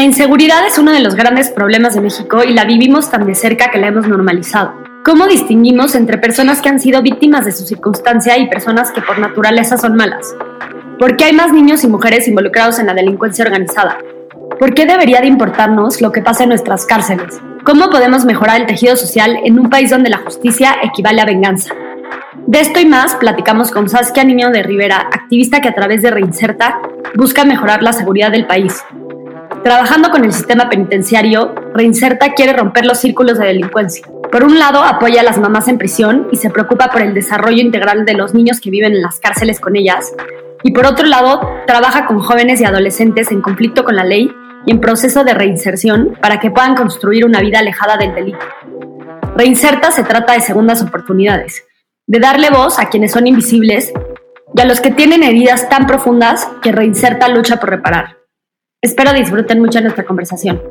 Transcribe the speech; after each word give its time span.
La 0.00 0.06
inseguridad 0.06 0.66
es 0.66 0.78
uno 0.78 0.92
de 0.92 1.00
los 1.00 1.14
grandes 1.14 1.50
problemas 1.50 1.94
de 1.94 2.00
México 2.00 2.42
y 2.42 2.54
la 2.54 2.64
vivimos 2.64 3.10
tan 3.10 3.26
de 3.26 3.34
cerca 3.34 3.70
que 3.70 3.76
la 3.76 3.88
hemos 3.88 4.08
normalizado. 4.08 4.72
¿Cómo 5.04 5.26
distinguimos 5.26 5.94
entre 5.94 6.16
personas 6.16 6.62
que 6.62 6.70
han 6.70 6.80
sido 6.80 7.02
víctimas 7.02 7.44
de 7.44 7.52
su 7.52 7.66
circunstancia 7.66 8.38
y 8.38 8.48
personas 8.48 8.92
que 8.92 9.02
por 9.02 9.18
naturaleza 9.18 9.76
son 9.76 9.96
malas? 9.96 10.34
¿Por 10.98 11.18
qué 11.18 11.24
hay 11.24 11.34
más 11.34 11.52
niños 11.52 11.84
y 11.84 11.88
mujeres 11.88 12.26
involucrados 12.28 12.78
en 12.78 12.86
la 12.86 12.94
delincuencia 12.94 13.44
organizada? 13.44 13.98
¿Por 14.58 14.72
qué 14.72 14.86
debería 14.86 15.20
de 15.20 15.26
importarnos 15.26 16.00
lo 16.00 16.12
que 16.12 16.22
pasa 16.22 16.44
en 16.44 16.48
nuestras 16.48 16.86
cárceles? 16.86 17.38
¿Cómo 17.64 17.90
podemos 17.90 18.24
mejorar 18.24 18.58
el 18.58 18.66
tejido 18.66 18.96
social 18.96 19.36
en 19.44 19.58
un 19.58 19.68
país 19.68 19.90
donde 19.90 20.08
la 20.08 20.16
justicia 20.24 20.76
equivale 20.82 21.20
a 21.20 21.26
venganza? 21.26 21.74
De 22.46 22.60
esto 22.60 22.80
y 22.80 22.86
más 22.86 23.16
platicamos 23.16 23.70
con 23.70 23.86
Saskia 23.90 24.24
Niño 24.24 24.50
de 24.50 24.62
Rivera, 24.62 25.10
activista 25.12 25.60
que 25.60 25.68
a 25.68 25.74
través 25.74 26.00
de 26.00 26.10
Reinserta 26.10 26.80
busca 27.16 27.44
mejorar 27.44 27.82
la 27.82 27.92
seguridad 27.92 28.32
del 28.32 28.46
país. 28.46 28.82
Trabajando 29.62 30.10
con 30.10 30.24
el 30.24 30.32
sistema 30.32 30.70
penitenciario, 30.70 31.54
Reinserta 31.74 32.32
quiere 32.32 32.54
romper 32.54 32.86
los 32.86 32.98
círculos 32.98 33.38
de 33.38 33.46
delincuencia. 33.46 34.06
Por 34.32 34.42
un 34.42 34.58
lado, 34.58 34.82
apoya 34.82 35.20
a 35.20 35.24
las 35.24 35.38
mamás 35.38 35.68
en 35.68 35.76
prisión 35.76 36.28
y 36.32 36.36
se 36.36 36.48
preocupa 36.48 36.88
por 36.88 37.02
el 37.02 37.12
desarrollo 37.12 37.60
integral 37.60 38.06
de 38.06 38.14
los 38.14 38.32
niños 38.32 38.58
que 38.58 38.70
viven 38.70 38.94
en 38.94 39.02
las 39.02 39.20
cárceles 39.20 39.60
con 39.60 39.76
ellas. 39.76 40.14
Y 40.62 40.72
por 40.72 40.86
otro 40.86 41.06
lado, 41.06 41.40
trabaja 41.66 42.06
con 42.06 42.20
jóvenes 42.20 42.60
y 42.60 42.64
adolescentes 42.64 43.30
en 43.32 43.42
conflicto 43.42 43.84
con 43.84 43.96
la 43.96 44.04
ley 44.04 44.32
y 44.64 44.70
en 44.70 44.80
proceso 44.80 45.24
de 45.24 45.34
reinserción 45.34 46.16
para 46.22 46.40
que 46.40 46.50
puedan 46.50 46.74
construir 46.74 47.26
una 47.26 47.40
vida 47.40 47.58
alejada 47.58 47.98
del 47.98 48.14
delito. 48.14 48.46
Reinserta 49.36 49.90
se 49.90 50.04
trata 50.04 50.32
de 50.32 50.40
segundas 50.40 50.82
oportunidades, 50.82 51.64
de 52.06 52.18
darle 52.18 52.48
voz 52.48 52.78
a 52.78 52.88
quienes 52.88 53.12
son 53.12 53.26
invisibles 53.26 53.92
y 54.54 54.60
a 54.60 54.64
los 54.64 54.80
que 54.80 54.90
tienen 54.90 55.22
heridas 55.22 55.68
tan 55.68 55.86
profundas 55.86 56.48
que 56.62 56.72
Reinserta 56.72 57.28
lucha 57.28 57.60
por 57.60 57.70
reparar. 57.70 58.19
Espero 58.82 59.12
disfruten 59.12 59.60
mucho 59.60 59.78
nuestra 59.82 60.06
conversación. 60.06 60.62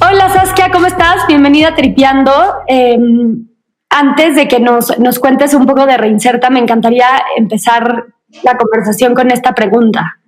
Hola 0.00 0.30
Saskia, 0.30 0.70
¿cómo 0.72 0.86
estás? 0.86 1.26
Bienvenida 1.28 1.68
a 1.68 1.74
Tripeando. 1.74 2.32
Em, 2.66 3.46
antes 3.90 4.36
de 4.36 4.48
que 4.48 4.58
nos, 4.58 4.98
nos 4.98 5.18
cuentes 5.18 5.52
un 5.52 5.66
poco 5.66 5.84
de 5.84 5.98
Reinserta, 5.98 6.48
me 6.48 6.60
encantaría 6.60 7.08
empezar 7.36 8.06
la 8.42 8.56
conversación 8.56 9.14
con 9.14 9.30
esta 9.30 9.54
pregunta. 9.54 10.18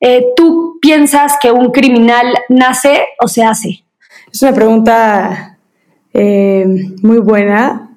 Eh, 0.00 0.26
¿Tú 0.34 0.78
piensas 0.80 1.34
que 1.40 1.52
un 1.52 1.70
criminal 1.70 2.26
nace 2.48 3.04
o 3.20 3.28
se 3.28 3.44
hace? 3.44 3.84
Es 4.32 4.42
una 4.42 4.52
pregunta 4.52 5.58
eh, 6.12 6.66
muy 7.02 7.18
buena. 7.18 7.96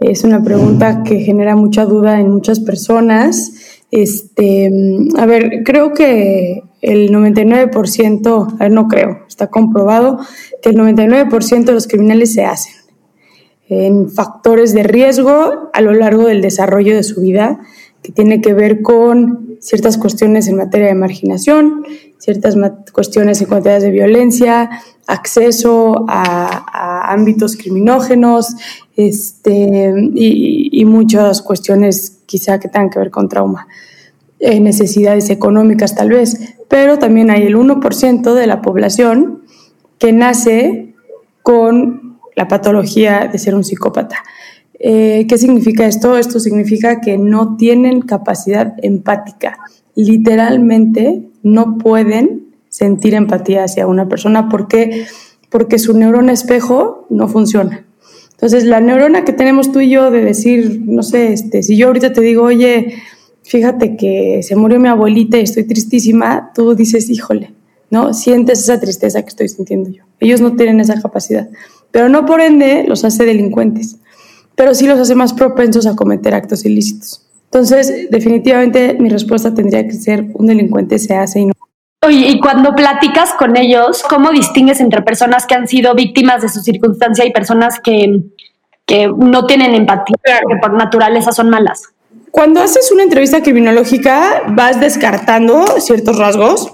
Es 0.00 0.24
una 0.24 0.42
pregunta 0.42 1.02
que 1.04 1.20
genera 1.20 1.54
mucha 1.54 1.84
duda 1.84 2.20
en 2.20 2.30
muchas 2.30 2.60
personas. 2.60 3.80
Este, 3.90 4.70
a 5.16 5.26
ver, 5.26 5.62
creo 5.64 5.92
que 5.94 6.62
el 6.82 7.10
99%, 7.10 8.54
a 8.54 8.64
ver, 8.64 8.72
no 8.72 8.88
creo, 8.88 9.20
está 9.28 9.46
comprobado 9.46 10.18
que 10.60 10.70
el 10.70 10.76
99% 10.76 11.64
de 11.64 11.72
los 11.72 11.86
criminales 11.86 12.34
se 12.34 12.44
hacen 12.44 12.74
en 13.68 14.10
factores 14.10 14.74
de 14.74 14.82
riesgo 14.82 15.70
a 15.72 15.80
lo 15.80 15.94
largo 15.94 16.24
del 16.26 16.42
desarrollo 16.42 16.94
de 16.94 17.02
su 17.02 17.20
vida 17.20 17.60
que 18.04 18.12
tiene 18.12 18.42
que 18.42 18.52
ver 18.52 18.82
con 18.82 19.56
ciertas 19.60 19.96
cuestiones 19.96 20.46
en 20.46 20.56
materia 20.56 20.88
de 20.88 20.94
marginación, 20.94 21.86
ciertas 22.18 22.54
cuestiones 22.92 23.40
en 23.40 23.48
cuestiones 23.48 23.82
de 23.82 23.90
violencia, 23.90 24.68
acceso 25.06 26.04
a, 26.06 27.10
ámbitos 27.10 27.56
criminógenos 27.56 28.56
este, 28.94 29.94
y, 30.14 30.84
muchas 30.84 31.40
cuestiones 31.40 32.18
quizá 32.26 32.60
que 32.60 32.68
tengan 32.68 32.90
que 32.90 32.98
ver 32.98 33.10
con 33.10 33.30
trauma, 33.30 33.68
eh, 34.38 34.60
necesidades 34.60 35.30
económicas 35.30 35.94
tal 35.94 36.10
vez, 36.10 36.56
pero 36.68 36.98
también 36.98 37.30
hay 37.30 37.44
el 37.44 37.56
1% 37.56 38.34
de 38.34 38.46
la 38.46 38.60
población 38.60 39.44
que 39.98 40.12
nace 40.12 40.94
con 41.42 42.18
la 42.36 42.48
patología 42.48 43.30
de 43.32 43.38
ser 43.38 43.54
un 43.54 43.64
psicópata. 43.64 44.22
Eh, 44.86 45.24
¿Qué 45.26 45.38
significa 45.38 45.86
esto? 45.86 46.18
Esto 46.18 46.38
significa 46.38 47.00
que 47.00 47.16
no 47.16 47.56
tienen 47.56 48.02
capacidad 48.02 48.74
empática. 48.82 49.58
Literalmente 49.94 51.22
no 51.42 51.78
pueden 51.78 52.48
sentir 52.68 53.14
empatía 53.14 53.64
hacia 53.64 53.86
una 53.86 54.10
persona 54.10 54.50
porque, 54.50 55.06
porque 55.48 55.78
su 55.78 55.96
neurona 55.96 56.34
espejo 56.34 57.06
no 57.08 57.28
funciona. 57.28 57.86
Entonces, 58.32 58.64
la 58.64 58.82
neurona 58.82 59.24
que 59.24 59.32
tenemos 59.32 59.72
tú 59.72 59.80
y 59.80 59.88
yo 59.88 60.10
de 60.10 60.22
decir, 60.22 60.82
no 60.84 61.02
sé, 61.02 61.32
este, 61.32 61.62
si 61.62 61.78
yo 61.78 61.86
ahorita 61.86 62.12
te 62.12 62.20
digo, 62.20 62.42
oye, 62.42 62.92
fíjate 63.42 63.96
que 63.96 64.42
se 64.42 64.54
murió 64.54 64.78
mi 64.78 64.88
abuelita 64.88 65.38
y 65.38 65.44
estoy 65.44 65.64
tristísima, 65.64 66.52
tú 66.54 66.74
dices, 66.74 67.08
híjole, 67.08 67.54
¿no? 67.88 68.12
Sientes 68.12 68.58
esa 68.58 68.78
tristeza 68.78 69.22
que 69.22 69.28
estoy 69.28 69.48
sintiendo 69.48 69.88
yo. 69.88 70.04
Ellos 70.20 70.42
no 70.42 70.56
tienen 70.56 70.78
esa 70.80 71.00
capacidad, 71.00 71.48
pero 71.90 72.10
no 72.10 72.26
por 72.26 72.42
ende 72.42 72.84
los 72.86 73.02
hace 73.06 73.24
delincuentes 73.24 73.96
pero 74.54 74.74
sí 74.74 74.86
los 74.86 74.98
hace 74.98 75.14
más 75.14 75.32
propensos 75.32 75.86
a 75.86 75.96
cometer 75.96 76.34
actos 76.34 76.64
ilícitos. 76.64 77.26
Entonces, 77.46 78.10
definitivamente 78.10 78.96
mi 78.98 79.08
respuesta 79.08 79.54
tendría 79.54 79.84
que 79.84 79.92
ser 79.92 80.26
un 80.34 80.46
delincuente 80.46 80.98
se 80.98 81.14
hace 81.14 81.40
y 81.40 81.46
no. 81.46 81.52
Oye, 82.04 82.28
y 82.28 82.40
cuando 82.40 82.74
platicas 82.74 83.32
con 83.34 83.56
ellos, 83.56 84.02
¿cómo 84.02 84.30
distingues 84.30 84.80
entre 84.80 85.02
personas 85.02 85.46
que 85.46 85.54
han 85.54 85.66
sido 85.66 85.94
víctimas 85.94 86.42
de 86.42 86.48
su 86.48 86.60
circunstancia 86.60 87.24
y 87.24 87.32
personas 87.32 87.80
que, 87.80 88.20
que 88.84 89.08
no 89.08 89.46
tienen 89.46 89.74
empatía, 89.74 90.16
que 90.48 90.56
por 90.60 90.74
naturaleza 90.74 91.32
son 91.32 91.48
malas? 91.48 91.94
Cuando 92.30 92.60
haces 92.60 92.90
una 92.92 93.04
entrevista 93.04 93.42
criminológica, 93.42 94.42
vas 94.48 94.80
descartando 94.80 95.64
ciertos 95.80 96.18
rasgos 96.18 96.72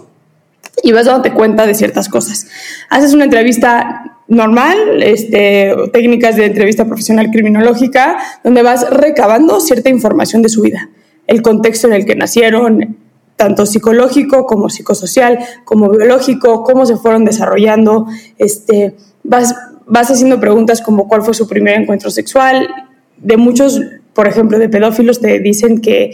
y 0.82 0.93
vas 0.93 1.06
dándote 1.06 1.32
cuenta 1.32 1.66
de 1.66 1.75
ciertas 1.75 2.09
cosas. 2.09 2.47
Haces 2.88 3.12
una 3.12 3.25
entrevista 3.25 4.19
normal, 4.28 5.03
este, 5.03 5.75
técnicas 5.93 6.37
de 6.37 6.47
entrevista 6.47 6.84
profesional 6.84 7.31
criminológica, 7.31 8.19
donde 8.44 8.62
vas 8.62 8.88
recabando 8.91 9.60
cierta 9.60 9.91
información 9.91 10.43
de 10.43 10.48
su 10.48 10.62
vida, 10.62 10.88
el 11.26 11.43
contexto 11.43 11.88
en 11.88 11.94
el 11.94 12.06
que 12.06 12.15
nacieron, 12.15 12.97
tanto 13.37 13.66
psicológico 13.66 14.47
como 14.47 14.69
psicosocial, 14.69 15.38
como 15.65 15.91
biológico, 15.91 16.62
cómo 16.62 16.87
se 16.87 16.97
fueron 16.97 17.25
desarrollando, 17.25 18.06
este, 18.38 18.94
vas, 19.25 19.54
vas 19.87 20.10
haciendo 20.10 20.38
preguntas 20.38 20.81
como 20.81 21.09
cuál 21.09 21.22
fue 21.22 21.34
su 21.34 21.48
primer 21.48 21.81
encuentro 21.81 22.10
sexual, 22.10 22.69
de 23.16 23.37
muchos, 23.37 23.81
por 24.15 24.28
ejemplo, 24.28 24.59
de 24.59 24.69
pedófilos 24.69 25.21
te 25.21 25.41
dicen 25.41 25.81
que 25.81 26.12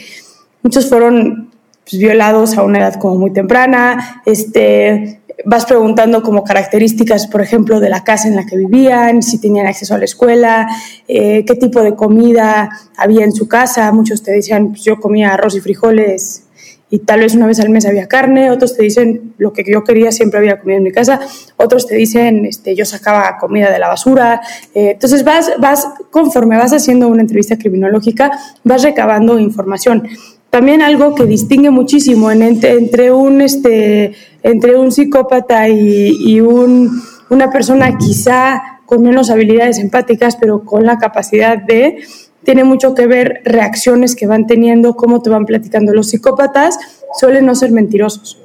muchos 0.62 0.88
fueron 0.88 1.45
pues, 1.88 2.00
violados 2.00 2.58
a 2.58 2.64
una 2.64 2.78
edad 2.78 2.94
como 2.94 3.14
muy 3.14 3.32
temprana, 3.32 4.22
este, 4.26 5.20
vas 5.44 5.66
preguntando 5.66 6.22
como 6.22 6.42
características, 6.42 7.28
por 7.28 7.42
ejemplo, 7.42 7.78
de 7.78 7.88
la 7.88 8.02
casa 8.02 8.26
en 8.26 8.36
la 8.36 8.44
que 8.44 8.56
vivían, 8.56 9.22
si 9.22 9.40
tenían 9.40 9.66
acceso 9.66 9.94
a 9.94 9.98
la 9.98 10.04
escuela, 10.04 10.66
eh, 11.06 11.44
qué 11.46 11.54
tipo 11.54 11.82
de 11.82 11.94
comida 11.94 12.70
había 12.96 13.24
en 13.24 13.32
su 13.32 13.46
casa. 13.46 13.92
Muchos 13.92 14.22
te 14.22 14.32
decían, 14.32 14.70
pues 14.70 14.82
yo 14.82 14.98
comía 14.98 15.34
arroz 15.34 15.54
y 15.54 15.60
frijoles 15.60 16.42
y 16.88 17.00
tal 17.00 17.20
vez 17.20 17.34
una 17.34 17.46
vez 17.46 17.58
al 17.58 17.68
mes 17.68 17.84
había 17.84 18.06
carne, 18.06 18.50
otros 18.50 18.76
te 18.76 18.82
dicen 18.84 19.34
lo 19.38 19.52
que 19.52 19.64
yo 19.64 19.82
quería 19.82 20.12
siempre 20.12 20.38
había 20.38 20.60
comida 20.60 20.76
en 20.76 20.84
mi 20.84 20.92
casa, 20.92 21.18
otros 21.56 21.86
te 21.86 21.96
dicen 21.96 22.46
este, 22.46 22.76
yo 22.76 22.84
sacaba 22.84 23.38
comida 23.38 23.70
de 23.70 23.78
la 23.78 23.88
basura. 23.88 24.40
Eh, 24.74 24.92
entonces 24.92 25.24
vas, 25.24 25.50
vas, 25.58 25.86
conforme 26.10 26.56
vas 26.56 26.72
haciendo 26.72 27.08
una 27.08 27.22
entrevista 27.22 27.58
criminológica, 27.58 28.30
vas 28.62 28.82
recabando 28.82 29.38
información 29.38 30.08
también 30.50 30.82
algo 30.82 31.14
que 31.14 31.24
distingue 31.24 31.70
muchísimo 31.70 32.30
entre, 32.30 33.12
un, 33.12 33.40
este, 33.40 34.12
entre 34.42 34.76
un 34.76 34.92
psicópata 34.92 35.68
y, 35.68 36.40
una 36.40 37.50
persona 37.50 37.98
quizá 37.98 38.62
con 38.86 39.02
menos 39.02 39.30
habilidades 39.30 39.78
empáticas, 39.78 40.36
pero 40.36 40.64
con 40.64 40.86
la 40.86 40.98
capacidad 40.98 41.58
de, 41.58 41.98
tiene 42.44 42.62
mucho 42.62 42.94
que 42.94 43.08
ver 43.08 43.42
reacciones 43.44 44.14
que 44.14 44.28
van 44.28 44.46
teniendo, 44.46 44.94
cómo 44.94 45.20
te 45.20 45.30
van 45.30 45.44
platicando. 45.44 45.92
Los 45.92 46.10
psicópatas 46.10 46.78
suelen 47.18 47.46
no 47.46 47.56
ser 47.56 47.72
mentirosos. 47.72 48.40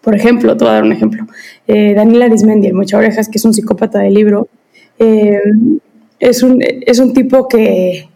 Por 0.00 0.14
ejemplo, 0.14 0.56
te 0.56 0.64
voy 0.64 0.70
a 0.70 0.74
dar 0.74 0.84
un 0.84 0.92
ejemplo. 0.92 1.26
Eh, 1.66 1.94
Daniel 1.94 2.22
Arismendi, 2.22 2.68
el 2.68 2.74
Mocha 2.74 2.98
Orejas, 2.98 3.28
que 3.28 3.38
es 3.38 3.44
un 3.44 3.52
psicópata 3.52 3.98
de 3.98 4.10
libro, 4.10 4.48
eh, 4.98 5.40
es, 6.20 6.42
un, 6.42 6.60
tipo 7.12 7.48
que 7.48 8.08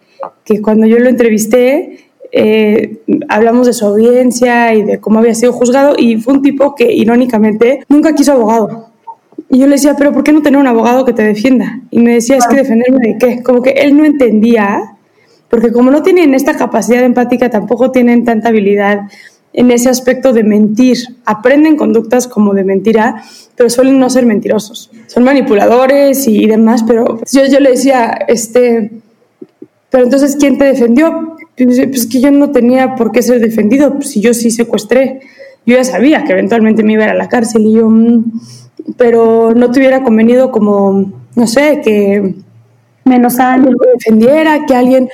cuando 0.63 0.87
yo 0.87 0.99
lo 0.99 1.09
entrevisté, 1.09 2.06
eh, 2.39 2.99
hablamos 3.31 3.67
de 3.67 3.73
su 3.73 3.87
audiencia 3.87 4.75
y 4.75 4.83
de 4.83 5.01
cómo 5.01 5.21
había 5.21 5.35
sido 5.35 5.55
juzgado 5.55 5.95
y 5.97 6.21
fue 6.21 6.35
un 6.35 6.43
tipo 6.43 6.75
que 6.75 6.93
irónicamente 6.93 7.83
nunca 7.89 8.15
quiso 8.15 8.33
abogado. 8.33 8.91
Y 9.49 9.59
yo 9.59 9.67
le 9.67 9.73
decía, 9.73 9.95
pero 9.97 10.13
¿por 10.13 10.23
qué 10.23 10.33
no 10.33 10.43
tener 10.43 10.61
un 10.61 10.67
abogado 10.67 11.07
que 11.07 11.15
te 11.15 11.23
defienda? 11.23 11.81
Y 11.91 12.01
me 12.01 12.13
decía, 12.13 12.37
es 12.37 12.47
que 12.47 12.57
defenderme 12.57 12.99
de 12.99 13.17
qué? 13.19 13.43
Como 13.43 13.63
que 13.63 13.71
él 13.71 13.97
no 13.97 14.05
entendía, 14.05 14.97
porque 15.49 15.73
como 15.73 15.91
no 15.91 16.03
tienen 16.03 16.35
esta 16.35 16.59
capacidad 16.59 17.03
empática, 17.03 17.49
tampoco 17.49 17.91
tienen 17.91 18.27
tanta 18.27 18.51
habilidad 18.51 19.09
en 19.55 19.71
ese 19.71 19.89
aspecto 19.89 20.35
de 20.35 20.45
mentir. 20.45 20.99
Aprenden 21.25 21.79
conductas 21.79 22.29
como 22.29 22.53
de 22.53 22.65
mentira, 22.65 23.23
pero 23.57 23.71
suelen 23.71 23.99
no 23.99 24.11
ser 24.11 24.27
mentirosos. 24.27 24.91
Son 25.07 25.25
manipuladores 25.25 26.29
y 26.29 26.47
demás, 26.47 26.85
pero 26.87 27.19
yo, 27.33 27.47
yo 27.47 27.61
le 27.61 27.71
decía, 27.71 28.11
este, 28.29 28.91
pero 29.89 30.05
entonces, 30.05 30.37
¿quién 30.37 30.59
te 30.59 30.67
defendió? 30.67 31.37
Pues 31.57 32.07
que 32.07 32.21
yo 32.21 32.31
no 32.31 32.51
tenía 32.51 32.95
por 32.97 33.13
qué 33.13 33.23
ser 33.23 33.41
defendido, 33.41 33.95
pues 33.95 34.11
si 34.11 34.21
yo 34.21 34.35
sí 34.35 34.51
secuestré. 34.51 35.21
Yo 35.65 35.77
ya 35.77 35.85
sabía 35.85 36.23
que 36.25 36.33
eventualmente 36.33 36.83
me 36.83 36.93
iba 36.93 37.05
a 37.05 37.07
ir 37.07 37.13
a 37.13 37.15
la 37.15 37.29
cárcel 37.29 37.67
y 37.67 37.73
yo, 37.73 37.89
mm, 37.89 38.25
pero 38.97 39.53
no 39.55 39.71
te 39.71 39.81
hubiera 39.81 40.03
convenido 40.03 40.51
como, 40.51 41.13
no 41.35 41.47
sé, 41.47 41.81
que 41.83 42.35
menos 43.05 43.39
alguien 43.39 43.75
me 43.81 43.93
defendiera, 43.95 44.67
que 44.67 44.75
alguien 44.75 45.09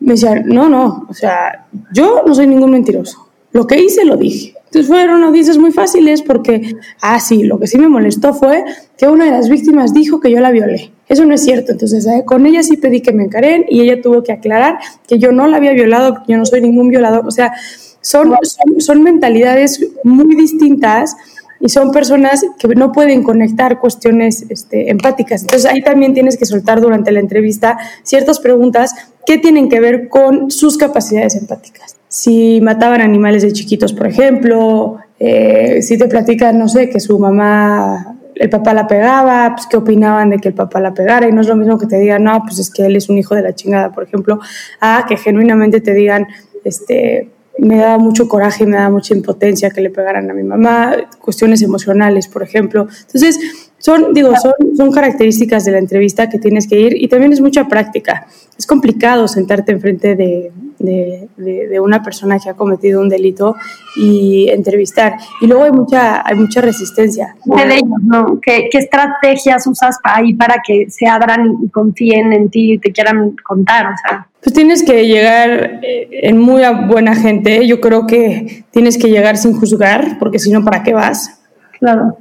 me 0.00 0.12
decía, 0.12 0.42
no, 0.44 0.68
no, 0.68 1.06
o 1.08 1.14
sea, 1.14 1.66
yo 1.92 2.22
no 2.26 2.34
soy 2.34 2.46
ningún 2.46 2.70
mentiroso. 2.70 3.28
Lo 3.52 3.66
que 3.66 3.80
hice 3.80 4.04
lo 4.04 4.16
dije. 4.16 4.54
Entonces 4.66 4.86
fueron 4.86 5.22
noticias 5.22 5.56
muy 5.56 5.72
fáciles 5.72 6.22
porque, 6.22 6.76
ah, 7.00 7.18
sí, 7.18 7.44
lo 7.44 7.58
que 7.58 7.66
sí 7.66 7.78
me 7.78 7.88
molestó 7.88 8.34
fue 8.34 8.64
que 8.98 9.08
una 9.08 9.24
de 9.24 9.30
las 9.30 9.48
víctimas 9.48 9.94
dijo 9.94 10.20
que 10.20 10.30
yo 10.30 10.40
la 10.40 10.50
violé. 10.50 10.92
Eso 11.08 11.24
no 11.24 11.34
es 11.34 11.42
cierto. 11.42 11.72
Entonces, 11.72 12.06
eh, 12.06 12.24
con 12.24 12.46
ella 12.46 12.62
sí 12.62 12.76
pedí 12.76 13.00
que 13.00 13.12
me 13.12 13.24
encaren 13.24 13.64
y 13.68 13.80
ella 13.80 14.00
tuvo 14.02 14.22
que 14.22 14.32
aclarar 14.32 14.78
que 15.06 15.18
yo 15.18 15.32
no 15.32 15.46
la 15.46 15.56
había 15.56 15.72
violado, 15.72 16.22
que 16.24 16.32
yo 16.32 16.38
no 16.38 16.44
soy 16.44 16.60
ningún 16.60 16.88
violador. 16.88 17.26
O 17.26 17.30
sea, 17.30 17.52
son, 18.00 18.34
son, 18.78 19.02
mentalidades 19.02 19.84
muy 20.04 20.34
distintas 20.36 21.16
y 21.60 21.68
son 21.68 21.90
personas 21.90 22.44
que 22.58 22.68
no 22.68 22.92
pueden 22.92 23.22
conectar 23.22 23.80
cuestiones 23.80 24.44
este, 24.48 24.90
empáticas. 24.90 25.42
Entonces 25.42 25.70
ahí 25.70 25.82
también 25.82 26.14
tienes 26.14 26.36
que 26.36 26.46
soltar 26.46 26.80
durante 26.80 27.10
la 27.10 27.20
entrevista 27.20 27.78
ciertas 28.02 28.38
preguntas 28.38 28.94
que 29.26 29.38
tienen 29.38 29.68
que 29.68 29.80
ver 29.80 30.08
con 30.08 30.50
sus 30.50 30.78
capacidades 30.78 31.34
empáticas. 31.34 31.96
Si 32.08 32.60
mataban 32.62 33.00
animales 33.00 33.42
de 33.42 33.52
chiquitos, 33.52 33.92
por 33.92 34.06
ejemplo, 34.06 34.98
eh, 35.18 35.82
si 35.82 35.98
te 35.98 36.06
platican, 36.06 36.58
no 36.58 36.68
sé, 36.68 36.88
que 36.88 37.00
su 37.00 37.18
mamá, 37.18 38.17
el 38.38 38.50
papá 38.50 38.72
la 38.72 38.86
pegaba, 38.86 39.54
pues 39.54 39.66
qué 39.66 39.76
opinaban 39.76 40.30
de 40.30 40.38
que 40.38 40.48
el 40.48 40.54
papá 40.54 40.80
la 40.80 40.94
pegara 40.94 41.28
y 41.28 41.32
no 41.32 41.40
es 41.40 41.48
lo 41.48 41.56
mismo 41.56 41.78
que 41.78 41.86
te 41.86 41.98
digan, 41.98 42.24
no, 42.24 42.42
pues 42.42 42.58
es 42.58 42.70
que 42.70 42.86
él 42.86 42.96
es 42.96 43.08
un 43.08 43.18
hijo 43.18 43.34
de 43.34 43.42
la 43.42 43.54
chingada, 43.54 43.92
por 43.92 44.04
ejemplo, 44.04 44.38
a 44.80 45.04
que 45.08 45.16
genuinamente 45.16 45.80
te 45.80 45.92
digan, 45.94 46.26
este, 46.64 47.30
me 47.58 47.78
daba 47.78 47.98
mucho 47.98 48.28
coraje 48.28 48.64
y 48.64 48.66
me 48.66 48.76
daba 48.76 48.90
mucha 48.90 49.14
impotencia 49.14 49.70
que 49.70 49.80
le 49.80 49.90
pegaran 49.90 50.30
a 50.30 50.34
mi 50.34 50.44
mamá, 50.44 50.94
cuestiones 51.20 51.62
emocionales, 51.62 52.28
por 52.28 52.42
ejemplo. 52.42 52.86
Entonces, 53.06 53.67
son, 53.78 54.12
digo, 54.12 54.32
son, 54.36 54.52
son 54.76 54.90
características 54.92 55.64
de 55.64 55.72
la 55.72 55.78
entrevista 55.78 56.28
que 56.28 56.38
tienes 56.38 56.66
que 56.66 56.80
ir 56.80 57.02
y 57.02 57.08
también 57.08 57.32
es 57.32 57.40
mucha 57.40 57.68
práctica. 57.68 58.26
Es 58.58 58.66
complicado 58.66 59.28
sentarte 59.28 59.70
enfrente 59.70 60.16
de, 60.16 60.50
de, 60.78 61.28
de, 61.36 61.80
una 61.80 62.02
persona 62.02 62.38
que 62.38 62.50
ha 62.50 62.54
cometido 62.54 63.00
un 63.00 63.08
delito 63.08 63.56
y 63.96 64.48
entrevistar. 64.48 65.14
Y 65.40 65.46
luego 65.46 65.64
hay 65.64 65.72
mucha, 65.72 66.26
hay 66.26 66.36
mucha 66.36 66.60
resistencia. 66.60 67.36
De 67.44 67.74
ellos, 67.74 68.02
¿no? 68.02 68.40
¿Qué, 68.40 68.68
¿Qué, 68.70 68.78
estrategias 68.78 69.66
usas 69.66 69.96
ahí 70.02 70.34
para 70.34 70.56
que 70.66 70.90
se 70.90 71.06
abran 71.06 71.58
y 71.64 71.68
confíen 71.68 72.32
en 72.32 72.50
ti 72.50 72.74
y 72.74 72.78
te 72.78 72.92
quieran 72.92 73.36
contar? 73.44 73.86
O 73.86 73.96
sea. 73.96 74.28
Pues 74.42 74.54
tienes 74.54 74.82
que 74.82 75.06
llegar 75.06 75.80
eh, 75.82 76.08
en 76.22 76.38
muy 76.38 76.62
buena 76.88 77.14
gente. 77.14 77.66
Yo 77.66 77.80
creo 77.80 78.06
que 78.06 78.64
tienes 78.70 78.98
que 78.98 79.08
llegar 79.08 79.36
sin 79.36 79.54
juzgar, 79.54 80.18
porque 80.18 80.38
si 80.38 80.50
no, 80.50 80.64
¿para 80.64 80.82
qué 80.82 80.94
vas? 80.94 81.40
Claro. 81.78 82.18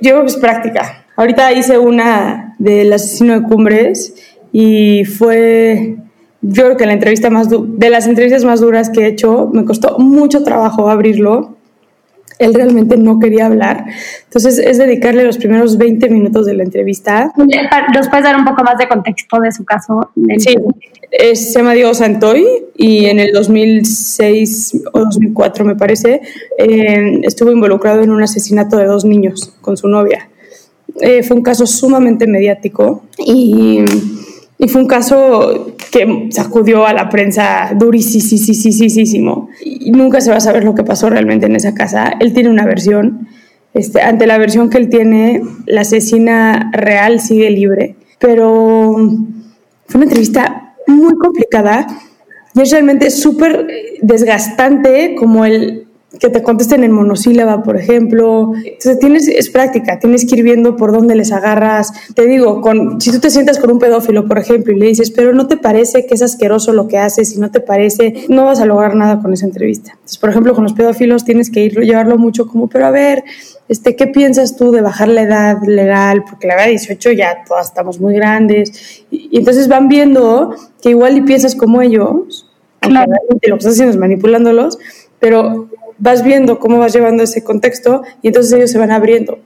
Yo 0.00 0.22
es 0.22 0.36
práctica. 0.36 1.04
Ahorita 1.16 1.52
hice 1.52 1.78
una 1.78 2.54
del 2.58 2.92
asesino 2.92 3.34
de 3.34 3.42
cumbres 3.42 4.14
y 4.52 5.04
fue, 5.04 5.96
yo 6.42 6.64
creo 6.64 6.76
que 6.76 6.86
la 6.86 6.92
entrevista 6.92 7.30
más 7.30 7.48
de 7.50 7.90
las 7.90 8.06
entrevistas 8.06 8.44
más 8.44 8.60
duras 8.60 8.90
que 8.90 9.02
he 9.02 9.06
hecho. 9.06 9.50
Me 9.52 9.64
costó 9.64 9.98
mucho 9.98 10.42
trabajo 10.42 10.88
abrirlo 10.88 11.55
él 12.38 12.54
realmente 12.54 12.96
no 12.96 13.18
quería 13.18 13.46
hablar. 13.46 13.84
Entonces 14.24 14.58
es 14.58 14.78
dedicarle 14.78 15.24
los 15.24 15.38
primeros 15.38 15.78
20 15.78 16.08
minutos 16.10 16.46
de 16.46 16.54
la 16.54 16.62
entrevista. 16.62 17.32
¿Nos 17.36 18.08
puedes 18.08 18.24
dar 18.24 18.36
un 18.36 18.44
poco 18.44 18.62
más 18.62 18.78
de 18.78 18.88
contexto 18.88 19.40
de 19.40 19.52
su 19.52 19.64
caso? 19.64 20.10
Sí, 20.38 20.54
se 21.34 21.52
llama 21.58 21.72
Diego 21.72 21.94
Santoy 21.94 22.46
y 22.76 23.06
en 23.06 23.20
el 23.20 23.32
2006 23.32 24.82
o 24.92 25.00
2004 25.00 25.64
me 25.64 25.76
parece 25.76 26.20
eh, 26.58 27.20
estuvo 27.22 27.50
involucrado 27.50 28.02
en 28.02 28.10
un 28.10 28.22
asesinato 28.22 28.76
de 28.76 28.84
dos 28.84 29.04
niños 29.04 29.54
con 29.60 29.76
su 29.76 29.88
novia. 29.88 30.28
Eh, 31.00 31.22
fue 31.22 31.36
un 31.36 31.42
caso 31.42 31.66
sumamente 31.66 32.26
mediático 32.26 33.04
y 33.18 33.80
y 34.58 34.68
fue 34.68 34.80
un 34.80 34.88
caso 34.88 35.74
que 35.90 36.28
sacudió 36.30 36.86
a 36.86 36.92
la 36.92 37.10
prensa 37.10 37.72
durísimo. 37.74 39.48
Y 39.62 39.90
nunca 39.90 40.20
se 40.20 40.30
va 40.30 40.36
a 40.36 40.40
saber 40.40 40.64
lo 40.64 40.74
que 40.74 40.82
pasó 40.82 41.10
realmente 41.10 41.46
en 41.46 41.56
esa 41.56 41.74
casa. 41.74 42.14
Él 42.20 42.32
tiene 42.32 42.48
una 42.48 42.64
versión. 42.64 43.28
Este, 43.74 44.00
ante 44.00 44.26
la 44.26 44.38
versión 44.38 44.70
que 44.70 44.78
él 44.78 44.88
tiene, 44.88 45.42
la 45.66 45.82
asesina 45.82 46.70
real 46.72 47.20
sigue 47.20 47.50
libre. 47.50 47.96
Pero 48.18 48.94
fue 49.86 49.98
una 49.98 50.04
entrevista 50.04 50.74
muy 50.86 51.14
complicada 51.16 51.86
y 52.54 52.62
es 52.62 52.70
realmente 52.70 53.10
súper 53.10 53.66
desgastante 54.00 55.14
como 55.18 55.44
el 55.44 55.85
que 56.18 56.28
te 56.28 56.42
contesten 56.42 56.84
en 56.84 56.92
monosílaba, 56.92 57.62
por 57.62 57.76
ejemplo. 57.76 58.52
Entonces 58.56 58.98
tienes, 58.98 59.28
es 59.28 59.50
práctica, 59.50 59.98
tienes 59.98 60.26
que 60.26 60.36
ir 60.36 60.42
viendo 60.42 60.76
por 60.76 60.92
dónde 60.92 61.14
les 61.14 61.32
agarras. 61.32 61.92
Te 62.14 62.26
digo, 62.26 62.60
con, 62.60 63.00
si 63.00 63.10
tú 63.10 63.20
te 63.20 63.30
sientas 63.30 63.58
con 63.58 63.70
un 63.70 63.78
pedófilo, 63.78 64.26
por 64.26 64.38
ejemplo, 64.38 64.72
y 64.72 64.78
le 64.78 64.86
dices, 64.86 65.10
pero 65.10 65.32
no 65.32 65.46
te 65.46 65.56
parece 65.56 66.06
que 66.06 66.14
es 66.14 66.22
asqueroso 66.22 66.72
lo 66.72 66.88
que 66.88 66.98
haces, 66.98 67.30
si 67.30 67.40
no 67.40 67.50
te 67.50 67.60
parece, 67.60 68.26
no 68.28 68.44
vas 68.46 68.60
a 68.60 68.66
lograr 68.66 68.94
nada 68.94 69.20
con 69.20 69.32
esa 69.32 69.46
entrevista. 69.46 69.92
Entonces, 69.92 70.18
por 70.18 70.30
ejemplo, 70.30 70.54
con 70.54 70.64
los 70.64 70.72
pedófilos 70.72 71.24
tienes 71.24 71.50
que 71.50 71.60
ir, 71.64 71.80
llevarlo 71.80 72.18
mucho 72.18 72.46
como, 72.46 72.68
pero 72.68 72.86
a 72.86 72.90
ver, 72.90 73.24
este, 73.68 73.96
¿qué 73.96 74.06
piensas 74.06 74.56
tú 74.56 74.70
de 74.70 74.80
bajar 74.80 75.08
la 75.08 75.22
edad 75.22 75.58
legal? 75.66 76.24
Porque 76.28 76.46
la 76.46 76.54
edad 76.54 76.64
de 76.64 76.70
18 76.70 77.12
ya 77.12 77.44
todas 77.46 77.66
estamos 77.66 78.00
muy 78.00 78.14
grandes. 78.14 79.04
Y, 79.10 79.36
entonces 79.36 79.68
van 79.68 79.88
viendo 79.88 80.54
que 80.80 80.90
igual 80.90 81.16
y 81.16 81.22
piensas 81.22 81.54
como 81.54 81.82
ellos, 81.82 82.48
claro. 82.80 83.12
lo 83.30 83.38
que 83.38 83.48
estás 83.48 83.72
haciendo 83.72 83.92
es 83.92 83.98
manipulándolos, 83.98 84.78
pero 85.18 85.68
vas 85.98 86.22
viendo 86.22 86.58
cómo 86.58 86.78
vas 86.78 86.92
llevando 86.92 87.22
ese 87.22 87.42
contexto 87.42 88.02
y 88.22 88.28
entonces 88.28 88.52
ellos 88.52 88.70
se 88.70 88.78
van 88.78 88.90
abriendo. 88.90 89.38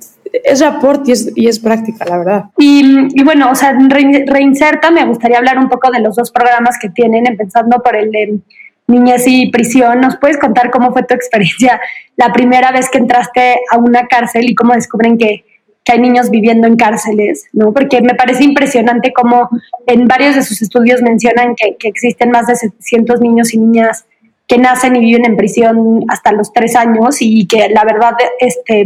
Es 0.44 0.60
rapport 0.60 1.08
y 1.08 1.12
es, 1.12 1.32
y 1.34 1.48
es 1.48 1.58
práctica, 1.58 2.04
la 2.04 2.18
verdad. 2.18 2.44
Y, 2.56 3.22
bueno, 3.24 3.50
o 3.50 3.54
sea, 3.54 3.76
Reinserta, 3.76 4.90
me 4.90 5.04
gustaría 5.04 5.38
hablar 5.38 5.58
un 5.58 5.68
poco 5.68 5.90
de 5.90 6.00
los 6.00 6.14
dos 6.14 6.30
programas 6.30 6.78
que 6.80 6.88
tienen, 6.88 7.26
empezando 7.26 7.82
por 7.82 7.96
el 7.96 8.12
de 8.12 8.38
niñez 8.86 9.24
y 9.26 9.50
prisión. 9.50 10.00
¿Nos 10.00 10.18
puedes 10.18 10.38
contar 10.38 10.70
cómo 10.70 10.92
fue 10.92 11.02
tu 11.02 11.14
experiencia 11.14 11.80
la 12.16 12.32
primera 12.32 12.70
vez 12.70 12.88
que 12.90 12.98
entraste 12.98 13.56
a 13.70 13.78
una 13.78 14.06
cárcel 14.06 14.48
y 14.48 14.54
cómo 14.54 14.74
descubren 14.74 15.18
que, 15.18 15.44
que 15.84 15.92
hay 15.92 16.00
niños 16.00 16.30
viviendo 16.30 16.68
en 16.68 16.76
cárceles? 16.76 17.46
¿no? 17.52 17.72
Porque 17.72 18.00
me 18.00 18.14
parece 18.14 18.44
impresionante 18.44 19.12
cómo 19.12 19.48
en 19.86 20.06
varios 20.06 20.36
de 20.36 20.42
sus 20.42 20.62
estudios 20.62 21.02
mencionan 21.02 21.56
que, 21.56 21.76
que 21.76 21.88
existen 21.88 22.30
más 22.30 22.46
de 22.46 22.54
700 22.54 23.20
niños 23.20 23.52
y 23.52 23.58
niñas 23.58 24.06
que 24.50 24.58
nacen 24.58 24.96
y 24.96 24.98
viven 24.98 25.24
en 25.24 25.36
prisión 25.36 26.04
hasta 26.08 26.32
los 26.32 26.52
tres 26.52 26.74
años 26.74 27.18
y 27.20 27.46
que 27.46 27.68
la 27.68 27.84
verdad, 27.84 28.14
este, 28.40 28.84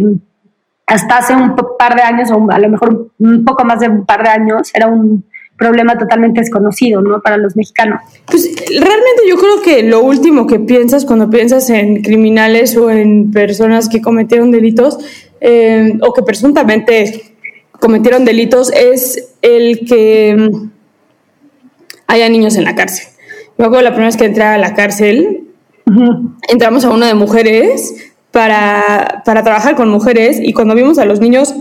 hasta 0.87 1.16
hace 1.16 1.35
un 1.35 1.56
par 1.78 1.97
de 1.97 2.02
años, 2.02 2.30
o 2.30 2.50
a 2.50 2.59
lo 2.59 2.68
mejor 2.68 3.09
un 3.18 3.44
poco 3.47 3.64
más 3.64 3.80
de 3.80 3.88
un 3.88 4.04
par 4.04 4.23
de 4.23 4.28
años, 4.28 4.71
era 4.75 4.88
un 4.88 5.25
problema 5.56 5.97
totalmente 5.97 6.40
desconocido, 6.40 7.00
¿no? 7.00 7.23
Para 7.23 7.38
los 7.38 7.56
mexicanos. 7.56 8.02
Pues 8.26 8.44
realmente 8.68 9.23
yo 9.26 9.38
creo 9.38 9.62
que 9.62 9.83
lo 9.85 10.02
último 10.02 10.47
que 10.47 10.59
piensas 10.59 11.06
cuando 11.06 11.30
piensas 11.30 11.71
en 11.71 12.02
criminales 12.02 12.76
o 12.76 12.90
en 12.90 13.30
personas 13.30 13.88
que 13.88 14.02
cometieron 14.02 14.50
delitos 14.50 14.99
eh, 15.40 15.94
o 16.02 16.12
que 16.12 16.23
presuntamente 16.25 17.37
cometieron 17.80 18.26
delitos 18.26 18.71
es 18.71 19.35
el 19.40 19.87
que 19.87 20.37
mm, 20.37 20.71
haya 22.09 22.28
niños 22.28 22.56
en 22.56 22.64
la 22.64 22.75
cárcel. 22.75 23.06
Acuerdo 23.56 23.80
la 23.80 23.90
primera 23.90 24.09
vez 24.09 24.16
que 24.18 24.25
entré 24.26 24.42
a 24.42 24.59
la 24.59 24.75
cárcel, 24.75 25.44
entramos 26.49 26.85
a 26.85 26.91
una 26.91 27.07
de 27.07 27.15
mujeres 27.15 27.95
para, 28.31 29.23
para 29.25 29.43
trabajar 29.43 29.77
con 29.77 29.89
mujeres 29.89 30.39
y 30.41 30.53
cuando 30.53 30.75
vimos 30.75 30.99
a 30.99 31.05
los 31.05 31.21
niños 31.21 31.55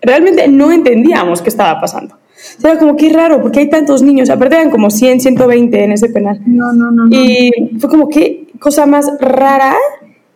realmente 0.00 0.48
no 0.48 0.72
entendíamos 0.72 1.42
qué 1.42 1.48
estaba 1.48 1.80
pasando. 1.80 2.16
Era 2.62 2.78
como 2.78 2.96
que 2.96 3.12
raro, 3.12 3.40
porque 3.40 3.60
hay 3.60 3.70
tantos 3.70 4.02
niños, 4.02 4.28
aparte 4.30 4.56
eran 4.56 4.70
como 4.70 4.90
100, 4.90 5.20
120 5.20 5.84
en 5.84 5.92
ese 5.92 6.08
penal. 6.08 6.40
No, 6.44 6.72
no, 6.72 6.90
no. 6.90 7.06
Y 7.10 7.76
fue 7.78 7.88
como 7.88 8.08
que 8.08 8.48
cosa 8.58 8.86
más 8.86 9.10
rara 9.20 9.74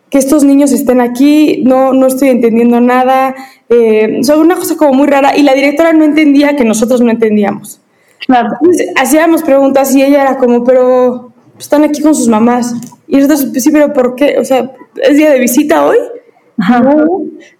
que 0.09 0.17
estos 0.17 0.43
niños 0.43 0.71
estén 0.71 1.01
aquí, 1.01 1.63
no, 1.65 1.93
no 1.93 2.07
estoy 2.07 2.29
entendiendo 2.29 2.79
nada. 2.79 3.35
Eh, 3.69 4.21
o 4.29 4.39
una 4.39 4.55
cosa 4.55 4.77
como 4.77 4.93
muy 4.93 5.07
rara 5.07 5.35
y 5.35 5.43
la 5.43 5.53
directora 5.53 5.91
no 5.91 6.05
entendía 6.05 6.55
que 6.55 6.63
nosotros 6.63 7.01
no 7.01 7.11
entendíamos. 7.11 7.81
Claro. 8.25 8.49
hacíamos 8.95 9.43
preguntas 9.43 9.95
y 9.95 10.03
ella 10.03 10.21
era 10.23 10.37
como, 10.37 10.63
pero 10.63 11.31
están 11.59 11.83
aquí 11.83 12.01
con 12.01 12.15
sus 12.15 12.27
mamás. 12.27 12.73
Y 13.07 13.17
nosotros, 13.17 13.51
sí, 13.63 13.71
pero 13.71 13.93
¿por 13.93 14.15
qué? 14.15 14.37
O 14.39 14.45
sea, 14.45 14.71
¿es 15.01 15.17
día 15.17 15.31
de 15.31 15.39
visita 15.39 15.85
hoy? 15.85 15.97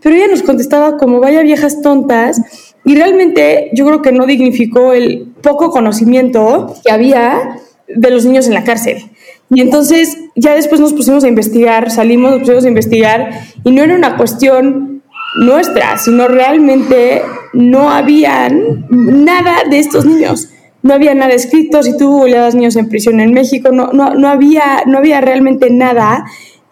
Pero 0.02 0.16
ella 0.16 0.28
nos 0.28 0.42
contestaba 0.42 0.98
como 0.98 1.20
vaya 1.20 1.42
viejas 1.42 1.82
tontas 1.82 2.42
y 2.84 2.96
realmente 2.96 3.70
yo 3.74 3.86
creo 3.86 4.02
que 4.02 4.12
no 4.12 4.26
dignificó 4.26 4.94
el 4.94 5.34
poco 5.42 5.70
conocimiento 5.70 6.76
que 6.84 6.92
había 6.92 7.60
de 7.88 8.12
los 8.12 8.26
niños 8.26 8.48
en 8.48 8.54
la 8.54 8.64
cárcel. 8.64 8.98
Y 9.50 9.62
entonces 9.62 10.18
ya 10.36 10.56
después 10.56 10.82
nos 10.82 10.94
pusimos 10.94 11.24
a 11.24 11.28
investigar, 11.28 11.92
salimos, 11.92 12.32
nos 12.32 12.40
pusimos 12.42 12.66
a 12.66 12.68
investigar 12.68 13.30
y 13.64 13.72
no 13.72 13.84
era 13.84 13.96
una 13.96 14.18
cuestión 14.18 15.04
nuestra, 15.40 15.98
sino 15.98 16.28
realmente 16.28 17.22
no 17.54 17.90
habían 17.90 18.88
nada 18.90 19.64
de 19.70 19.80
estos 19.80 20.06
niños. 20.06 20.50
No 20.84 20.94
había 20.94 21.14
nada 21.14 21.34
escrito, 21.34 21.82
si 21.84 21.98
tú 21.98 22.10
googleabas 22.12 22.56
niños 22.56 22.76
en 22.76 22.90
prisión 22.90 23.20
en 23.20 23.34
México, 23.34 23.72
no, 23.72 23.92
no, 23.94 24.14
no, 24.14 24.28
había, 24.30 24.84
no 24.86 24.98
había 25.00 25.22
realmente 25.22 25.70
nada. 25.70 26.26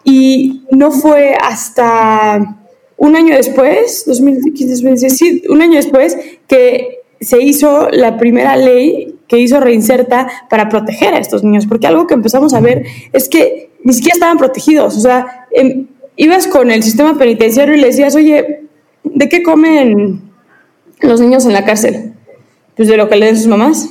Y 0.04 0.64
no 0.72 0.92
fue 0.92 1.36
hasta 1.36 2.58
un 2.98 3.16
año 3.16 3.36
después, 3.36 4.04
2015, 4.06 5.10
sí, 5.10 5.44
un 5.50 5.62
año 5.62 5.76
después, 5.76 6.18
que 6.48 7.00
se 7.20 7.42
hizo 7.42 7.90
la 7.90 8.18
primera 8.18 8.56
ley 8.56 9.16
que 9.28 9.40
hizo 9.40 9.60
Reinserta 9.60 10.28
para 10.50 10.70
proteger 10.70 11.14
a 11.14 11.18
estos 11.18 11.44
niños, 11.44 11.66
porque 11.66 11.88
algo 11.88 12.08
que 12.08 12.14
empezamos 12.14 12.54
a 12.54 12.60
ver 12.60 12.86
es 13.12 13.28
que 13.28 13.72
ni 13.84 13.94
siquiera 13.94 14.14
estaban 14.16 14.38
protegidos, 14.38 14.98
o 14.98 15.00
sea, 15.00 15.48
em, 15.52 15.88
ibas 16.16 16.48
con 16.48 16.72
el 16.72 16.84
sistema 16.84 17.18
penitenciario 17.18 17.76
y 17.76 17.80
le 17.80 17.88
decías, 17.88 18.16
oye, 18.16 18.62
¿de 19.04 19.30
qué 19.30 19.44
comen 19.44 20.22
los 21.02 21.22
niños 21.22 21.46
en 21.46 21.54
la 21.54 21.66
cárcel? 21.66 22.15
Pues 22.76 22.88
de 22.88 22.98
lo 22.98 23.10
que 23.10 23.16
le 23.16 23.28
den 23.28 23.38
sus 23.38 23.48
mamás. 23.48 23.90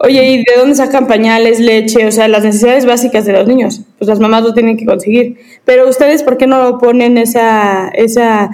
Oye, 0.00 0.28
¿y 0.28 0.36
de 0.38 0.56
dónde 0.56 0.76
sacan 0.76 1.06
pañales, 1.08 1.58
leche? 1.58 2.06
O 2.06 2.12
sea, 2.12 2.28
las 2.28 2.44
necesidades 2.44 2.86
básicas 2.86 3.24
de 3.24 3.32
los 3.32 3.46
niños. 3.46 3.82
Pues 3.98 4.08
las 4.08 4.20
mamás 4.20 4.44
lo 4.44 4.54
tienen 4.54 4.76
que 4.76 4.86
conseguir. 4.86 5.38
Pero 5.64 5.88
ustedes, 5.88 6.22
¿por 6.22 6.36
qué 6.36 6.46
no 6.46 6.78
ponen 6.78 7.18
esa, 7.18 7.88
esa 7.88 8.50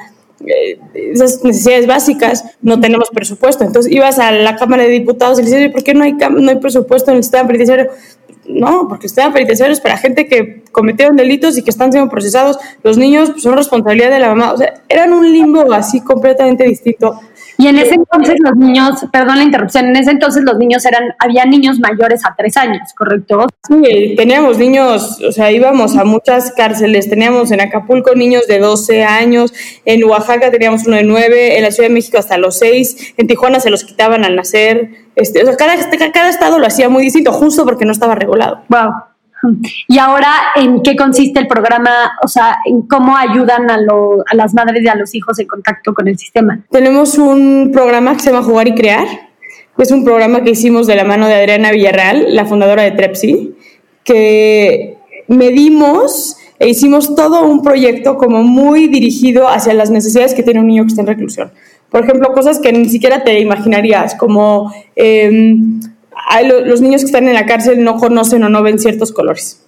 eh, 0.46 0.78
esas 0.94 1.42
necesidades 1.44 1.86
básicas, 1.86 2.44
no 2.60 2.80
tenemos 2.80 3.08
presupuesto. 3.10 3.64
Entonces 3.64 3.90
ibas 3.92 4.18
a 4.18 4.30
la 4.32 4.56
Cámara 4.56 4.82
de 4.82 4.90
Diputados 4.90 5.38
y 5.38 5.42
le 5.42 5.50
decías, 5.50 5.72
¿por 5.72 5.82
qué 5.82 5.94
no 5.94 6.04
hay, 6.04 6.12
no 6.12 6.50
hay 6.50 6.56
presupuesto 6.56 7.10
en 7.10 7.18
el 7.18 7.22
sistema 7.22 7.46
penitenciario? 7.46 7.90
No, 8.46 8.86
porque 8.88 9.06
el 9.06 9.10
sistema 9.10 9.32
penitenciario 9.32 9.72
es 9.72 9.80
para 9.80 9.96
gente 9.96 10.26
que 10.26 10.62
cometieron 10.70 11.16
delitos 11.16 11.56
y 11.56 11.62
que 11.62 11.70
están 11.70 11.92
siendo 11.92 12.10
procesados. 12.10 12.58
Los 12.82 12.98
niños 12.98 13.30
pues, 13.30 13.42
son 13.42 13.56
responsabilidad 13.56 14.10
de 14.10 14.18
la 14.18 14.28
mamá. 14.28 14.52
O 14.52 14.56
sea, 14.58 14.82
eran 14.88 15.12
un 15.12 15.32
limbo 15.32 15.72
así 15.72 16.00
completamente 16.02 16.64
distinto. 16.64 17.18
Y 17.58 17.68
en 17.68 17.78
ese 17.78 17.94
entonces 17.94 18.34
los 18.40 18.56
niños, 18.56 19.06
perdón 19.12 19.38
la 19.38 19.44
interrupción, 19.44 19.86
en 19.86 19.96
ese 19.96 20.10
entonces 20.10 20.42
los 20.44 20.58
niños 20.58 20.84
eran, 20.84 21.14
había 21.18 21.44
niños 21.44 21.78
mayores 21.78 22.24
a 22.24 22.34
tres 22.36 22.56
años, 22.56 22.92
¿correcto? 22.96 23.46
Sí, 23.68 24.14
teníamos 24.16 24.58
niños, 24.58 25.20
o 25.26 25.32
sea, 25.32 25.52
íbamos 25.52 25.96
a 25.96 26.04
muchas 26.04 26.52
cárceles, 26.52 27.08
teníamos 27.08 27.50
en 27.52 27.60
Acapulco 27.60 28.14
niños 28.14 28.46
de 28.46 28.58
12 28.58 29.04
años, 29.04 29.52
en 29.84 30.04
Oaxaca 30.04 30.50
teníamos 30.50 30.86
uno 30.86 30.96
de 30.96 31.04
9, 31.04 31.56
en 31.58 31.62
la 31.62 31.70
Ciudad 31.70 31.88
de 31.88 31.94
México 31.94 32.18
hasta 32.18 32.38
los 32.38 32.58
6, 32.58 33.14
en 33.16 33.26
Tijuana 33.26 33.60
se 33.60 33.70
los 33.70 33.84
quitaban 33.84 34.24
al 34.24 34.34
nacer, 34.36 34.90
este, 35.16 35.42
o 35.42 35.46
sea, 35.46 35.56
cada, 35.56 35.76
cada 36.12 36.30
estado 36.30 36.58
lo 36.58 36.66
hacía 36.66 36.88
muy 36.88 37.04
distinto, 37.04 37.32
justo 37.32 37.64
porque 37.64 37.84
no 37.84 37.92
estaba 37.92 38.14
regulado. 38.14 38.62
Wow. 38.68 39.13
Y 39.88 39.98
ahora, 39.98 40.30
¿en 40.56 40.82
qué 40.82 40.96
consiste 40.96 41.40
el 41.40 41.46
programa? 41.46 42.12
O 42.22 42.28
sea, 42.28 42.58
¿en 42.64 42.82
cómo 42.82 43.16
ayudan 43.16 43.70
a, 43.70 43.78
las 44.32 44.54
madres 44.54 44.82
y 44.82 44.88
a 44.88 44.94
los 44.94 45.14
hijos 45.14 45.38
en 45.38 45.46
contacto 45.46 45.94
con 45.94 46.08
el 46.08 46.18
sistema? 46.18 46.60
Tenemos 46.70 47.18
un 47.18 47.70
programa 47.72 48.14
que 48.14 48.20
se 48.20 48.30
llama 48.30 48.44
Jugar 48.44 48.68
y 48.68 48.74
Crear. 48.74 49.06
Es 49.78 49.90
un 49.90 50.04
programa 50.04 50.42
que 50.42 50.50
hicimos 50.50 50.86
de 50.86 50.96
la 50.96 51.04
mano 51.04 51.26
de 51.26 51.34
Adriana 51.34 51.72
Villarreal, 51.72 52.34
la 52.34 52.44
fundadora 52.44 52.82
de 52.82 52.92
Trepsi, 52.92 53.54
que 54.04 54.98
medimos 55.28 56.36
e 56.58 56.68
hicimos 56.68 57.14
todo 57.14 57.44
un 57.44 57.62
proyecto 57.62 58.16
como 58.16 58.42
muy 58.42 58.86
dirigido 58.88 59.48
hacia 59.48 59.74
las 59.74 59.90
necesidades 59.90 60.34
que 60.34 60.42
tiene 60.42 60.60
un 60.60 60.68
niño 60.68 60.84
que 60.84 60.88
está 60.88 61.02
en 61.02 61.08
reclusión. 61.08 61.52
Por 61.90 62.04
ejemplo, 62.04 62.32
cosas 62.32 62.58
que 62.58 62.72
ni 62.72 62.88
siquiera 62.88 63.22
te 63.22 63.38
imaginarías, 63.40 64.14
como 64.14 64.72
eh, 64.96 65.56
los 66.64 66.80
niños 66.80 67.02
que 67.02 67.06
están 67.06 67.28
en 67.28 67.34
la 67.34 67.46
cárcel 67.46 67.82
no 67.84 67.96
conocen 67.96 68.42
o 68.44 68.48
no 68.48 68.62
ven 68.62 68.78
ciertos 68.78 69.12
colores. 69.12 69.64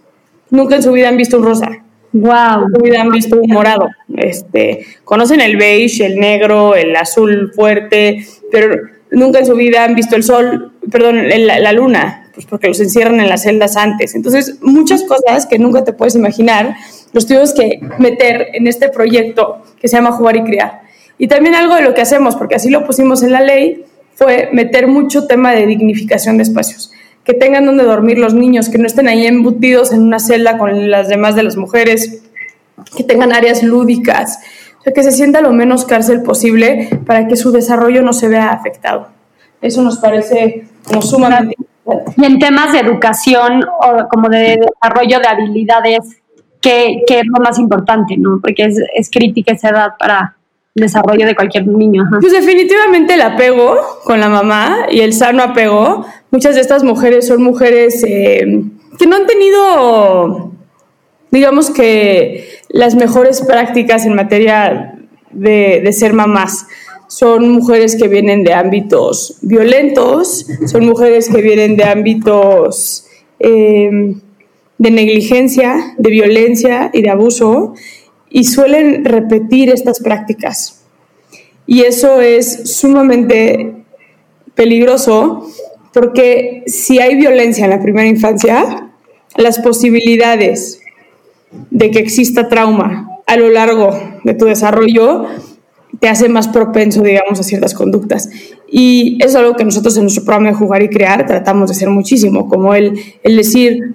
Nunca 0.50 0.76
en 0.76 0.82
su 0.82 0.92
vida 0.92 1.08
han 1.08 1.16
visto 1.16 1.38
un 1.38 1.44
rosa. 1.44 1.68
Wow. 2.12 2.66
En 2.66 2.74
su 2.74 2.82
vida 2.82 3.00
han 3.00 3.10
visto 3.10 3.40
un 3.40 3.50
morado. 3.50 3.88
Este, 4.16 4.86
conocen 5.04 5.40
el 5.40 5.56
beige, 5.56 6.06
el 6.06 6.18
negro, 6.18 6.74
el 6.74 6.94
azul 6.96 7.52
fuerte, 7.54 8.24
pero 8.50 8.76
nunca 9.10 9.40
en 9.40 9.46
su 9.46 9.54
vida 9.54 9.84
han 9.84 9.94
visto 9.94 10.16
el 10.16 10.22
sol, 10.22 10.72
perdón, 10.90 11.28
la, 11.28 11.58
la 11.58 11.72
luna, 11.72 12.30
pues 12.34 12.46
porque 12.46 12.68
los 12.68 12.80
encierran 12.80 13.20
en 13.20 13.28
las 13.28 13.42
celdas 13.42 13.76
antes. 13.76 14.14
Entonces, 14.14 14.58
muchas 14.62 15.02
cosas 15.04 15.46
que 15.46 15.58
nunca 15.58 15.84
te 15.84 15.92
puedes 15.92 16.14
imaginar, 16.14 16.76
los 17.12 17.26
tuvimos 17.26 17.52
que 17.52 17.80
meter 17.98 18.48
en 18.54 18.66
este 18.66 18.88
proyecto 18.88 19.62
que 19.80 19.88
se 19.88 19.96
llama 19.96 20.12
Jugar 20.12 20.36
y 20.36 20.44
Criar. 20.44 20.82
Y 21.18 21.28
también 21.28 21.54
algo 21.54 21.74
de 21.74 21.82
lo 21.82 21.94
que 21.94 22.02
hacemos, 22.02 22.36
porque 22.36 22.56
así 22.56 22.70
lo 22.70 22.84
pusimos 22.84 23.22
en 23.22 23.32
la 23.32 23.40
ley, 23.40 23.84
fue 24.16 24.48
meter 24.52 24.88
mucho 24.88 25.26
tema 25.26 25.52
de 25.52 25.66
dignificación 25.66 26.38
de 26.38 26.42
espacios, 26.42 26.90
que 27.22 27.34
tengan 27.34 27.66
donde 27.66 27.84
dormir 27.84 28.18
los 28.18 28.34
niños, 28.34 28.70
que 28.70 28.78
no 28.78 28.86
estén 28.86 29.08
ahí 29.08 29.26
embutidos 29.26 29.92
en 29.92 30.02
una 30.02 30.18
celda 30.18 30.58
con 30.58 30.90
las 30.90 31.08
demás 31.08 31.36
de 31.36 31.42
las 31.42 31.56
mujeres, 31.56 32.22
que 32.96 33.04
tengan 33.04 33.32
áreas 33.32 33.62
lúdicas, 33.62 34.40
o 34.86 34.92
que 34.92 35.02
se 35.02 35.12
sienta 35.12 35.40
lo 35.42 35.52
menos 35.52 35.84
cárcel 35.84 36.22
posible 36.22 36.88
para 37.04 37.28
que 37.28 37.36
su 37.36 37.52
desarrollo 37.52 38.02
no 38.02 38.12
se 38.12 38.28
vea 38.28 38.50
afectado. 38.50 39.08
Eso 39.60 39.82
nos 39.82 39.98
parece 39.98 40.66
como 40.84 41.02
sumamente 41.02 41.56
importante. 41.58 42.14
Y 42.16 42.24
en 42.24 42.38
temas 42.38 42.72
de 42.72 42.80
educación 42.80 43.64
o 43.64 44.08
como 44.08 44.28
de 44.28 44.58
desarrollo 44.60 45.20
de 45.20 45.28
habilidades, 45.28 46.22
¿qué, 46.60 47.02
qué 47.06 47.20
es 47.20 47.26
lo 47.26 47.42
más 47.42 47.58
importante? 47.58 48.16
¿no? 48.16 48.38
Porque 48.40 48.64
es, 48.64 48.78
es 48.94 49.10
crítica 49.10 49.52
esa 49.52 49.70
edad 49.70 49.88
para 49.98 50.35
desarrollo 50.76 51.26
de 51.26 51.34
cualquier 51.34 51.66
niño. 51.66 52.04
Pues 52.20 52.32
definitivamente 52.32 53.14
el 53.14 53.22
apego 53.22 53.76
con 54.04 54.20
la 54.20 54.28
mamá 54.28 54.86
y 54.90 55.00
el 55.00 55.12
sano 55.12 55.42
apego. 55.42 56.06
Muchas 56.30 56.54
de 56.54 56.60
estas 56.60 56.84
mujeres 56.84 57.26
son 57.26 57.42
mujeres 57.42 58.04
eh, 58.06 58.62
que 58.98 59.06
no 59.06 59.16
han 59.16 59.26
tenido, 59.26 60.52
digamos 61.30 61.70
que, 61.70 62.48
las 62.68 62.94
mejores 62.94 63.40
prácticas 63.42 64.04
en 64.04 64.14
materia 64.14 64.98
de, 65.30 65.90
ser 65.92 66.12
mamás. 66.12 66.66
Son 67.08 67.48
mujeres 67.50 67.96
que 67.96 68.08
vienen 68.08 68.44
de 68.44 68.52
ámbitos 68.52 69.38
violentos, 69.40 70.46
son 70.66 70.84
mujeres 70.84 71.30
que 71.30 71.40
vienen 71.40 71.76
de 71.76 71.84
ámbitos 71.84 73.06
eh, 73.38 74.14
de 74.78 74.90
negligencia, 74.90 75.94
de 75.96 76.10
violencia 76.10 76.90
y 76.92 77.00
de 77.00 77.10
abuso 77.10 77.74
y 78.30 78.44
suelen 78.44 79.04
repetir 79.04 79.70
estas 79.70 80.00
prácticas. 80.00 80.82
Y 81.66 81.82
eso 81.82 82.20
es 82.20 82.70
sumamente 82.70 83.74
peligroso 84.54 85.46
porque 85.92 86.62
si 86.66 86.98
hay 86.98 87.16
violencia 87.16 87.64
en 87.64 87.70
la 87.70 87.80
primera 87.80 88.06
infancia, 88.06 88.90
las 89.36 89.58
posibilidades 89.58 90.80
de 91.70 91.90
que 91.90 91.98
exista 91.98 92.48
trauma 92.48 93.08
a 93.26 93.36
lo 93.36 93.48
largo 93.48 93.98
de 94.24 94.34
tu 94.34 94.44
desarrollo 94.44 95.26
te 96.00 96.08
hace 96.08 96.28
más 96.28 96.48
propenso, 96.48 97.02
digamos, 97.02 97.40
a 97.40 97.42
ciertas 97.42 97.72
conductas. 97.72 98.28
Y 98.70 99.18
es 99.24 99.34
algo 99.34 99.54
que 99.54 99.64
nosotros 99.64 99.96
en 99.96 100.02
nuestro 100.02 100.24
programa 100.24 100.50
de 100.50 100.54
Jugar 100.54 100.82
y 100.82 100.90
Crear 100.90 101.26
tratamos 101.26 101.70
de 101.70 101.76
hacer 101.76 101.88
muchísimo, 101.88 102.48
como 102.48 102.74
el, 102.74 102.98
el 103.22 103.36
decir, 103.36 103.94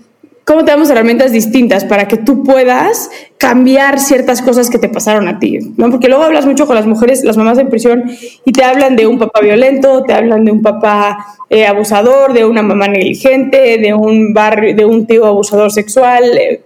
cómo 0.51 0.65
te 0.65 0.71
damos 0.71 0.89
herramientas 0.89 1.31
distintas 1.31 1.85
para 1.85 2.09
que 2.09 2.17
tú 2.17 2.43
puedas 2.43 3.09
cambiar 3.37 4.01
ciertas 4.01 4.41
cosas 4.41 4.69
que 4.69 4.77
te 4.77 4.89
pasaron 4.89 5.29
a 5.29 5.39
ti, 5.39 5.59
¿no? 5.77 5.89
Porque 5.89 6.09
luego 6.09 6.23
hablas 6.23 6.45
mucho 6.45 6.67
con 6.67 6.75
las 6.75 6.85
mujeres, 6.85 7.23
las 7.23 7.37
mamás 7.37 7.57
en 7.57 7.69
prisión, 7.69 8.03
y 8.43 8.51
te 8.51 8.61
hablan 8.65 8.97
de 8.97 9.07
un 9.07 9.17
papá 9.17 9.39
violento, 9.39 10.03
te 10.03 10.13
hablan 10.13 10.43
de 10.43 10.51
un 10.51 10.61
papá 10.61 11.37
eh, 11.49 11.65
abusador, 11.65 12.33
de 12.33 12.43
una 12.43 12.63
mamá 12.63 12.89
negligente, 12.89 13.77
de 13.77 13.93
un 13.93 14.33
barrio, 14.33 14.75
de 14.75 14.83
un 14.83 15.07
tío 15.07 15.25
abusador 15.25 15.71
sexual, 15.71 16.37
eh, 16.37 16.61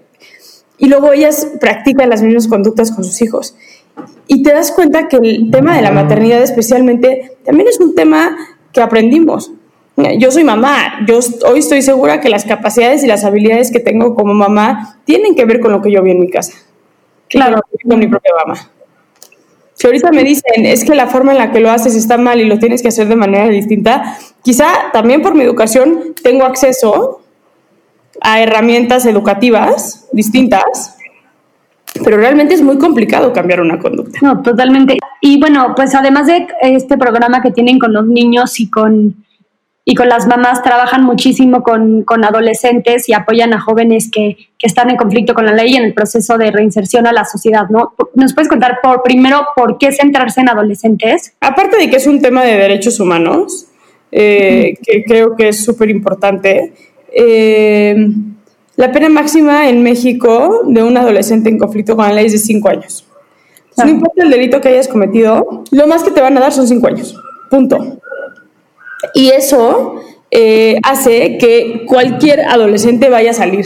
y 0.80 0.88
luego 0.88 1.14
ellas 1.14 1.48
practican 1.62 2.10
las 2.10 2.24
mismas 2.24 2.48
conductas 2.48 2.92
con 2.92 3.04
sus 3.04 3.22
hijos. 3.22 3.56
Y 4.26 4.42
te 4.42 4.52
das 4.52 4.72
cuenta 4.72 5.08
que 5.08 5.18
el 5.18 5.52
tema 5.52 5.76
de 5.76 5.84
la 5.84 5.92
maternidad 5.92 6.42
especialmente 6.42 7.34
también 7.46 7.68
es 7.68 7.80
un 7.80 7.94
tema 7.94 8.36
que 8.74 8.82
aprendimos 8.82 9.52
yo 10.18 10.32
soy 10.32 10.44
mamá, 10.44 11.06
yo 11.08 11.20
hoy 11.50 11.60
estoy 11.60 11.82
segura 11.82 12.20
que 12.20 12.30
las 12.30 12.46
capacidades 12.46 13.04
y 13.04 13.08
las 13.08 13.24
habilidades 13.24 13.72
que 13.72 13.80
tengo 13.80 14.16
como 14.16 14.34
mamá 14.34 15.00
tienen 15.06 15.36
que 15.36 15.46
ver 15.46 15.60
con 15.60 15.72
lo 15.72 15.82
que 15.82 15.92
yo 15.92 16.04
vi 16.04 16.12
en 16.12 16.20
mi 16.20 16.30
casa. 16.30 16.54
Claro, 17.30 17.62
con 17.88 18.00
mi 18.00 18.08
propia 18.08 18.32
mamá. 18.46 18.70
Si 19.74 19.88
ahorita 19.88 20.12
me 20.12 20.24
dicen, 20.24 20.66
es 20.66 20.86
que 20.86 20.96
la 20.96 21.08
forma 21.08 21.34
en 21.34 21.38
la 21.38 21.52
que 21.52 21.60
lo 21.60 21.70
haces 21.70 21.96
está 21.96 22.18
mal 22.18 22.40
y 22.40 22.46
lo 22.46 22.60
tienes 22.60 22.82
que 22.82 22.90
hacer 22.90 23.08
de 23.08 23.16
manera 23.16 23.48
distinta, 23.50 24.18
quizá 24.42 24.68
también 24.94 25.22
por 25.22 25.36
mi 25.36 25.44
educación 25.44 26.14
tengo 26.24 26.46
acceso 26.46 27.22
a 28.22 28.42
herramientas 28.42 29.06
educativas 29.06 30.08
distintas, 30.14 30.98
pero 32.04 32.18
realmente 32.18 32.54
es 32.54 32.62
muy 32.62 32.78
complicado 32.78 33.34
cambiar 33.34 33.62
una 33.62 33.80
conducta. 33.80 34.20
No, 34.22 34.42
totalmente. 34.42 34.98
Y 35.22 35.40
bueno, 35.40 35.74
pues 35.76 35.94
además 35.94 36.28
de 36.28 36.48
este 36.62 36.98
programa 36.98 37.42
que 37.42 37.52
tienen 37.52 37.80
con 37.80 37.92
los 37.92 38.06
niños 38.06 38.60
y 38.60 38.70
con 38.70 39.25
y 39.88 39.94
con 39.94 40.10
las 40.10 40.26
mamás 40.26 40.64
trabajan 40.64 41.04
muchísimo 41.04 41.62
con, 41.62 42.04
adolescentes 42.26 43.08
y 43.08 43.14
apoyan 43.14 43.54
a 43.54 43.62
jóvenes 43.62 44.10
que, 44.12 44.36
están 44.62 44.90
en 44.90 44.98
conflicto 44.98 45.36
con 45.36 45.46
la 45.46 45.54
ley 45.54 45.76
en 45.76 45.84
el 45.84 45.94
proceso 45.94 46.40
de 46.40 46.50
reinserción 46.50 47.06
a 47.06 47.14
la 47.14 47.24
sociedad, 47.24 47.70
¿no? 47.70 47.94
¿Nos 48.16 48.34
puedes 48.34 48.50
contar 48.50 48.80
por 48.82 49.04
primero 49.04 49.46
por 49.56 49.78
qué 49.78 49.92
centrarse 49.92 50.42
en 50.42 50.50
adolescentes? 50.50 51.36
Aparte 51.40 51.78
de 51.78 51.88
que 51.88 51.98
es 51.98 52.08
un 52.08 52.20
tema 52.20 52.44
de 52.44 52.58
derechos 52.58 53.00
humanos, 53.00 53.68
eh, 54.12 54.74
que 54.82 55.04
creo 55.04 55.36
que 55.36 55.50
es 55.50 55.64
súper 55.64 55.92
importante, 55.92 56.74
eh, 57.14 57.96
La 58.76 58.92
pena 58.92 59.08
máxima 59.08 59.70
en 59.70 59.84
México 59.84 60.64
de 60.66 60.82
un 60.82 60.98
adolescente 60.98 61.48
en 61.48 61.60
conflicto 61.60 61.96
con 61.96 62.08
la 62.08 62.14
ley 62.14 62.26
es 62.26 62.32
de 62.32 62.40
5 62.40 62.68
años. 62.68 63.06
No 63.78 63.88
importa 63.88 64.24
el 64.24 64.32
delito 64.32 64.60
que 64.62 64.70
hayas 64.70 64.88
cometido, 64.88 65.64
lo 65.70 65.86
más 65.86 66.02
que 66.02 66.10
te 66.10 66.22
van 66.22 66.36
a 66.38 66.40
dar 66.40 66.54
son 66.54 66.68
5 66.68 66.88
años. 66.88 67.16
Punto. 67.52 68.00
Y 69.14 69.30
eso 69.30 70.02
eh, 70.32 70.78
hace 70.84 71.38
que 71.38 71.84
cualquier 71.88 72.42
adolescente 72.42 73.10
vaya 73.10 73.32
a 73.32 73.34
salir 73.34 73.66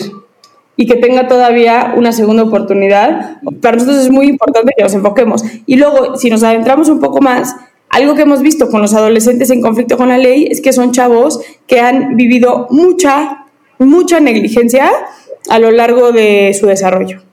y 0.75 0.85
que 0.85 0.95
tenga 0.95 1.27
todavía 1.27 1.93
una 1.97 2.11
segunda 2.11 2.43
oportunidad. 2.43 3.37
Para 3.61 3.77
nosotros 3.77 3.99
es 3.99 4.09
muy 4.09 4.27
importante 4.27 4.73
que 4.77 4.83
nos 4.83 4.93
enfoquemos. 4.93 5.43
Y 5.65 5.75
luego, 5.75 6.15
si 6.15 6.29
nos 6.29 6.43
adentramos 6.43 6.87
un 6.89 6.99
poco 6.99 7.21
más, 7.21 7.55
algo 7.89 8.15
que 8.15 8.21
hemos 8.21 8.41
visto 8.41 8.69
con 8.69 8.81
los 8.81 8.93
adolescentes 8.93 9.49
en 9.49 9.61
conflicto 9.61 9.97
con 9.97 10.09
la 10.09 10.17
ley 10.17 10.47
es 10.49 10.61
que 10.61 10.71
son 10.71 10.91
chavos 10.91 11.41
que 11.67 11.81
han 11.81 12.15
vivido 12.15 12.67
mucha, 12.69 13.47
mucha 13.79 14.19
negligencia 14.19 14.91
a 15.49 15.59
lo 15.59 15.71
largo 15.71 16.11
de 16.11 16.55
su 16.57 16.67
desarrollo. 16.67 17.28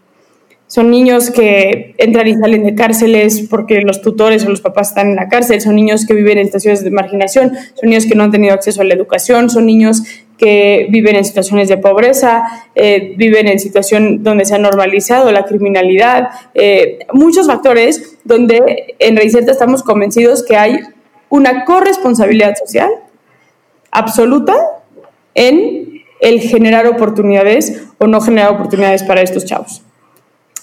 Son 0.69 0.91
niños 0.91 1.31
que 1.31 1.95
entran 1.99 2.27
y 2.27 2.35
salen 2.35 2.65
de 2.65 2.75
cárceles 2.75 3.47
porque 3.49 3.83
los 3.83 4.03
tutores 4.03 4.45
o 4.45 4.49
los 4.49 4.61
papás 4.61 4.89
están 4.89 5.11
en 5.11 5.17
la 5.17 5.29
cárcel, 5.29 5.61
son 5.61 5.77
niños 5.77 6.07
que 6.07 6.15
viven 6.15 6.39
en 6.39 6.47
situaciones 6.47 6.83
de 6.83 6.91
marginación, 6.91 7.53
son 7.75 7.89
niños 7.89 8.07
que 8.07 8.17
no 8.17 8.25
han 8.25 8.33
tenido 8.33 8.53
acceso 8.53 8.81
a 8.81 8.85
la 8.85 8.95
educación, 8.95 9.49
son 9.49 9.67
niños 9.67 10.03
que 10.39 10.89
viven 10.91 11.15
en 11.17 11.25
situaciones 11.25 11.69
de 11.69 11.79
pobreza, 11.79 12.43
eh, 12.75 13.15
viven 13.17 13.47
en 13.47 13.61
situación 13.61 14.25
donde 14.25 14.45
se 14.45 14.57
ha 14.57 14.59
normalizado 14.59 15.31
la 15.31 15.45
criminalidad, 15.45 16.31
eh, 16.55 16.99
muchos 17.13 17.47
factores 17.47 18.19
donde 18.25 18.97
en 18.99 19.17
Reinserta 19.17 19.53
estamos 19.53 19.85
convencidos 19.85 20.45
que 20.45 20.57
hay 20.57 20.81
una 21.29 21.65
corresponsabilidad 21.65 22.55
social 22.57 22.91
absoluta 23.93 24.55
en 25.35 26.03
el 26.21 26.41
generar 26.41 26.87
oportunidades 26.87 27.85
o 27.99 28.07
no 28.07 28.21
generar 28.21 28.53
oportunidades 28.53 29.05
para 29.05 29.23
estos 29.23 29.45
chavos. 29.45 29.86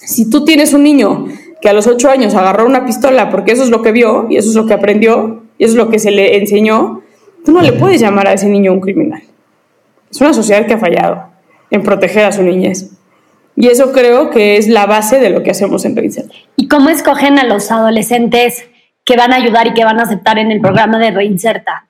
Si 0.06 0.28
tú 0.28 0.44
tienes 0.44 0.72
un 0.74 0.82
niño 0.82 1.26
que 1.60 1.68
a 1.68 1.72
los 1.72 1.86
ocho 1.86 2.10
años 2.10 2.34
agarró 2.34 2.66
una 2.66 2.84
pistola 2.84 3.30
porque 3.30 3.52
eso 3.52 3.62
es 3.62 3.70
lo 3.70 3.82
que 3.82 3.92
vio 3.92 4.26
y 4.28 4.36
eso 4.36 4.50
es 4.50 4.54
lo 4.54 4.66
que 4.66 4.74
aprendió 4.74 5.44
y 5.58 5.64
eso 5.64 5.72
es 5.72 5.76
lo 5.76 5.88
que 5.88 5.98
se 5.98 6.10
le 6.10 6.36
enseñó, 6.36 7.02
tú 7.44 7.52
no 7.52 7.62
le 7.62 7.72
puedes 7.72 8.00
llamar 8.00 8.28
a 8.28 8.32
ese 8.32 8.48
niño 8.48 8.72
un 8.72 8.80
criminal. 8.80 9.22
Es 10.10 10.20
una 10.20 10.32
sociedad 10.32 10.66
que 10.66 10.74
ha 10.74 10.78
fallado 10.78 11.24
en 11.70 11.82
proteger 11.82 12.24
a 12.24 12.32
su 12.32 12.42
niñez. 12.42 12.90
Y 13.56 13.68
eso 13.68 13.92
creo 13.92 14.30
que 14.30 14.56
es 14.56 14.68
la 14.68 14.86
base 14.86 15.20
de 15.20 15.30
lo 15.30 15.42
que 15.42 15.50
hacemos 15.50 15.84
en 15.84 15.96
Reinserta. 15.96 16.34
¿Y 16.56 16.68
cómo 16.68 16.90
escogen 16.90 17.38
a 17.38 17.44
los 17.44 17.70
adolescentes 17.70 18.64
que 19.04 19.16
van 19.16 19.32
a 19.32 19.36
ayudar 19.36 19.68
y 19.68 19.74
que 19.74 19.84
van 19.84 20.00
a 20.00 20.04
aceptar 20.04 20.38
en 20.38 20.50
el 20.50 20.60
programa 20.60 20.98
de 20.98 21.10
Reinserta? 21.12 21.86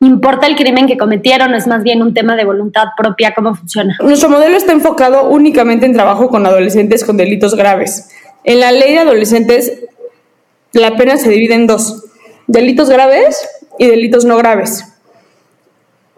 ¿Importa 0.00 0.46
el 0.46 0.56
crimen 0.56 0.86
que 0.86 0.98
cometieron 0.98 1.54
es 1.54 1.66
más 1.66 1.82
bien 1.82 2.02
un 2.02 2.12
tema 2.12 2.36
de 2.36 2.44
voluntad 2.44 2.88
propia? 2.96 3.32
¿Cómo 3.34 3.54
funciona? 3.54 3.96
Nuestro 4.02 4.28
modelo 4.28 4.56
está 4.56 4.72
enfocado 4.72 5.30
únicamente 5.30 5.86
en 5.86 5.94
trabajo 5.94 6.28
con 6.28 6.44
adolescentes 6.44 7.02
con 7.02 7.16
delitos 7.16 7.54
graves. 7.54 8.10
En 8.44 8.60
la 8.60 8.72
ley 8.72 8.92
de 8.92 8.98
adolescentes, 8.98 9.84
la 10.72 10.96
pena 10.96 11.16
se 11.16 11.30
divide 11.30 11.54
en 11.54 11.66
dos, 11.66 12.04
delitos 12.46 12.90
graves 12.90 13.48
y 13.78 13.86
delitos 13.86 14.26
no 14.26 14.36
graves. 14.36 14.84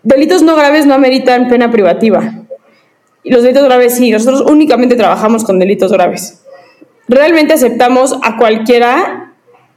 Delitos 0.03 0.43
no 0.43 0.57
graves 0.57 0.85
no 0.85 0.95
ameritan 0.95 1.49
pena 1.49 1.71
privativa. 1.71 2.33
Y 3.23 3.31
los 3.31 3.43
delitos 3.43 3.65
graves 3.65 3.95
sí, 3.95 4.11
nosotros 4.11 4.41
únicamente 4.41 4.97
trabajamos 4.97 5.45
con 5.45 5.61
delitos 5.61 5.93
graves. 5.93 6.43
Realmente 7.07 7.55
aceptamos 7.55 8.19
a 8.23 8.37
cualquiera 8.37 9.35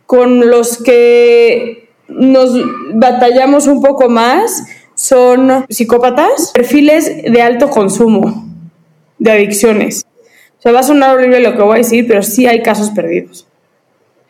con 0.08 0.50
los 0.50 0.82
que 0.82 1.81
nos 2.14 2.54
batallamos 2.94 3.68
un 3.68 3.82
poco 3.82 4.10
más 4.10 4.64
son 4.96 5.66
psicópatas, 5.70 6.52
perfiles 6.54 7.24
de 7.24 7.42
alto 7.42 7.70
consumo, 7.70 8.48
de 9.18 9.32
adicciones. 9.32 10.06
O 10.60 10.62
sea, 10.62 10.72
va 10.72 10.82
a 10.82 10.84
sonar 10.84 11.16
horrible 11.16 11.40
lo 11.40 11.56
que 11.56 11.64
voy 11.64 11.76
a 11.76 11.78
decir, 11.78 12.06
pero 12.08 12.22
sí 12.22 12.46
hay 12.46 12.62
casos 12.62 12.92
perdidos. 12.92 13.48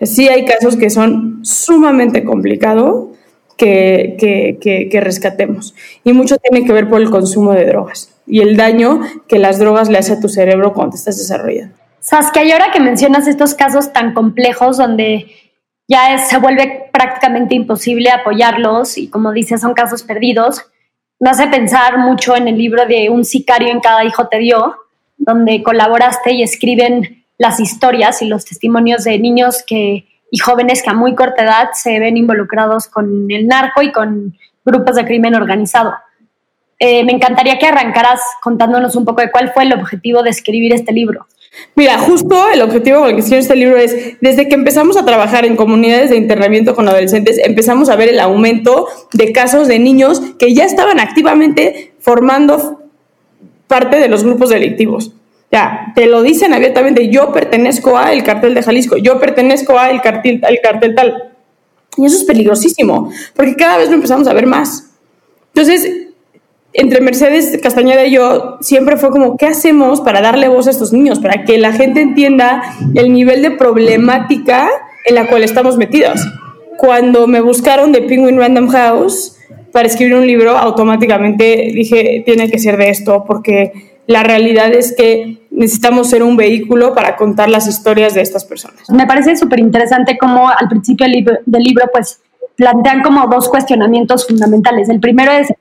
Sí 0.01 0.29
hay 0.29 0.45
casos 0.45 0.77
que 0.77 0.89
son 0.89 1.41
sumamente 1.43 2.23
complicados 2.23 3.09
que, 3.57 4.15
que, 4.17 4.87
que, 4.89 5.01
rescatemos. 5.01 5.75
Y 6.03 6.13
mucho 6.13 6.37
tiene 6.37 6.65
que 6.65 6.73
ver 6.73 6.89
por 6.89 7.01
el 7.01 7.11
consumo 7.11 7.53
de 7.53 7.65
drogas 7.65 8.15
y 8.25 8.39
el 8.39 8.57
daño 8.57 9.01
que 9.27 9.37
las 9.37 9.59
drogas 9.59 9.89
le 9.89 9.99
hacen 9.99 10.17
a 10.17 10.21
tu 10.21 10.29
cerebro 10.29 10.73
cuando 10.73 10.93
te 10.93 10.97
estás 10.97 11.17
desarrollando. 11.17 11.75
Saskia, 11.99 12.43
y 12.43 12.51
ahora 12.51 12.71
que 12.71 12.79
mencionas 12.79 13.27
estos 13.27 13.53
casos 13.53 13.93
tan 13.93 14.13
complejos 14.15 14.77
donde 14.77 15.27
ya 15.91 16.17
se 16.19 16.37
vuelve 16.37 16.89
prácticamente 16.93 17.53
imposible 17.53 18.09
apoyarlos 18.11 18.97
y 18.97 19.09
como 19.09 19.33
dices, 19.33 19.59
son 19.59 19.73
casos 19.73 20.03
perdidos. 20.03 20.65
Me 21.19 21.29
hace 21.29 21.47
pensar 21.47 21.97
mucho 21.97 22.35
en 22.37 22.47
el 22.47 22.57
libro 22.57 22.85
de 22.85 23.09
Un 23.09 23.25
sicario 23.25 23.67
en 23.67 23.81
cada 23.81 24.05
hijo 24.05 24.29
te 24.29 24.37
dio, 24.37 24.77
donde 25.17 25.61
colaboraste 25.61 26.31
y 26.31 26.43
escriben 26.43 27.25
las 27.37 27.59
historias 27.59 28.21
y 28.21 28.27
los 28.27 28.45
testimonios 28.45 29.03
de 29.03 29.19
niños 29.19 29.63
que, 29.67 30.07
y 30.31 30.37
jóvenes 30.37 30.81
que 30.81 30.91
a 30.91 30.93
muy 30.93 31.13
corta 31.13 31.43
edad 31.43 31.69
se 31.73 31.99
ven 31.99 32.15
involucrados 32.15 32.87
con 32.87 33.29
el 33.29 33.47
narco 33.47 33.81
y 33.81 33.91
con 33.91 34.37
grupos 34.63 34.95
de 34.95 35.05
crimen 35.05 35.35
organizado. 35.35 35.93
Eh, 36.79 37.03
me 37.03 37.11
encantaría 37.11 37.59
que 37.59 37.67
arrancaras 37.67 38.21
contándonos 38.41 38.95
un 38.95 39.03
poco 39.03 39.21
de 39.21 39.29
cuál 39.29 39.51
fue 39.51 39.63
el 39.63 39.73
objetivo 39.73 40.23
de 40.23 40.29
escribir 40.29 40.73
este 40.73 40.93
libro. 40.93 41.27
Mira, 41.75 41.97
justo 41.99 42.49
el 42.53 42.61
objetivo 42.61 42.99
con 42.99 43.09
el 43.09 43.15
que 43.15 43.21
hicimos 43.21 43.39
este 43.39 43.55
libro 43.55 43.77
es, 43.77 44.17
desde 44.21 44.47
que 44.47 44.55
empezamos 44.55 44.95
a 44.97 45.05
trabajar 45.05 45.45
en 45.45 45.55
comunidades 45.55 46.09
de 46.09 46.17
internamiento 46.17 46.75
con 46.75 46.87
adolescentes, 46.87 47.39
empezamos 47.43 47.89
a 47.89 47.95
ver 47.95 48.09
el 48.09 48.19
aumento 48.19 48.87
de 49.11 49.33
casos 49.33 49.67
de 49.67 49.79
niños 49.79 50.21
que 50.39 50.53
ya 50.53 50.63
estaban 50.63 50.99
activamente 50.99 51.93
formando 51.99 52.81
parte 53.67 53.97
de 53.99 54.07
los 54.07 54.23
grupos 54.23 54.49
delictivos. 54.49 55.13
Ya, 55.51 55.91
te 55.95 56.05
lo 56.05 56.21
dicen 56.21 56.53
abiertamente, 56.53 57.09
yo 57.09 57.33
pertenezco 57.33 57.97
a 57.97 58.13
el 58.13 58.23
cartel 58.23 58.53
de 58.53 58.63
Jalisco, 58.63 58.95
yo 58.95 59.19
pertenezco 59.19 59.77
a 59.77 59.89
el 59.89 60.01
cartel, 60.01 60.39
al 60.43 60.59
cartel 60.63 60.95
tal. 60.95 61.31
Y 61.97 62.05
eso 62.05 62.15
es 62.15 62.23
peligrosísimo, 62.23 63.11
porque 63.35 63.57
cada 63.57 63.77
vez 63.77 63.89
lo 63.89 63.95
empezamos 63.95 64.27
a 64.29 64.33
ver 64.33 64.47
más. 64.47 64.91
Entonces, 65.53 66.00
entre 66.73 67.01
Mercedes 67.01 67.59
Castañeda 67.61 68.05
y 68.05 68.13
yo 68.13 68.57
siempre 68.61 68.97
fue 68.97 69.09
como, 69.09 69.37
¿qué 69.37 69.47
hacemos 69.47 70.01
para 70.01 70.21
darle 70.21 70.47
voz 70.47 70.67
a 70.67 70.71
estos 70.71 70.93
niños? 70.93 71.19
Para 71.19 71.43
que 71.43 71.57
la 71.57 71.73
gente 71.73 72.01
entienda 72.01 72.61
el 72.95 73.11
nivel 73.11 73.41
de 73.41 73.51
problemática 73.51 74.69
en 75.05 75.15
la 75.15 75.27
cual 75.27 75.43
estamos 75.43 75.77
metidos. 75.77 76.21
Cuando 76.77 77.27
me 77.27 77.41
buscaron 77.41 77.91
de 77.91 78.01
Penguin 78.01 78.37
Random 78.37 78.69
House 78.69 79.37
para 79.71 79.87
escribir 79.87 80.15
un 80.15 80.27
libro, 80.27 80.57
automáticamente 80.57 81.71
dije, 81.73 82.23
tiene 82.25 82.49
que 82.49 82.59
ser 82.59 82.77
de 82.77 82.89
esto, 82.89 83.23
porque 83.25 83.99
la 84.07 84.23
realidad 84.23 84.73
es 84.73 84.93
que 84.95 85.37
necesitamos 85.51 86.09
ser 86.09 86.23
un 86.23 86.35
vehículo 86.35 86.93
para 86.93 87.15
contar 87.15 87.49
las 87.49 87.67
historias 87.67 88.13
de 88.13 88.21
estas 88.21 88.45
personas. 88.45 88.89
Me 88.89 89.05
parece 89.05 89.35
súper 89.35 89.59
interesante 89.59 90.17
cómo 90.19 90.49
al 90.49 90.67
principio 90.69 91.05
del 91.05 91.13
libro, 91.13 91.37
del 91.45 91.63
libro, 91.63 91.85
pues, 91.91 92.21
plantean 92.55 93.01
como 93.01 93.27
dos 93.27 93.47
cuestionamientos 93.49 94.27
fundamentales. 94.27 94.89
El 94.89 94.99
primero 94.99 95.31
es 95.31 95.53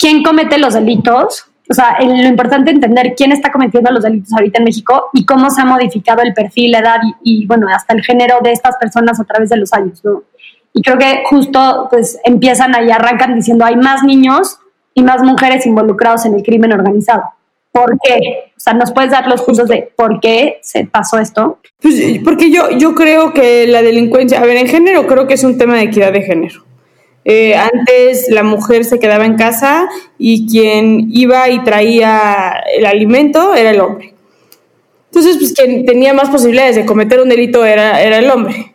quién 0.00 0.24
comete 0.24 0.58
los 0.58 0.74
delitos, 0.74 1.44
o 1.70 1.74
sea, 1.74 1.98
lo 2.00 2.26
importante 2.26 2.72
entender 2.72 3.14
quién 3.16 3.30
está 3.30 3.52
cometiendo 3.52 3.92
los 3.92 4.02
delitos 4.02 4.32
ahorita 4.32 4.58
en 4.58 4.64
México 4.64 5.10
y 5.12 5.24
cómo 5.24 5.50
se 5.50 5.60
ha 5.60 5.64
modificado 5.64 6.22
el 6.22 6.34
perfil, 6.34 6.72
la 6.72 6.78
edad 6.80 6.98
y, 7.22 7.46
bueno, 7.46 7.68
hasta 7.68 7.94
el 7.94 8.02
género 8.02 8.38
de 8.42 8.50
estas 8.50 8.76
personas 8.78 9.20
a 9.20 9.24
través 9.24 9.50
de 9.50 9.58
los 9.58 9.72
años, 9.72 10.02
¿no? 10.02 10.24
Y 10.72 10.82
creo 10.82 10.98
que 10.98 11.22
justo 11.28 11.88
pues 11.90 12.18
empiezan 12.24 12.74
ahí, 12.74 12.90
arrancan 12.90 13.34
diciendo 13.34 13.64
hay 13.64 13.76
más 13.76 14.02
niños 14.02 14.58
y 14.94 15.02
más 15.02 15.22
mujeres 15.22 15.66
involucrados 15.66 16.24
en 16.26 16.34
el 16.34 16.42
crimen 16.42 16.72
organizado. 16.72 17.24
¿Por 17.72 17.98
qué? 18.00 18.52
O 18.56 18.60
sea, 18.60 18.72
¿nos 18.72 18.92
puedes 18.92 19.10
dar 19.10 19.28
los 19.28 19.42
puntos 19.42 19.68
de 19.68 19.92
por 19.96 20.20
qué 20.20 20.58
se 20.62 20.86
pasó 20.86 21.18
esto? 21.18 21.58
Pues 21.80 21.94
porque 22.24 22.50
yo, 22.50 22.70
yo 22.70 22.94
creo 22.94 23.32
que 23.32 23.66
la 23.66 23.82
delincuencia, 23.82 24.40
a 24.40 24.46
ver, 24.46 24.56
en 24.56 24.66
género 24.66 25.06
creo 25.06 25.26
que 25.26 25.34
es 25.34 25.44
un 25.44 25.56
tema 25.58 25.76
de 25.76 25.82
equidad 25.82 26.12
de 26.12 26.22
género. 26.22 26.62
Eh, 27.24 27.54
antes 27.54 28.30
la 28.30 28.42
mujer 28.42 28.84
se 28.84 28.98
quedaba 28.98 29.26
en 29.26 29.36
casa 29.36 29.88
y 30.18 30.46
quien 30.46 31.08
iba 31.12 31.48
y 31.50 31.62
traía 31.64 32.54
el 32.74 32.86
alimento 32.86 33.54
era 33.54 33.70
el 33.70 33.80
hombre. 33.80 34.14
Entonces, 35.06 35.36
pues 35.38 35.52
quien 35.52 35.84
tenía 35.84 36.14
más 36.14 36.30
posibilidades 36.30 36.76
de 36.76 36.86
cometer 36.86 37.20
un 37.20 37.28
delito 37.28 37.64
era, 37.64 38.00
era 38.00 38.18
el 38.18 38.30
hombre. 38.30 38.74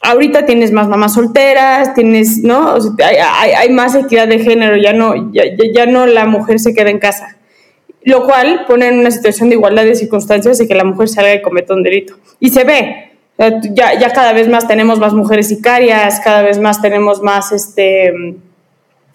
Ahorita 0.00 0.44
tienes 0.46 0.72
más 0.72 0.88
mamás 0.88 1.14
solteras, 1.14 1.94
tienes, 1.94 2.38
¿no? 2.42 2.76
hay, 3.04 3.70
más 3.70 3.94
equidad 3.94 4.26
de 4.26 4.40
género, 4.40 4.76
ya 4.76 4.92
no, 4.92 5.30
ya, 5.32 5.44
ya 5.72 5.86
no 5.86 6.06
la 6.06 6.26
mujer 6.26 6.58
se 6.58 6.74
queda 6.74 6.90
en 6.90 6.98
casa. 6.98 7.36
Lo 8.02 8.24
cual 8.24 8.64
pone 8.66 8.88
en 8.88 8.98
una 8.98 9.12
situación 9.12 9.50
de 9.50 9.54
igualdad 9.54 9.84
de 9.84 9.94
circunstancias 9.94 10.60
y 10.60 10.66
que 10.66 10.74
la 10.74 10.84
mujer 10.84 11.08
salga 11.08 11.34
y 11.34 11.42
cometa 11.42 11.74
un 11.74 11.84
delito. 11.84 12.14
Y 12.40 12.48
se 12.48 12.64
ve, 12.64 13.11
ya, 13.74 13.98
ya 13.98 14.10
cada 14.10 14.32
vez 14.32 14.48
más 14.48 14.66
tenemos 14.68 14.98
más 14.98 15.12
mujeres 15.12 15.48
sicarias, 15.48 16.20
cada 16.20 16.42
vez 16.42 16.58
más 16.58 16.80
tenemos 16.80 17.22
más 17.22 17.52
este, 17.52 18.12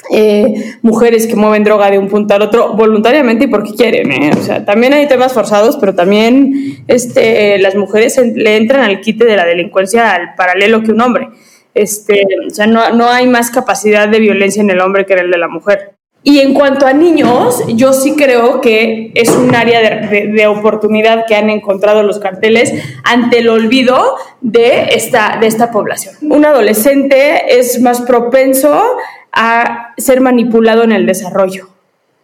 eh, 0.10 0.76
mujeres 0.82 1.28
que 1.28 1.36
mueven 1.36 1.64
droga 1.64 1.92
de 1.92 2.00
un 2.00 2.08
punto 2.08 2.34
al 2.34 2.42
otro 2.42 2.74
voluntariamente 2.74 3.46
y 3.46 3.48
porque 3.48 3.74
quieren. 3.74 4.12
¿eh? 4.12 4.32
O 4.38 4.42
sea, 4.42 4.66
también 4.66 4.94
hay 4.94 5.08
temas 5.08 5.34
forzados, 5.34 5.78
pero 5.78 5.96
también 5.96 6.84
este, 6.88 7.58
las 7.60 7.76
mujeres 7.76 8.18
le 8.18 8.58
entran 8.58 8.84
al 8.84 9.02
quite 9.02 9.26
de 9.26 9.36
la 9.36 9.46
delincuencia 9.46 10.14
al 10.14 10.36
paralelo 10.36 10.84
que 10.84 10.92
un 10.92 11.02
hombre. 11.02 11.30
Este, 11.74 12.24
o 12.48 12.50
sea, 12.50 12.68
no, 12.68 12.90
no 12.92 13.10
hay 13.10 13.28
más 13.28 13.52
capacidad 13.52 14.08
de 14.08 14.20
violencia 14.20 14.62
en 14.62 14.70
el 14.70 14.80
hombre 14.80 15.06
que 15.06 15.14
en 15.14 15.20
el 15.20 15.32
de 15.32 15.38
la 15.38 15.48
mujer. 15.48 15.97
Y 16.24 16.40
en 16.40 16.54
cuanto 16.54 16.86
a 16.86 16.94
niños, 16.94 17.64
yo 17.70 17.94
sí 17.94 18.16
creo 18.18 18.60
que 18.60 19.12
es 19.16 19.30
un 19.30 19.56
área 19.56 20.08
de, 20.08 20.48
oportunidad 20.48 21.26
que 21.26 21.36
han 21.36 21.50
encontrado 21.50 22.04
los 22.04 22.20
carteles 22.20 22.74
ante 23.06 23.40
el 23.40 23.50
olvido 23.50 24.16
de 24.42 24.90
esta, 24.92 25.38
de 25.40 25.48
esta 25.48 25.72
población. 25.72 26.16
Un 26.22 26.46
adolescente 26.46 27.58
es 27.60 27.80
más 27.82 28.02
propenso 28.02 28.84
a 29.32 29.94
ser 29.98 30.20
manipulado 30.20 30.84
en 30.84 30.92
el 30.92 31.06
desarrollo, 31.06 31.70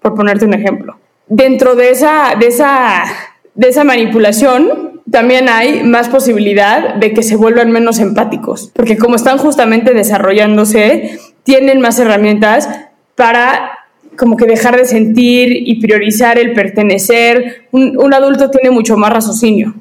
por 0.02 0.16
ponerte 0.16 0.46
un 0.46 0.54
ejemplo. 0.54 0.98
Dentro 1.28 1.76
de 1.76 1.92
esa, 1.92 2.36
de 2.38 2.48
esa, 2.48 3.06
de 3.54 3.70
esa 3.70 3.84
manipulación, 3.86 5.02
también 5.10 5.48
hay 5.48 5.84
más 5.84 6.10
posibilidad 6.10 6.96
de 6.96 7.14
que 7.14 7.24
se 7.24 7.36
vuelvan 7.36 7.72
menos 7.72 8.00
empáticos, 8.00 8.72
porque 8.74 8.98
como 8.98 9.16
están 9.16 9.38
justamente 9.38 9.94
desarrollándose, 9.94 11.20
tienen 11.44 11.80
más 11.80 12.00
herramientas 12.00 12.68
para 13.16 13.83
como 14.18 14.38
que 14.38 14.46
dejar 14.46 14.78
de 14.78 14.86
sentir 14.86 15.50
y 15.52 15.80
priorizar 15.82 16.38
el 16.40 16.54
pertenecer. 16.54 17.68
Un, 17.72 18.14
adulto 18.14 18.50
tiene 18.50 18.72
mucho 18.72 18.98
más 18.98 19.12
raciocinio. 19.12 19.76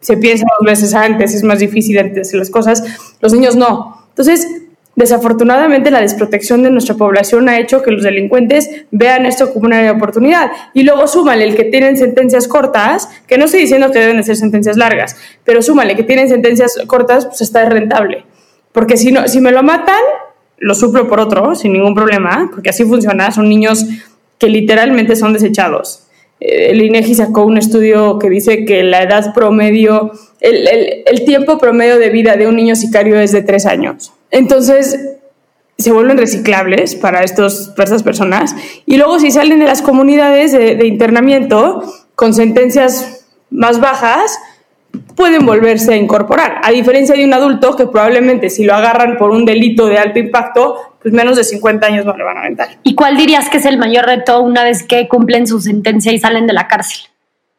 Se 0.00 0.16
piensa 0.16 0.46
dos 0.58 0.66
veces 0.66 0.94
antes, 0.94 1.34
es 1.34 1.44
más 1.44 1.58
difícil 1.58 1.98
antes 1.98 2.32
las 2.34 2.50
cosas. 2.50 2.82
Los 3.20 3.32
niños 3.32 3.56
no. 3.56 4.04
Entonces, 4.08 4.46
desafortunadamente 4.94 5.90
la 5.90 6.00
desprotección 6.00 6.62
de 6.62 6.70
nuestra 6.70 6.96
población 6.96 7.48
ha 7.48 7.58
hecho 7.58 7.82
que 7.82 7.90
los 7.90 8.02
delincuentes 8.02 8.68
vean 8.90 9.26
esto 9.26 9.52
como 9.52 9.66
una 9.66 9.90
oportunidad. 9.92 10.50
Y 10.74 10.82
luego 10.82 11.06
súmale 11.06 11.44
el 11.44 11.56
que 11.56 11.64
tienen 11.64 11.96
sentencias 11.96 12.48
cortas, 12.48 13.08
que 13.26 13.38
no 13.38 13.44
estoy 13.46 13.60
diciendo 13.60 13.90
que 13.90 14.00
deben 14.00 14.16
de 14.16 14.22
ser 14.22 14.36
sentencias 14.36 14.76
largas, 14.76 15.16
pero 15.44 15.62
súmale 15.62 15.96
que 15.96 16.02
tienen 16.02 16.28
sentencias 16.28 16.78
cortas, 16.86 17.26
pues 17.26 17.40
está 17.40 17.68
rentable. 17.68 18.24
Porque 18.72 18.96
si, 18.96 19.12
no, 19.12 19.28
si 19.28 19.40
me 19.40 19.52
lo 19.52 19.62
matan, 19.62 20.00
lo 20.62 20.76
suplo 20.76 21.08
por 21.08 21.18
otro, 21.18 21.56
sin 21.56 21.72
ningún 21.72 21.92
problema, 21.92 22.48
porque 22.52 22.70
así 22.70 22.84
funciona, 22.84 23.32
son 23.32 23.48
niños 23.48 23.84
que 24.38 24.48
literalmente 24.48 25.16
son 25.16 25.32
desechados. 25.32 26.04
Eh, 26.38 26.70
el 26.70 26.80
INEGI 26.82 27.16
sacó 27.16 27.44
un 27.44 27.58
estudio 27.58 28.16
que 28.20 28.30
dice 28.30 28.64
que 28.64 28.84
la 28.84 29.02
edad 29.02 29.34
promedio, 29.34 30.12
el, 30.40 31.24
tiempo 31.24 31.58
promedio 31.58 31.98
de 31.98 32.10
vida 32.10 32.36
de 32.36 32.46
un 32.46 32.54
niño 32.54 32.76
sicario 32.76 33.18
es 33.18 33.32
de 33.32 33.42
tres 33.42 33.66
años. 33.66 34.12
Entonces, 34.30 35.00
se 35.78 35.90
vuelven 35.90 36.16
reciclables 36.16 36.94
para, 36.94 37.24
estos, 37.24 37.72
para 37.76 37.84
estas 37.84 38.04
personas. 38.04 38.54
Y 38.86 38.98
luego, 38.98 39.18
si 39.18 39.32
salen 39.32 39.58
de 39.58 39.66
las 39.66 39.82
comunidades 39.82 40.52
de, 40.52 40.76
de 40.76 40.86
internamiento 40.86 41.82
con 42.14 42.34
sentencias 42.34 43.26
más 43.50 43.80
bajas, 43.80 44.38
pueden 45.14 45.46
volverse 45.46 45.94
a 45.94 45.96
incorporar, 45.96 46.60
a 46.62 46.70
diferencia 46.70 47.14
de 47.14 47.24
un 47.24 47.32
adulto 47.34 47.76
que 47.76 47.86
probablemente 47.86 48.50
si 48.50 48.64
lo 48.64 48.74
agarran 48.74 49.16
por 49.16 49.30
un 49.30 49.44
delito 49.44 49.86
de 49.86 49.98
alto 49.98 50.18
impacto, 50.18 50.96
pues 51.00 51.12
menos 51.12 51.36
de 51.36 51.44
50 51.44 51.86
años 51.86 52.04
no 52.04 52.16
le 52.16 52.24
van 52.24 52.36
a 52.36 52.40
aventar. 52.40 52.68
¿Y 52.82 52.94
cuál 52.94 53.16
dirías 53.16 53.48
que 53.48 53.58
es 53.58 53.66
el 53.66 53.78
mayor 53.78 54.06
reto 54.06 54.40
una 54.40 54.64
vez 54.64 54.82
que 54.82 55.08
cumplen 55.08 55.46
su 55.46 55.60
sentencia 55.60 56.12
y 56.12 56.18
salen 56.18 56.46
de 56.46 56.52
la 56.52 56.68
cárcel? 56.68 57.08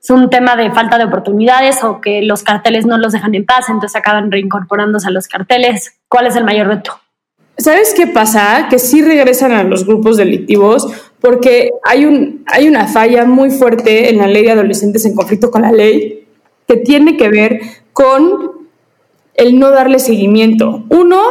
¿Es 0.02 0.10
un 0.10 0.30
tema 0.30 0.56
de 0.56 0.70
falta 0.72 0.98
de 0.98 1.06
oportunidades 1.06 1.84
o 1.84 2.02
que 2.02 2.22
los 2.24 2.44
carteles 2.44 2.86
no 2.86 2.98
los 2.98 3.14
dejan 3.14 3.36
en 3.36 3.46
paz, 3.46 3.70
entonces 3.70 3.96
acaban 3.96 4.32
reincorporándose 4.32 5.08
a 5.08 5.12
los 5.12 5.28
carteles? 5.28 5.94
¿Cuál 6.10 6.28
es 6.28 6.36
el 6.36 6.44
mayor 6.44 6.68
reto? 6.68 7.00
¿Sabes 7.58 7.94
qué 7.96 8.08
pasa? 8.08 8.68
Que 8.70 8.80
sí 8.80 9.02
regresan 9.02 9.52
a 9.52 9.64
los 9.64 9.86
grupos 9.86 10.18
delictivos 10.18 10.88
porque 11.22 11.70
hay, 11.86 12.04
un, 12.04 12.44
hay 12.48 12.68
una 12.68 12.88
falla 12.88 13.24
muy 13.24 13.52
fuerte 13.52 14.10
en 14.10 14.18
la 14.18 14.28
ley 14.28 14.44
de 14.44 14.52
adolescentes 14.52 15.06
en 15.06 15.16
conflicto 15.16 15.52
con 15.52 15.62
la 15.62 15.72
ley 15.72 16.23
que 16.68 16.78
tiene 16.78 17.18
que 17.18 17.30
ver 17.30 17.60
con 17.92 18.68
el 19.36 19.60
no 19.60 19.72
darle 19.72 20.00
seguimiento. 20.00 20.84
Uno, 20.90 21.22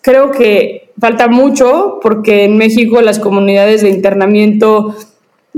creo 0.00 0.30
que 0.30 0.92
falta 1.00 1.28
mucho 1.28 1.98
porque 2.02 2.44
en 2.44 2.56
México 2.56 3.00
las 3.00 3.18
comunidades 3.18 3.82
de 3.82 3.90
internamiento 3.90 4.94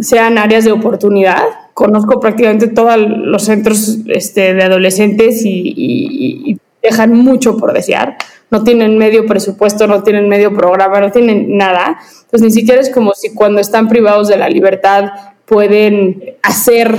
sean 0.00 0.38
áreas 0.38 0.64
de 0.64 0.72
oportunidad. 0.72 1.42
Conozco 1.74 2.20
prácticamente 2.20 2.68
todos 2.68 2.96
los 2.98 3.44
centros 3.44 3.98
este, 4.07 4.55
de 4.55 4.62
adolescentes 4.62 5.42
y, 5.44 6.59
dejan 6.83 7.14
mucho 7.14 7.57
por 7.57 7.72
desear. 7.72 8.18
No 8.50 8.62
tienen 8.62 8.98
medio 8.98 9.24
presupuesto, 9.24 9.87
no 9.87 10.03
tienen 10.03 10.29
medio 10.29 10.55
programa, 10.55 11.00
no 11.00 11.11
tienen 11.11 11.57
nada. 11.57 11.98
Entonces 12.24 12.42
ni 12.42 12.50
siquiera 12.50 12.79
es 12.79 12.90
como 12.90 13.14
si 13.14 13.33
cuando 13.33 13.59
están 13.59 13.88
privados 13.88 14.29
de 14.29 14.37
la 14.37 14.50
libertad 14.50 15.05
pueden 15.46 16.37
hacer 16.42 16.94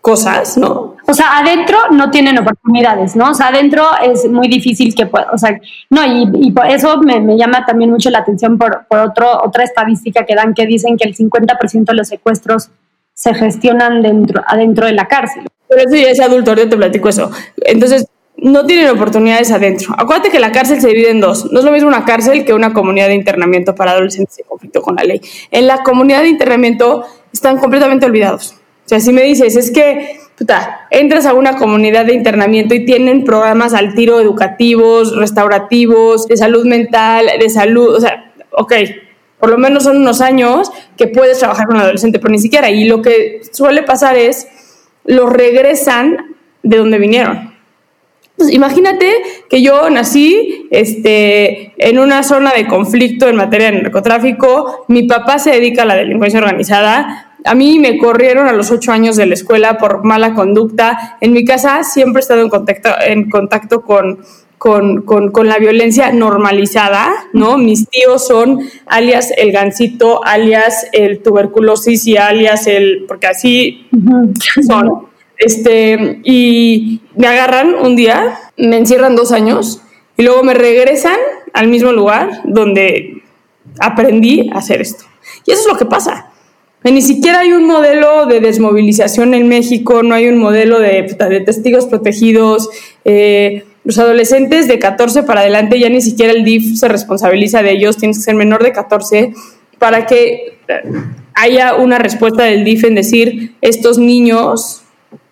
cosas, 0.00 0.58
¿no? 0.58 0.97
O 1.10 1.14
sea, 1.14 1.38
adentro 1.38 1.78
no 1.90 2.10
tienen 2.10 2.38
oportunidades, 2.38 3.16
¿no? 3.16 3.30
O 3.30 3.34
sea, 3.34 3.48
adentro 3.48 3.82
es 4.02 4.28
muy 4.28 4.46
difícil 4.46 4.94
que 4.94 5.06
pueda, 5.06 5.28
o 5.32 5.38
sea, 5.38 5.58
no, 5.88 6.02
y, 6.04 6.52
por 6.52 6.66
eso 6.66 6.98
me, 6.98 7.34
llama 7.38 7.64
también 7.64 7.90
mucho 7.90 8.10
la 8.10 8.18
atención 8.18 8.58
por, 8.58 8.84
otra 8.90 9.64
estadística 9.64 10.26
que 10.26 10.34
dan 10.34 10.52
que 10.52 10.66
dicen 10.66 10.98
que 10.98 11.08
el 11.08 11.16
50% 11.16 11.84
de 11.84 11.94
los 11.94 12.08
secuestros 12.08 12.68
se 13.14 13.32
gestionan 13.32 14.02
dentro, 14.02 14.42
adentro 14.46 14.84
de 14.84 14.92
la 14.92 15.08
cárcel. 15.08 15.46
Pero 15.66 15.82
eso 15.82 15.96
ya 15.96 16.10
es 16.10 16.20
adulto, 16.20 16.50
ahorita 16.50 16.68
te 16.68 16.76
platico 16.76 17.08
eso. 17.08 17.30
Entonces, 17.64 18.06
no 18.36 18.66
tienen 18.66 18.88
oportunidades 18.90 19.50
adentro. 19.50 19.94
Acuérdate 19.96 20.30
que 20.30 20.38
la 20.38 20.52
cárcel 20.52 20.80
se 20.80 20.88
divide 20.88 21.10
en 21.10 21.20
dos. 21.20 21.50
No 21.50 21.58
es 21.58 21.64
lo 21.64 21.72
mismo 21.72 21.88
una 21.88 22.04
cárcel 22.04 22.44
que 22.44 22.52
una 22.52 22.72
comunidad 22.72 23.08
de 23.08 23.14
internamiento 23.14 23.74
para 23.74 23.92
adolescentes 23.92 24.38
en 24.38 24.44
conflicto 24.46 24.82
con 24.82 24.94
la 24.94 25.04
ley. 25.04 25.20
En 25.50 25.66
la 25.66 25.82
comunidad 25.82 26.20
de 26.20 26.28
internamiento 26.28 27.04
están 27.32 27.58
completamente 27.58 28.06
olvidados. 28.06 28.54
O 28.84 28.88
sea, 28.88 29.00
si 29.00 29.12
me 29.12 29.22
dices, 29.22 29.56
es 29.56 29.70
que, 29.70 30.20
puta, 30.38 30.86
entras 30.90 31.26
a 31.26 31.34
una 31.34 31.56
comunidad 31.56 32.06
de 32.06 32.14
internamiento 32.14 32.74
y 32.74 32.84
tienen 32.84 33.24
programas 33.24 33.74
al 33.74 33.94
tiro 33.94 34.20
educativos, 34.20 35.16
restaurativos, 35.16 36.28
de 36.28 36.36
salud 36.36 36.64
mental, 36.64 37.26
de 37.40 37.50
salud, 37.50 37.96
o 37.96 38.00
sea, 38.00 38.32
ok, 38.52 38.72
por 39.40 39.50
lo 39.50 39.58
menos 39.58 39.84
son 39.84 39.96
unos 39.96 40.20
años 40.20 40.70
que 40.96 41.08
puedes 41.08 41.38
trabajar 41.38 41.66
con 41.66 41.76
un 41.76 41.82
adolescente, 41.82 42.18
pero 42.18 42.32
ni 42.32 42.38
siquiera. 42.38 42.70
Y 42.70 42.84
lo 42.84 43.02
que 43.02 43.40
suele 43.52 43.82
pasar 43.82 44.16
es, 44.16 44.48
los 45.04 45.32
regresan 45.32 46.36
de 46.62 46.76
donde 46.76 46.98
vinieron. 46.98 47.54
Pues 48.36 48.52
imagínate 48.52 49.12
que 49.48 49.62
yo 49.62 49.90
nací 49.90 50.68
este, 50.70 51.72
en 51.78 51.98
una 51.98 52.22
zona 52.22 52.52
de 52.52 52.68
conflicto 52.68 53.28
en 53.28 53.34
materia 53.34 53.72
de 53.72 53.82
narcotráfico, 53.82 54.84
mi 54.86 55.04
papá 55.04 55.40
se 55.40 55.50
dedica 55.50 55.82
a 55.82 55.86
la 55.86 55.96
delincuencia 55.96 56.38
organizada, 56.38 57.27
a 57.48 57.54
mí 57.54 57.78
me 57.78 57.96
corrieron 57.96 58.46
a 58.46 58.52
los 58.52 58.70
ocho 58.70 58.92
años 58.92 59.16
de 59.16 59.24
la 59.24 59.32
escuela 59.32 59.78
por 59.78 60.04
mala 60.04 60.34
conducta. 60.34 61.16
En 61.22 61.32
mi 61.32 61.46
casa 61.46 61.82
siempre 61.82 62.20
he 62.20 62.22
estado 62.22 62.42
en 62.42 62.50
contacto, 62.50 62.90
en 63.00 63.30
contacto 63.30 63.80
con, 63.80 64.18
con, 64.58 65.48
la 65.48 65.56
violencia 65.56 66.12
normalizada, 66.12 67.10
¿no? 67.32 67.56
Mis 67.56 67.88
tíos 67.88 68.26
son 68.26 68.60
alias 68.84 69.32
el 69.34 69.50
gancito, 69.52 70.22
alias 70.26 70.88
el 70.92 71.22
tuberculosis 71.22 72.06
y 72.06 72.18
alias 72.18 72.66
el, 72.66 73.06
porque 73.08 73.28
así 73.28 73.88
son. 74.66 75.06
Este, 75.38 76.20
y 76.24 77.00
me 77.16 77.28
agarran 77.28 77.74
un 77.74 77.96
día, 77.96 78.38
me 78.58 78.76
encierran 78.76 79.16
dos 79.16 79.32
años 79.32 79.80
y 80.18 80.22
luego 80.22 80.42
me 80.42 80.52
regresan 80.52 81.16
al 81.54 81.68
mismo 81.68 81.92
lugar 81.92 82.42
donde 82.44 83.22
aprendí 83.80 84.50
a 84.52 84.58
hacer 84.58 84.82
esto. 84.82 85.06
Y 85.46 85.52
eso 85.52 85.62
es 85.62 85.68
lo 85.68 85.78
que 85.78 85.86
pasa 85.86 86.32
ni 86.84 87.02
siquiera 87.02 87.40
hay 87.40 87.52
un 87.52 87.66
modelo 87.66 88.26
de 88.26 88.40
desmovilización 88.40 89.34
en 89.34 89.48
México, 89.48 90.02
no 90.02 90.14
hay 90.14 90.28
un 90.28 90.38
modelo 90.38 90.78
de, 90.78 91.02
testigos 91.44 91.86
protegidos. 91.86 92.70
Eh, 93.04 93.64
los 93.84 93.98
adolescentes 93.98 94.68
de 94.68 94.78
14 94.78 95.22
para 95.22 95.40
adelante 95.40 95.78
ya 95.78 95.88
ni 95.88 96.00
siquiera 96.00 96.32
el 96.32 96.44
DIF 96.44 96.78
se 96.78 96.88
responsabiliza 96.88 97.62
de 97.62 97.72
ellos, 97.72 97.96
tienes 97.96 98.18
que 98.18 98.24
ser 98.24 98.34
menor 98.34 98.62
de 98.62 98.72
14 98.72 99.32
para 99.78 100.06
que 100.06 100.58
haya 101.34 101.74
una 101.74 101.98
respuesta 101.98 102.44
del 102.44 102.64
DIF 102.64 102.84
en 102.84 102.94
decir, 102.94 103.54
estos 103.60 103.98
niños 103.98 104.82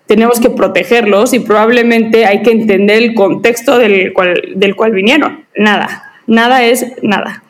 tenemos 0.07 0.41
que 0.41 0.51
protegerlos 0.51 1.35
y 1.35 1.41
probablemente 1.41 2.27
hay 2.27 2.43
que 2.43 2.53
entender 2.53 3.03
el 3.03 3.15
contexto 3.15 3.79
del 3.79 4.13
cual, 4.13 4.41
del 4.55 4.77
cual 4.77 4.93
vinieron. 4.93 5.45
Nada, 5.57 6.13
nada 6.27 6.65
es 6.65 6.87
nada. 7.03 7.43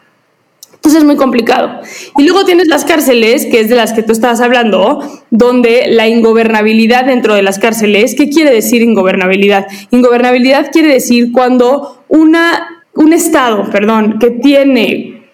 Entonces 0.86 1.02
es 1.02 1.06
muy 1.08 1.16
complicado. 1.16 1.80
Y 2.16 2.22
luego 2.22 2.44
tienes 2.44 2.68
las 2.68 2.84
cárceles, 2.84 3.46
que 3.46 3.58
es 3.58 3.68
de 3.68 3.74
las 3.74 3.92
que 3.92 4.04
tú 4.04 4.12
estabas 4.12 4.40
hablando, 4.40 5.00
donde 5.32 5.86
la 5.88 6.06
ingobernabilidad 6.06 7.06
dentro 7.06 7.34
de 7.34 7.42
las 7.42 7.58
cárceles, 7.58 8.14
¿qué 8.14 8.30
quiere 8.30 8.52
decir 8.52 8.82
ingobernabilidad? 8.82 9.66
Ingobernabilidad 9.90 10.70
quiere 10.70 10.92
decir 10.92 11.32
cuando 11.32 12.04
una, 12.06 12.84
un 12.94 13.12
Estado, 13.12 13.68
perdón, 13.68 14.20
que 14.20 14.30
tiene 14.30 15.24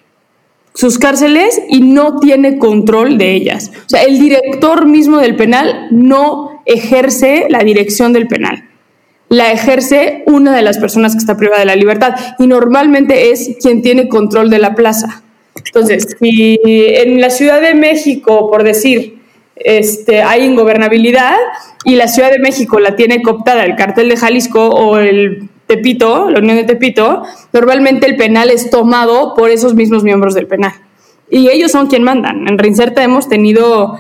sus 0.73 0.99
cárceles 0.99 1.61
y 1.69 1.83
no 1.83 2.19
tiene 2.19 2.57
control 2.57 3.19
de 3.19 3.35
ellas. 3.35 3.73
O 3.77 3.91
sea, 3.91 4.05
el 4.05 4.19
director 4.19 4.87
mismo 4.87 5.19
del 5.19 5.37
penal 5.37 5.89
no 5.91 6.63
ejerce 6.65 7.45
la 7.51 7.59
dirección 7.59 8.15
del 8.15 8.27
penal. 8.27 8.71
La 9.29 9.53
ejerce 9.53 10.23
una 10.25 10.57
de 10.57 10.63
las 10.63 10.79
personas 10.79 11.13
que 11.13 11.19
está 11.19 11.37
privada 11.37 11.61
de 11.61 11.67
la 11.67 11.77
libertad 11.77 12.15
y 12.39 12.47
normalmente 12.47 13.33
es 13.33 13.59
quien 13.61 13.83
tiene 13.83 14.09
control 14.09 14.49
de 14.49 14.59
la 14.59 14.75
plaza. 14.75 15.23
Entonces, 15.55 16.17
si 16.19 16.59
en 16.65 17.21
la 17.21 17.31
Ciudad 17.31 17.61
de 17.61 17.75
México, 17.75 18.51
por 18.51 18.65
decir, 18.65 19.23
este, 19.57 20.23
hay 20.23 20.45
ingobernabilidad 20.45 21.37
y 21.85 21.97
la 21.97 22.09
Ciudad 22.09 22.31
de 22.31 22.39
México 22.39 22.81
la 22.81 22.97
tiene 22.97 23.23
cooptada 23.23 23.65
el 23.65 23.77
cartel 23.77 24.09
de 24.09 24.17
Jalisco 24.17 24.69
o 24.69 24.99
el 24.99 25.49
Tepito, 25.67 26.31
la 26.31 26.39
Unión 26.39 26.57
de 26.57 26.65
Tepito, 26.65 27.23
normalmente 27.53 28.07
el 28.07 28.17
penal 28.17 28.51
es 28.51 28.71
tomado 28.71 29.35
por 29.35 29.51
esos 29.51 29.75
mismos 29.75 30.05
miembros 30.05 30.35
del 30.35 30.47
penal. 30.47 30.73
Y 31.31 31.49
ellos 31.49 31.73
son 31.73 31.87
quien 31.87 32.03
mandan. 32.03 32.47
En 32.49 32.59
Reinserta 32.59 33.03
hemos 33.03 33.29
tenido 33.29 33.99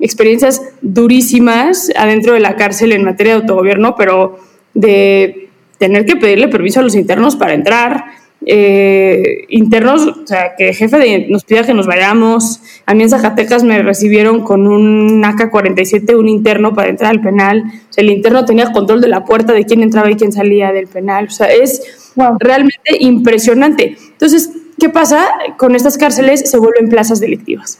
experiencias 0.00 0.62
durísimas 0.80 1.92
adentro 1.96 2.34
de 2.34 2.40
la 2.40 2.56
cárcel 2.56 2.92
en 2.92 3.04
materia 3.04 3.34
de 3.34 3.40
autogobierno, 3.42 3.94
pero 3.96 4.38
de 4.74 5.48
tener 5.78 6.06
que 6.06 6.16
pedirle 6.16 6.48
permiso 6.48 6.80
a 6.80 6.82
los 6.82 6.94
internos 6.94 7.36
para 7.36 7.54
entrar, 7.54 8.04
eh, 8.46 9.44
internos, 9.48 10.06
o 10.06 10.26
sea, 10.26 10.54
que 10.56 10.70
el 10.70 10.74
jefe 10.74 11.26
nos 11.28 11.44
pida 11.44 11.62
que 11.62 11.74
nos 11.74 11.86
vayamos. 11.86 12.60
A 12.86 12.94
mí 12.94 13.02
en 13.02 13.10
Zacatecas 13.10 13.64
me 13.64 13.82
recibieron 13.82 14.42
con 14.42 14.66
un 14.66 15.24
AK-47, 15.24 16.16
un 16.18 16.28
interno 16.28 16.74
para 16.74 16.90
entrar 16.90 17.10
al 17.10 17.20
penal. 17.20 17.64
O 17.66 17.92
sea, 17.92 18.02
el 18.02 18.10
interno 18.10 18.44
tenía 18.44 18.72
control 18.72 19.00
de 19.00 19.08
la 19.08 19.24
puerta 19.24 19.52
de 19.52 19.64
quién 19.64 19.82
entraba 19.82 20.10
y 20.10 20.16
quién 20.16 20.32
salía 20.32 20.72
del 20.72 20.86
penal. 20.86 21.26
O 21.26 21.30
sea, 21.30 21.46
es 21.52 22.12
realmente 22.40 22.96
impresionante. 23.00 23.96
Entonces, 24.12 24.50
¿qué 24.78 24.88
pasa? 24.88 25.28
Con 25.58 25.74
estas 25.74 25.98
cárceles 25.98 26.48
se 26.50 26.58
vuelven 26.58 26.88
plazas 26.88 27.20
delictivas 27.20 27.78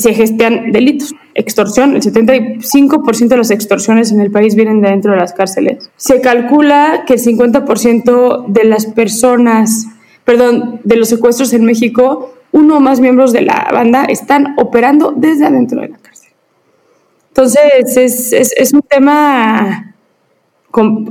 se 0.00 0.14
gestionan 0.14 0.72
delitos. 0.72 1.14
Extorsión, 1.34 1.94
el 1.94 2.02
75% 2.02 3.28
de 3.28 3.36
las 3.36 3.50
extorsiones 3.50 4.10
en 4.12 4.20
el 4.20 4.30
país 4.30 4.54
vienen 4.54 4.80
de 4.80 4.90
dentro 4.90 5.12
de 5.12 5.18
las 5.18 5.32
cárceles. 5.32 5.90
Se 5.96 6.20
calcula 6.20 7.04
que 7.06 7.14
el 7.14 7.20
50% 7.20 8.46
de 8.48 8.64
las 8.64 8.86
personas, 8.86 9.86
perdón, 10.24 10.80
de 10.84 10.96
los 10.96 11.08
secuestros 11.08 11.52
en 11.52 11.64
México, 11.64 12.34
uno 12.52 12.78
o 12.78 12.80
más 12.80 13.00
miembros 13.00 13.32
de 13.32 13.42
la 13.42 13.68
banda 13.72 14.04
están 14.04 14.54
operando 14.58 15.12
desde 15.16 15.46
adentro 15.46 15.80
de 15.80 15.88
la 15.88 15.98
cárcel. 15.98 16.30
Entonces, 17.28 17.96
es, 17.96 18.32
es, 18.32 18.52
es 18.56 18.72
un 18.72 18.82
tema 18.82 19.90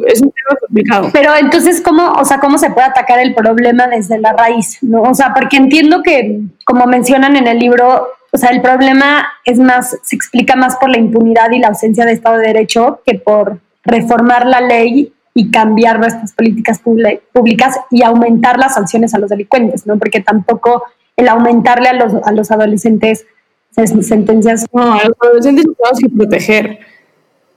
es 0.08 0.22
un 0.22 0.32
tema 0.32 0.60
complicado. 0.60 1.10
Pero 1.12 1.36
entonces, 1.36 1.82
¿cómo, 1.82 2.14
o 2.14 2.26
sea, 2.26 2.40
¿cómo 2.40 2.58
se 2.58 2.70
puede 2.72 2.88
atacar 2.88 3.20
el 3.20 3.34
problema 3.36 3.88
desde 3.88 4.18
la 4.20 4.34
raíz? 4.34 4.78
¿no? 4.82 5.02
O 5.02 5.14
sea, 5.14 5.34
porque 5.34 5.58
entiendo 5.58 6.02
que, 6.02 6.42
como 6.66 6.86
mencionan 6.86 7.36
en 7.36 7.48
el 7.48 7.60
libro, 7.60 8.08
o 8.32 8.38
sea, 8.38 8.50
el 8.50 8.62
problema 8.62 9.28
es 9.46 9.58
más, 9.58 9.98
se 10.04 10.16
explica 10.16 10.56
más 10.56 10.78
por 10.78 10.90
la 10.90 11.00
impunidad 11.00 11.52
y 11.52 11.60
la 11.60 11.70
ausencia 11.70 12.06
de 12.06 12.12
Estado 12.12 12.38
de 12.38 12.48
Derecho 12.48 13.02
que 13.06 13.16
por 13.16 13.60
reformar 13.84 14.46
la 14.46 14.62
ley 14.62 15.14
y 15.34 15.52
cambiar 15.52 16.00
nuestras 16.00 16.34
políticas 16.34 16.80
públicas 16.80 17.76
y 17.90 18.04
aumentar 18.04 18.60
las 18.60 18.76
sanciones 18.76 19.14
a 19.14 19.20
los 19.20 19.30
delincuentes, 19.30 19.88
¿no? 19.88 19.98
Porque 19.98 20.20
tampoco 20.20 20.84
el 21.16 21.28
aumentarle 21.28 21.90
a 21.90 21.94
los, 21.94 22.14
a 22.24 22.32
los 22.32 22.52
adolescentes 22.52 23.26
sentencias. 23.72 24.66
No, 24.74 24.94
a 24.94 25.04
los 25.06 25.18
adolescentes 25.22 25.66
tenemos 25.66 26.00
que 26.00 26.10
proteger. 26.10 26.80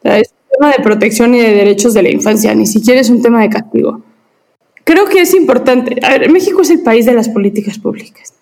es 0.05 0.31
un 0.31 0.59
tema 0.59 0.73
de 0.73 0.83
protección 0.83 1.35
y 1.35 1.41
de 1.41 1.55
derechos 1.55 1.95
de 1.95 2.03
la 2.03 2.11
infancia, 2.11 2.55
ni 2.55 2.67
siquiera 2.67 3.01
es 3.01 3.11
un 3.11 3.23
tema 3.23 3.43
de 3.43 3.49
castigo. 3.49 4.03
Creo 4.85 5.07
que 5.07 5.21
es 5.21 5.35
importante. 5.35 5.97
A 6.05 6.11
ver, 6.11 6.31
México 6.31 6.63
es 6.63 6.71
el 6.71 6.83
país 6.83 7.07
de 7.07 7.13
las 7.13 7.29
políticas 7.29 7.79
públicas. 7.79 8.35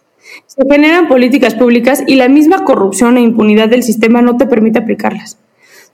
Se 0.51 0.65
generan 0.69 1.07
políticas 1.07 1.55
públicas 1.55 2.03
y 2.09 2.17
la 2.17 2.29
misma 2.29 2.65
corrupción 2.65 3.17
e 3.17 3.21
impunidad 3.21 3.69
del 3.69 3.85
sistema 3.85 4.21
no 4.21 4.37
te 4.37 4.47
permite 4.47 4.81
aplicarlas. 4.81 5.39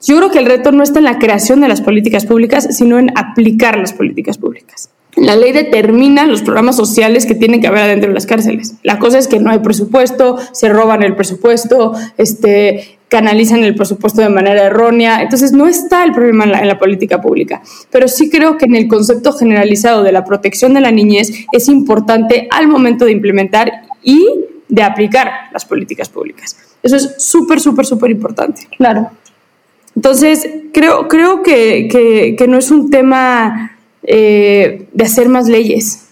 Yo 0.02 0.16
creo 0.16 0.30
que 0.30 0.38
el 0.38 0.46
reto 0.46 0.72
no 0.72 0.82
está 0.82 0.98
en 0.98 1.04
la 1.04 1.18
creación 1.18 1.60
de 1.60 1.68
las 1.68 1.82
políticas 1.82 2.24
públicas, 2.24 2.66
sino 2.70 2.98
en 2.98 3.12
aplicar 3.18 3.76
las 3.76 3.92
políticas 3.92 4.38
públicas. 4.38 4.88
La 5.14 5.36
ley 5.36 5.52
determina 5.52 6.26
los 6.26 6.40
programas 6.40 6.74
sociales 6.74 7.26
que 7.26 7.34
tienen 7.34 7.60
que 7.60 7.66
haber 7.66 7.82
adentro 7.82 8.08
de 8.08 8.14
las 8.14 8.24
cárceles. 8.24 8.76
La 8.82 8.98
cosa 8.98 9.18
es 9.18 9.28
que 9.28 9.40
no 9.40 9.50
hay 9.50 9.58
presupuesto, 9.58 10.38
se 10.52 10.70
roban 10.70 11.02
el 11.02 11.14
presupuesto, 11.16 11.92
este, 12.16 12.98
canalizan 13.08 13.62
el 13.62 13.74
presupuesto 13.74 14.22
de 14.22 14.30
manera 14.30 14.64
errónea. 14.64 15.20
Entonces 15.20 15.52
no 15.52 15.66
está 15.66 16.02
el 16.02 16.12
problema 16.12 16.44
en 16.44 16.52
la, 16.52 16.60
en 16.60 16.68
la, 16.68 16.78
política 16.78 17.20
pública. 17.20 17.62
Pero 17.90 18.08
sí 18.08 18.30
creo 18.30 18.56
que 18.56 18.64
en 18.64 18.74
el 18.74 18.88
concepto 18.88 19.34
generalizado 19.34 20.02
de 20.02 20.12
la 20.12 20.24
protección 20.24 20.72
de 20.72 20.80
la 20.80 20.92
niñez 20.92 21.30
es 21.52 21.68
importante 21.68 22.48
al 22.50 22.68
momento 22.68 23.04
de 23.04 23.12
implementar 23.12 23.85
y 24.06 24.46
de 24.68 24.82
aplicar 24.82 25.50
las 25.52 25.64
políticas 25.64 26.08
públicas. 26.08 26.56
Eso 26.82 26.96
es 26.96 27.16
súper, 27.18 27.60
súper, 27.60 27.84
súper 27.84 28.12
importante. 28.12 28.68
Claro. 28.78 29.10
Entonces, 29.94 30.48
creo, 30.72 31.08
creo 31.08 31.42
que, 31.42 32.36
no 32.48 32.58
es 32.58 32.70
un 32.70 32.88
tema 32.88 33.76
eh, 34.04 34.86
de 34.92 35.04
hacer 35.04 35.28
más 35.28 35.48
leyes. 35.48 36.08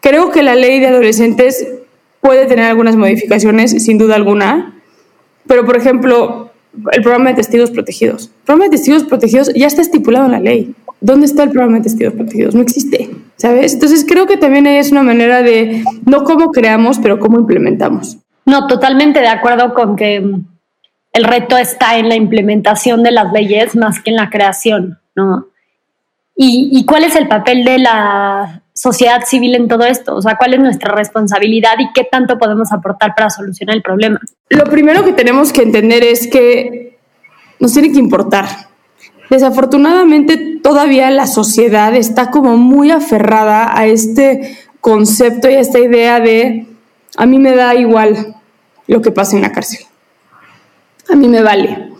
Creo 0.00 0.30
que 0.30 0.42
la 0.42 0.54
ley 0.54 0.78
de 0.78 0.86
adolescentes 0.86 1.66
puede 2.20 2.46
tener 2.46 2.66
algunas 2.66 2.94
modificaciones, 2.94 3.72
sin 3.82 3.98
duda 3.98 4.14
alguna, 4.14 4.80
pero, 5.48 5.64
por 5.64 5.76
ejemplo, 5.76 6.45
el 6.92 7.02
programa 7.02 7.30
de 7.30 7.36
testigos 7.36 7.70
protegidos. 7.70 8.26
El 8.26 8.44
programa 8.44 8.64
de 8.64 8.70
testigos 8.70 9.04
protegidos 9.04 9.52
ya 9.54 9.66
está 9.66 9.82
estipulado 9.82 10.26
en 10.26 10.32
la 10.32 10.40
ley. 10.40 10.74
¿Dónde 11.00 11.26
está 11.26 11.42
el 11.42 11.50
programa 11.50 11.76
de 11.76 11.84
testigos 11.84 12.14
protegidos? 12.14 12.54
No 12.54 12.62
existe, 12.62 13.10
¿sabes? 13.36 13.74
Entonces 13.74 14.04
creo 14.08 14.26
que 14.26 14.36
también 14.36 14.66
es 14.66 14.92
una 14.92 15.02
manera 15.02 15.42
de, 15.42 15.84
no 16.04 16.24
cómo 16.24 16.50
creamos, 16.50 16.98
pero 16.98 17.18
cómo 17.18 17.38
implementamos. 17.38 18.18
No, 18.44 18.66
totalmente 18.66 19.20
de 19.20 19.28
acuerdo 19.28 19.74
con 19.74 19.96
que 19.96 20.16
el 21.12 21.24
reto 21.24 21.56
está 21.56 21.98
en 21.98 22.08
la 22.08 22.16
implementación 22.16 23.02
de 23.02 23.10
las 23.10 23.32
leyes 23.32 23.76
más 23.76 24.00
que 24.00 24.10
en 24.10 24.16
la 24.16 24.30
creación, 24.30 24.98
¿no? 25.14 25.46
¿Y, 26.34 26.70
y 26.72 26.84
cuál 26.84 27.04
es 27.04 27.16
el 27.16 27.28
papel 27.28 27.64
de 27.64 27.78
la 27.78 28.62
sociedad 28.76 29.22
civil 29.24 29.54
en 29.54 29.68
todo 29.68 29.84
esto? 29.84 30.14
O 30.14 30.22
sea, 30.22 30.36
¿cuál 30.36 30.54
es 30.54 30.60
nuestra 30.60 30.94
responsabilidad 30.94 31.72
y 31.78 31.92
qué 31.92 32.04
tanto 32.04 32.38
podemos 32.38 32.70
aportar 32.72 33.14
para 33.16 33.30
solucionar 33.30 33.74
el 33.74 33.82
problema? 33.82 34.20
Lo 34.50 34.64
primero 34.64 35.04
que 35.04 35.12
tenemos 35.12 35.52
que 35.52 35.62
entender 35.62 36.04
es 36.04 36.28
que 36.28 36.98
nos 37.58 37.72
tiene 37.72 37.90
que 37.90 37.98
importar. 37.98 38.46
Desafortunadamente 39.30 40.60
todavía 40.62 41.10
la 41.10 41.26
sociedad 41.26 41.94
está 41.96 42.30
como 42.30 42.56
muy 42.58 42.90
aferrada 42.90 43.76
a 43.76 43.86
este 43.86 44.58
concepto 44.80 45.50
y 45.50 45.54
a 45.54 45.60
esta 45.60 45.80
idea 45.80 46.20
de 46.20 46.66
a 47.16 47.26
mí 47.26 47.38
me 47.38 47.56
da 47.56 47.74
igual 47.74 48.36
lo 48.86 49.00
que 49.00 49.10
pasa 49.10 49.34
en 49.34 49.42
la 49.42 49.52
cárcel. 49.52 49.80
A 51.10 51.16
mí 51.16 51.28
me 51.28 51.42
vale. 51.42 51.92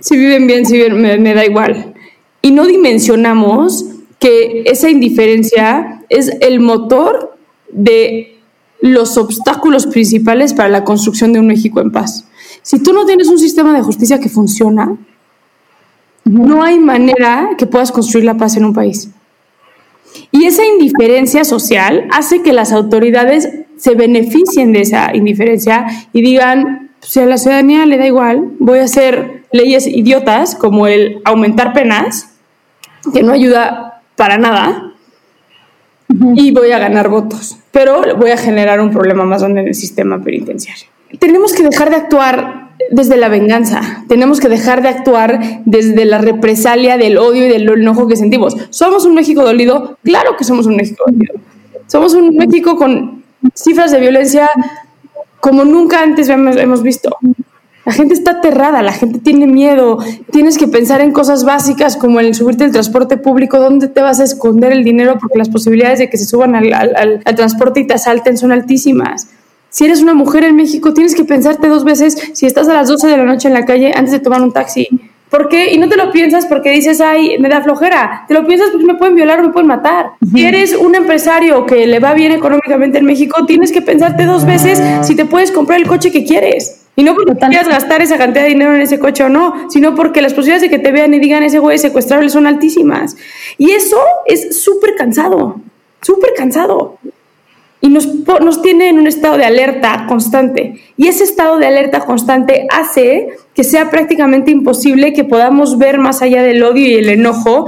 Si 0.00 0.16
viven 0.16 0.46
bien, 0.46 0.66
si 0.66 0.74
viven, 0.74 1.00
me, 1.00 1.18
me 1.18 1.34
da 1.34 1.44
igual. 1.44 1.94
Y 2.42 2.52
no 2.52 2.66
dimensionamos 2.66 3.84
que 4.20 4.62
esa 4.66 4.88
indiferencia 4.88 6.04
es 6.08 6.30
el 6.40 6.60
motor 6.60 7.36
de 7.72 8.38
los 8.80 9.16
obstáculos 9.16 9.86
principales 9.86 10.54
para 10.54 10.68
la 10.68 10.84
construcción 10.84 11.32
de 11.32 11.40
un 11.40 11.46
México 11.46 11.80
en 11.80 11.90
paz. 11.90 12.28
Si 12.62 12.82
tú 12.82 12.92
no 12.92 13.06
tienes 13.06 13.28
un 13.28 13.38
sistema 13.38 13.74
de 13.74 13.82
justicia 13.82 14.20
que 14.20 14.28
funciona, 14.28 14.96
no 16.24 16.62
hay 16.62 16.78
manera 16.78 17.50
que 17.58 17.66
puedas 17.66 17.90
construir 17.90 18.24
la 18.24 18.36
paz 18.36 18.56
en 18.56 18.64
un 18.64 18.74
país. 18.74 19.10
Y 20.30 20.44
esa 20.44 20.64
indiferencia 20.64 21.44
social 21.44 22.06
hace 22.10 22.42
que 22.42 22.52
las 22.52 22.72
autoridades 22.72 23.48
se 23.76 23.94
beneficien 23.94 24.72
de 24.72 24.82
esa 24.82 25.14
indiferencia 25.14 25.86
y 26.12 26.20
digan, 26.20 26.90
pues, 27.00 27.12
si 27.12 27.20
a 27.20 27.26
la 27.26 27.38
ciudadanía 27.38 27.86
le 27.86 27.96
da 27.96 28.06
igual, 28.06 28.52
voy 28.58 28.80
a 28.80 28.84
hacer 28.84 29.44
leyes 29.52 29.86
idiotas 29.86 30.54
como 30.54 30.86
el 30.86 31.22
aumentar 31.24 31.72
penas, 31.72 32.34
que 33.14 33.22
no 33.22 33.32
ayuda 33.32 33.89
para 34.20 34.36
nada, 34.36 34.92
y 36.34 36.50
voy 36.50 36.72
a 36.72 36.78
ganar 36.78 37.08
votos, 37.08 37.56
pero 37.70 38.02
voy 38.18 38.32
a 38.32 38.36
generar 38.36 38.78
un 38.78 38.90
problema 38.90 39.24
más 39.24 39.40
grande 39.40 39.62
en 39.62 39.68
el 39.68 39.74
sistema 39.74 40.22
penitenciario. 40.22 40.88
Tenemos 41.18 41.54
que 41.54 41.62
dejar 41.62 41.88
de 41.88 41.96
actuar 41.96 42.72
desde 42.90 43.16
la 43.16 43.30
venganza, 43.30 44.04
tenemos 44.08 44.38
que 44.38 44.50
dejar 44.50 44.82
de 44.82 44.90
actuar 44.90 45.62
desde 45.64 46.04
la 46.04 46.18
represalia 46.18 46.98
del 46.98 47.16
odio 47.16 47.46
y 47.46 47.48
del 47.48 47.66
enojo 47.66 48.08
que 48.08 48.16
sentimos. 48.16 48.58
¿Somos 48.68 49.06
un 49.06 49.14
México 49.14 49.42
dolido? 49.42 49.96
Claro 50.04 50.36
que 50.36 50.44
somos 50.44 50.66
un 50.66 50.76
México 50.76 51.02
dolido. 51.06 51.36
Somos 51.86 52.12
un 52.12 52.36
México 52.36 52.76
con 52.76 53.24
cifras 53.54 53.90
de 53.90 54.00
violencia 54.00 54.50
como 55.40 55.64
nunca 55.64 56.02
antes 56.02 56.28
hemos, 56.28 56.82
visto. 56.82 57.16
La 57.90 57.94
gente 57.94 58.14
está 58.14 58.30
aterrada, 58.30 58.82
la 58.82 58.92
gente 58.92 59.18
tiene 59.18 59.48
miedo. 59.48 59.98
Tienes 60.30 60.56
que 60.58 60.68
pensar 60.68 61.00
en 61.00 61.10
cosas 61.10 61.42
básicas 61.42 61.96
como 61.96 62.20
el 62.20 62.36
subirte 62.36 62.62
al 62.62 62.70
transporte 62.70 63.16
público, 63.16 63.58
dónde 63.58 63.88
te 63.88 64.00
vas 64.00 64.20
a 64.20 64.24
esconder 64.24 64.70
el 64.70 64.84
dinero 64.84 65.18
porque 65.20 65.36
las 65.36 65.48
posibilidades 65.48 65.98
de 65.98 66.08
que 66.08 66.16
se 66.16 66.24
suban 66.24 66.54
al, 66.54 66.72
al 66.72 67.34
transporte 67.34 67.80
y 67.80 67.88
te 67.88 67.94
asalten 67.94 68.38
son 68.38 68.52
altísimas. 68.52 69.26
Si 69.70 69.86
eres 69.86 70.02
una 70.02 70.14
mujer 70.14 70.44
en 70.44 70.54
México, 70.54 70.94
tienes 70.94 71.16
que 71.16 71.24
pensarte 71.24 71.66
dos 71.66 71.82
veces 71.82 72.30
si 72.32 72.46
estás 72.46 72.68
a 72.68 72.74
las 72.74 72.86
12 72.86 73.08
de 73.08 73.16
la 73.16 73.24
noche 73.24 73.48
en 73.48 73.54
la 73.54 73.64
calle 73.64 73.90
antes 73.92 74.12
de 74.12 74.20
tomar 74.20 74.40
un 74.40 74.52
taxi. 74.52 74.86
¿Por 75.28 75.48
qué? 75.48 75.72
Y 75.72 75.78
no 75.78 75.88
te 75.88 75.96
lo 75.96 76.12
piensas 76.12 76.46
porque 76.46 76.70
dices, 76.70 77.00
ay, 77.00 77.38
me 77.40 77.48
da 77.48 77.60
flojera. 77.60 78.24
Te 78.28 78.34
lo 78.34 78.46
piensas 78.46 78.70
porque 78.70 78.86
me 78.86 78.94
pueden 78.94 79.16
violar 79.16 79.40
o 79.40 79.42
me 79.42 79.48
pueden 79.48 79.66
matar. 79.66 80.12
Si 80.32 80.44
eres 80.44 80.76
un 80.76 80.94
empresario 80.94 81.66
que 81.66 81.88
le 81.88 81.98
va 81.98 82.14
bien 82.14 82.30
económicamente 82.30 82.98
en 82.98 83.04
México, 83.04 83.46
tienes 83.46 83.72
que 83.72 83.82
pensarte 83.82 84.26
dos 84.26 84.46
veces 84.46 84.80
si 85.04 85.16
te 85.16 85.24
puedes 85.24 85.50
comprar 85.50 85.80
el 85.80 85.88
coche 85.88 86.12
que 86.12 86.24
quieres. 86.24 86.79
Y 86.96 87.02
no 87.02 87.14
porque 87.14 87.34
quieras 87.34 87.68
gastar 87.68 88.02
esa 88.02 88.18
cantidad 88.18 88.42
de 88.42 88.50
dinero 88.50 88.74
en 88.74 88.82
ese 88.82 88.98
coche 88.98 89.24
o 89.24 89.28
no, 89.28 89.70
sino 89.70 89.94
porque 89.94 90.20
las 90.20 90.34
posibilidades 90.34 90.70
de 90.70 90.76
que 90.76 90.82
te 90.82 90.92
vean 90.92 91.14
y 91.14 91.18
digan 91.18 91.42
ese 91.42 91.58
güey 91.58 91.78
secuestrable 91.78 92.28
son 92.28 92.46
altísimas. 92.46 93.16
Y 93.56 93.70
eso 93.70 93.98
es 94.26 94.62
súper 94.62 94.96
cansado, 94.96 95.60
súper 96.02 96.34
cansado 96.36 96.98
y 97.80 97.88
nos, 97.88 98.06
nos 98.40 98.62
tiene 98.62 98.88
en 98.88 98.98
un 98.98 99.06
estado 99.06 99.38
de 99.38 99.44
alerta 99.44 100.04
constante. 100.06 100.80
Y 100.96 101.08
ese 101.08 101.24
estado 101.24 101.58
de 101.58 101.66
alerta 101.66 102.00
constante 102.00 102.66
hace 102.70 103.28
que 103.54 103.64
sea 103.64 103.90
prácticamente 103.90 104.50
imposible 104.50 105.12
que 105.12 105.24
podamos 105.24 105.78
ver 105.78 105.98
más 105.98 106.20
allá 106.22 106.42
del 106.42 106.62
odio 106.62 106.86
y 106.86 106.94
el 106.94 107.08
enojo 107.08 107.66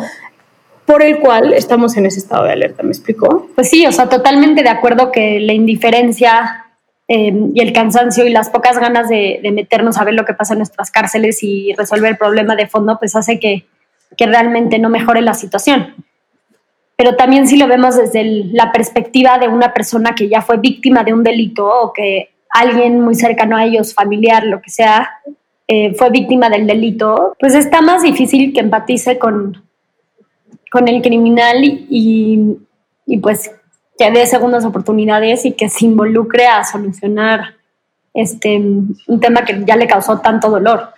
por 0.84 1.02
el 1.02 1.18
cual 1.20 1.54
estamos 1.54 1.96
en 1.96 2.06
ese 2.06 2.18
estado 2.18 2.44
de 2.44 2.52
alerta. 2.52 2.82
¿Me 2.82 2.90
explicó? 2.90 3.48
Pues 3.54 3.70
sí, 3.70 3.86
o 3.86 3.92
sea, 3.92 4.08
totalmente 4.08 4.62
de 4.62 4.68
acuerdo 4.68 5.10
que 5.12 5.40
la 5.40 5.54
indiferencia 5.54 6.61
em, 7.14 7.52
y 7.54 7.60
el 7.60 7.74
cansancio 7.74 8.26
y 8.26 8.30
las 8.30 8.48
pocas 8.48 8.78
ganas 8.78 9.06
de, 9.10 9.40
meternos 9.52 9.98
a 9.98 10.04
ver 10.04 10.14
lo 10.14 10.24
que 10.24 10.32
pasa 10.32 10.54
en 10.54 10.60
nuestras 10.60 10.90
cárceles 10.90 11.42
y 11.42 11.74
resolver 11.74 12.12
el 12.12 12.16
problema 12.16 12.56
de 12.56 12.66
fondo, 12.66 12.98
pues 12.98 13.14
hace 13.14 13.38
que, 13.38 13.66
que 14.16 14.24
realmente 14.24 14.78
no 14.78 14.88
mejore 14.88 15.20
la 15.20 15.34
situación. 15.34 15.94
Pero 16.96 17.14
también 17.16 17.46
si 17.46 17.58
lo 17.58 17.66
vemos 17.66 17.98
desde 17.98 18.24
la 18.24 18.72
perspectiva 18.72 19.36
de 19.36 19.48
una 19.48 19.74
persona 19.74 20.14
que 20.14 20.30
ya 20.30 20.40
fue 20.40 20.56
víctima 20.56 21.04
de 21.04 21.12
un 21.12 21.22
delito 21.22 21.68
o 21.68 21.92
que 21.92 22.30
alguien 22.48 23.00
muy 23.00 23.14
cercano 23.14 23.58
a 23.58 23.64
ellos, 23.66 23.92
familiar, 23.92 24.46
lo 24.46 24.62
que 24.62 24.70
sea, 24.70 25.10
eh, 25.68 25.92
fue 25.92 26.08
víctima 26.08 26.48
del 26.48 26.66
delito, 26.66 27.36
pues 27.38 27.54
está 27.54 27.82
más 27.82 28.02
difícil 28.02 28.54
que 28.54 28.60
empatice 28.60 29.18
con, 29.18 29.62
con 30.70 30.88
el 30.88 31.02
criminal 31.02 31.62
y, 31.62 32.56
y 33.04 33.18
pues 33.18 33.50
que 33.98 34.10
dé 34.10 34.26
segundas 34.26 34.64
oportunidades 34.64 35.44
y 35.44 35.52
que 35.52 35.68
se 35.68 35.84
involucre 35.86 36.46
a 36.46 36.64
solucionar 36.64 37.54
este, 38.14 38.56
un 38.56 39.20
tema 39.20 39.44
que 39.44 39.62
ya 39.66 39.76
le 39.76 39.86
causó 39.86 40.20
tanto 40.20 40.50
dolor. 40.50 40.88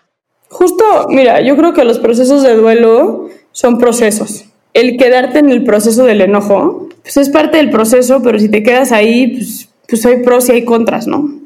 Justo, 0.48 0.84
mira, 1.08 1.40
yo 1.40 1.56
creo 1.56 1.72
que 1.74 1.84
los 1.84 1.98
procesos 1.98 2.42
de 2.42 2.54
duelo 2.54 3.28
son 3.52 3.78
procesos. 3.78 4.46
El 4.72 4.96
quedarte 4.96 5.38
en 5.38 5.50
el 5.50 5.64
proceso 5.64 6.04
del 6.04 6.20
enojo, 6.20 6.88
pues 7.02 7.16
es 7.16 7.30
parte 7.30 7.58
del 7.58 7.70
proceso, 7.70 8.22
pero 8.22 8.38
si 8.38 8.48
te 8.48 8.62
quedas 8.62 8.92
ahí, 8.92 9.34
pues, 9.34 9.68
pues 9.88 10.06
hay 10.06 10.22
pros 10.22 10.48
y 10.48 10.52
hay 10.52 10.64
contras, 10.64 11.06
¿no? 11.06 11.40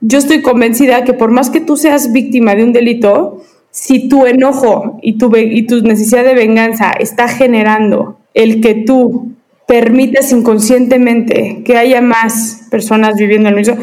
Yo 0.00 0.18
estoy 0.18 0.42
convencida 0.42 1.04
que 1.04 1.12
por 1.12 1.30
más 1.30 1.50
que 1.50 1.60
tú 1.60 1.76
seas 1.76 2.12
víctima 2.12 2.54
de 2.54 2.64
un 2.64 2.72
delito, 2.72 3.42
si 3.70 4.08
tu 4.08 4.26
enojo 4.26 4.98
y 5.00 5.16
tu, 5.16 5.34
y 5.36 5.66
tu 5.66 5.82
necesidad 5.82 6.24
de 6.24 6.34
venganza 6.34 6.90
está 6.92 7.28
generando 7.28 8.18
el 8.34 8.60
que 8.60 8.74
tú 8.74 9.32
permites 9.66 10.32
inconscientemente 10.32 11.62
que 11.64 11.76
haya 11.76 12.00
más 12.00 12.66
personas 12.70 13.16
viviendo 13.16 13.48
en 13.48 13.54
el 13.54 13.60
mismo. 13.60 13.76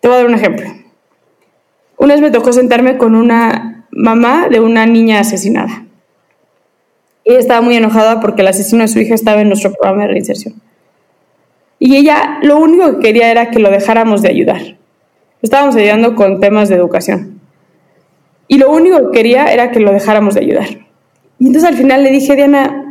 Te 0.00 0.08
voy 0.08 0.16
a 0.16 0.18
dar 0.18 0.26
un 0.26 0.34
ejemplo. 0.34 0.70
Una 1.96 2.14
vez 2.14 2.20
me 2.20 2.30
tocó 2.30 2.52
sentarme 2.52 2.98
con 2.98 3.14
una 3.14 3.86
mamá 3.90 4.48
de 4.48 4.60
una 4.60 4.86
niña 4.86 5.20
asesinada. 5.20 5.84
Ella 7.24 7.38
estaba 7.38 7.62
muy 7.62 7.76
enojada 7.76 8.20
porque 8.20 8.42
el 8.42 8.48
asesino 8.48 8.82
de 8.82 8.88
su 8.88 8.98
hija 8.98 9.14
estaba 9.14 9.40
en 9.40 9.48
nuestro 9.48 9.72
programa 9.72 10.02
de 10.02 10.08
reinserción. 10.08 10.60
Y 11.78 11.96
ella 11.96 12.38
lo 12.42 12.58
único 12.58 12.96
que 12.96 13.06
quería 13.06 13.30
era 13.30 13.50
que 13.50 13.60
lo 13.60 13.70
dejáramos 13.70 14.22
de 14.22 14.28
ayudar. 14.28 14.60
Estábamos 15.40 15.76
ayudando 15.76 16.14
con 16.14 16.40
temas 16.40 16.68
de 16.68 16.76
educación. 16.76 17.40
Y 18.48 18.58
lo 18.58 18.70
único 18.70 19.10
que 19.10 19.18
quería 19.18 19.52
era 19.52 19.70
que 19.70 19.80
lo 19.80 19.92
dejáramos 19.92 20.34
de 20.34 20.40
ayudar. 20.40 20.68
Y 21.38 21.46
entonces 21.46 21.64
al 21.64 21.76
final 21.76 22.02
le 22.04 22.10
dije, 22.10 22.36
Diana, 22.36 22.83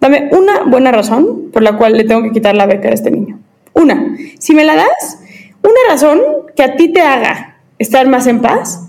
Dame 0.00 0.28
una 0.32 0.64
buena 0.64 0.92
razón 0.92 1.50
por 1.52 1.62
la 1.62 1.76
cual 1.76 1.94
le 1.94 2.04
tengo 2.04 2.22
que 2.22 2.32
quitar 2.32 2.54
la 2.54 2.66
beca 2.66 2.88
a 2.88 2.92
este 2.92 3.10
niño. 3.10 3.38
Una. 3.72 4.16
Si 4.38 4.54
me 4.54 4.64
la 4.64 4.76
das, 4.76 5.20
una 5.62 5.78
razón 5.88 6.20
que 6.54 6.62
a 6.62 6.76
ti 6.76 6.92
te 6.92 7.00
haga 7.00 7.58
estar 7.78 8.06
más 8.08 8.26
en 8.26 8.40
paz, 8.40 8.88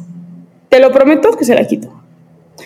te 0.70 0.80
lo 0.80 0.92
prometo 0.92 1.32
que 1.32 1.46
se 1.46 1.56
la 1.56 1.66
quito. 1.66 1.94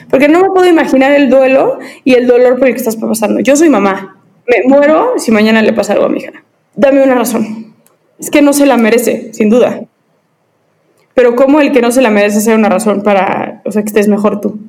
Porque 0.10 0.28
no 0.28 0.42
me 0.42 0.50
puedo 0.50 0.68
imaginar 0.68 1.12
el 1.12 1.30
duelo 1.30 1.80
y 2.04 2.14
el 2.14 2.28
dolor 2.28 2.58
por 2.58 2.68
el 2.68 2.74
que 2.74 2.80
estás 2.80 2.96
pasando. 2.96 3.40
Yo 3.40 3.56
soy 3.56 3.70
mamá. 3.70 4.18
Me 4.48 4.68
muero 4.68 5.14
si 5.18 5.32
mañana 5.32 5.62
le 5.62 5.74
pasa 5.74 5.94
algo 5.94 6.06
a 6.06 6.10
mi 6.10 6.20
hija. 6.20 6.44
Dame 6.76 7.04
una 7.04 7.16
razón. 7.16 7.74
Es 8.20 8.30
que 8.30 8.42
no 8.42 8.54
se 8.54 8.66
la 8.66 8.78
merece, 8.78 9.34
sin 9.34 9.50
duda. 9.50 9.82
Pero 11.14 11.36
¿cómo 11.36 11.60
el 11.60 11.72
que 11.72 11.82
no 11.82 11.92
se 11.92 12.02
la 12.02 12.10
merece 12.10 12.42
sea 12.42 12.56
una 12.56 12.70
razón 12.70 13.04
para 13.04 13.62
o 13.66 13.72
sea, 13.72 13.82
que 13.82 13.88
estés 13.88 14.08
mejor 14.08 14.42
tú? 14.42 14.60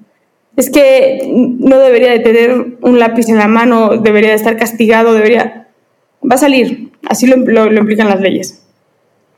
Es 0.57 0.71
que 0.71 1.31
no 1.33 1.79
debería 1.79 2.11
de 2.11 2.19
tener 2.19 2.77
un 2.81 2.99
lápiz 2.99 3.29
en 3.29 3.39
la 3.39 3.49
mano, 3.49 3.97
debería 3.99 4.31
de 4.31 4.37
estar 4.37 4.57
castigado, 4.57 5.15
debería... 5.15 5.69
Va 6.25 6.37
a 6.37 6.39
salir, 6.39 6.93
así 7.09 7.27
lo, 7.27 7.37
lo, 7.37 7.73
implican 7.73 8.09
las 8.09 8.21
leyes. 8.21 8.63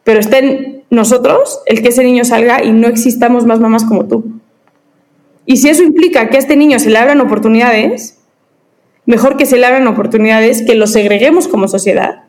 Pero 0.02 0.20
está 0.20 0.38
en 0.38 0.82
nosotros 0.90 1.60
el 1.66 1.82
que 1.82 1.88
ese 1.88 2.04
niño 2.04 2.24
salga 2.24 2.62
y 2.62 2.72
no 2.72 2.88
existamos 2.88 3.46
más 3.46 3.60
mamás 3.60 3.84
como 3.84 4.06
tú. 4.06 4.40
Y 5.46 5.58
si 5.58 5.68
eso 5.68 5.82
implica 5.82 6.28
que 6.28 6.36
a 6.36 6.40
este 6.40 6.56
niño 6.56 6.78
se 6.78 6.90
le 6.90 6.98
abran 6.98 7.20
oportunidades, 7.20 8.18
mejor 9.06 9.36
que 9.36 9.46
se 9.46 9.56
le 9.56 9.66
abran 9.66 9.86
oportunidades, 9.86 10.62
que 10.62 10.74
lo 10.74 10.86
segreguemos 10.86 11.48
como 11.48 11.68
sociedad 11.68 12.24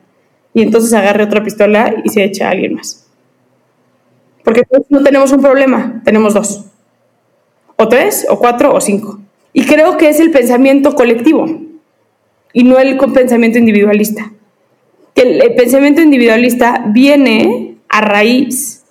y 0.54 0.62
entonces 0.62 0.92
agarre 0.94 1.24
otra 1.24 1.42
pistola 1.42 1.94
y 2.02 2.08
se 2.08 2.24
eche 2.24 2.44
a 2.44 2.50
alguien 2.50 2.74
más. 2.74 3.06
Porque 4.42 4.62
no 4.88 5.02
tenemos 5.02 5.32
un 5.32 5.42
problema, 5.42 6.00
tenemos 6.04 6.32
dos 6.32 6.66
o 7.76 7.88
tres, 7.88 8.26
o 8.28 8.38
cuatro, 8.38 8.74
o 8.74 8.80
cinco. 8.80 9.20
Y 9.52 9.64
creo 9.64 9.96
que 9.96 10.08
es 10.08 10.20
el 10.20 10.30
pensamiento 10.30 10.94
colectivo 10.94 11.46
y 12.52 12.64
no 12.64 12.78
el 12.78 12.98
pensamiento 12.98 13.58
individualista. 13.58 14.32
El, 15.14 15.42
el 15.42 15.54
pensamiento 15.54 16.02
individualista 16.02 16.84
viene 16.88 17.76
a 17.88 18.00
raíz 18.00 18.84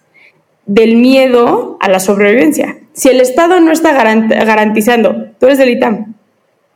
del 0.65 0.95
miedo 0.95 1.77
a 1.79 1.89
la 1.89 1.99
sobrevivencia. 1.99 2.77
Si 2.93 3.09
el 3.09 3.21
Estado 3.21 3.59
no 3.59 3.71
está 3.71 3.93
garantizando, 3.93 5.27
tú 5.39 5.45
eres 5.47 5.57
del 5.57 5.69
ITAM, 5.69 6.15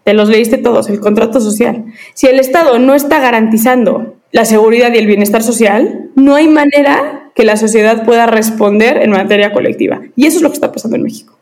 te 0.04 0.14
los 0.14 0.30
leíste 0.30 0.58
todos, 0.58 0.90
el 0.90 1.00
contrato 1.00 1.40
social. 1.40 1.86
Si 2.14 2.28
el 2.28 2.40
Estado 2.40 2.78
no 2.78 2.94
está 2.94 3.20
garantizando 3.20 4.16
la 4.32 4.46
seguridad 4.46 4.94
y 4.94 4.98
el 4.98 5.08
bienestar 5.08 5.42
social, 5.42 6.12
no 6.16 6.36
hay 6.36 6.48
manera 6.48 7.32
que 7.34 7.46
la 7.46 7.58
sociedad 7.58 8.06
pueda 8.06 8.26
responder 8.28 8.98
en 8.98 9.12
materia 9.12 9.54
colectiva. 9.54 10.02
Y 10.16 10.28
eso 10.28 10.38
es 10.38 10.44
lo 10.44 10.50
que 10.50 10.56
está 10.56 10.72
pasando 10.72 10.98
en 10.98 11.04
México 11.04 11.39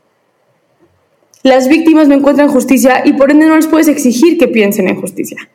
las 1.44 1.68
víctimas 1.70 2.08
no 2.08 2.16
encuentran 2.16 2.50
justicia 2.50 3.02
y 3.06 3.14
por 3.14 3.32
ende 3.32 3.46
no 3.46 3.56
les 3.56 3.68
puedes 3.68 3.88
exigir 3.88 4.38
que 4.38 4.48
piensen 4.48 4.88
en 4.90 5.00
justicia. 5.00 5.50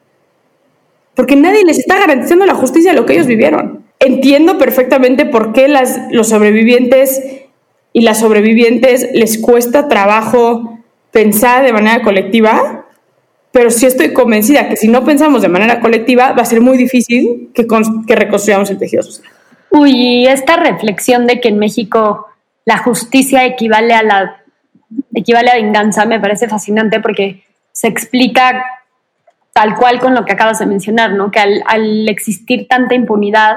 Porque 1.15 1.37
nadie 1.37 1.65
les 1.65 1.79
está 1.79 1.99
garantizando 1.99 2.47
la 2.47 2.55
justicia 2.55 2.93
de 2.93 2.97
lo 2.97 3.07
que 3.07 3.15
ellos 3.15 3.27
vivieron. 3.27 3.85
Entiendo 3.99 4.59
perfectamente 4.59 5.27
por 5.27 5.53
qué 5.53 5.69
los 6.11 6.29
sobrevivientes 6.29 7.23
y 7.93 8.01
las 8.01 8.21
sobrevivientes 8.21 9.09
les 9.13 9.39
cuesta 9.39 9.89
trabajo 9.89 10.79
pensar 11.11 11.65
de 11.65 11.73
manera 11.73 12.03
colectiva, 12.03 12.87
pero 13.53 13.71
sí 13.71 13.85
estoy 13.85 14.15
convencida 14.15 14.69
que 14.69 14.77
si 14.77 14.89
no 14.89 15.05
pensamos 15.05 15.43
de 15.43 15.49
manera 15.49 15.81
colectiva 15.81 16.33
va 16.33 16.43
a 16.43 16.47
ser 16.47 16.63
muy 16.63 16.79
difícil 16.79 17.51
que, 17.53 17.67
que 18.07 18.17
reconstruyamos 18.17 18.71
el 18.71 18.79
tejido 18.79 19.03
social. 19.03 19.31
Uy, 19.71 20.27
esta 20.27 20.57
reflexión 20.57 21.27
de 21.27 21.41
que 21.41 21.49
en 21.49 21.59
México 21.59 22.27
la 22.65 22.79
justicia 22.79 23.45
equivale 23.45 23.95
a 23.95 24.03
la 24.03 24.42
equivale 25.15 25.51
a 25.51 25.57
venganza, 25.57 26.05
me 26.05 26.21
parece 26.21 26.49
fascinante 26.49 27.01
porque 27.01 27.45
se 27.73 27.89
explica 27.89 28.65
tal 29.53 29.77
cual 29.77 30.01
con 30.01 30.15
lo 30.15 30.25
que 30.25 30.33
acabas 30.33 30.59
de 30.59 30.67
mencionar, 30.67 31.13
¿no? 31.13 31.31
Que 31.31 31.41
al, 31.41 32.09
existir 32.09 32.67
tanta 32.69 32.95
impunidad, 32.95 33.57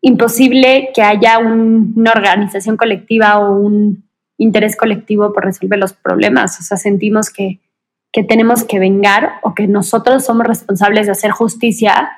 imposible 0.00 0.90
que 0.94 1.02
haya 1.02 1.38
una 1.38 2.10
organización 2.10 2.76
colectiva 2.76 3.38
o 3.38 3.56
un 3.56 4.08
interés 4.38 4.76
colectivo 4.76 5.32
por 5.32 5.44
resolver 5.44 5.78
los 5.78 5.92
problemas. 5.92 6.58
O 6.58 6.62
sea, 6.62 6.76
sentimos 6.76 7.30
que, 7.30 7.60
que 8.12 8.24
tenemos 8.24 8.64
que 8.64 8.78
vengar 8.78 9.34
o 9.42 9.54
que 9.54 9.68
nosotros 9.68 10.24
somos 10.24 10.46
responsables 10.46 11.06
de 11.06 11.12
hacer 11.12 11.30
justicia 11.30 12.10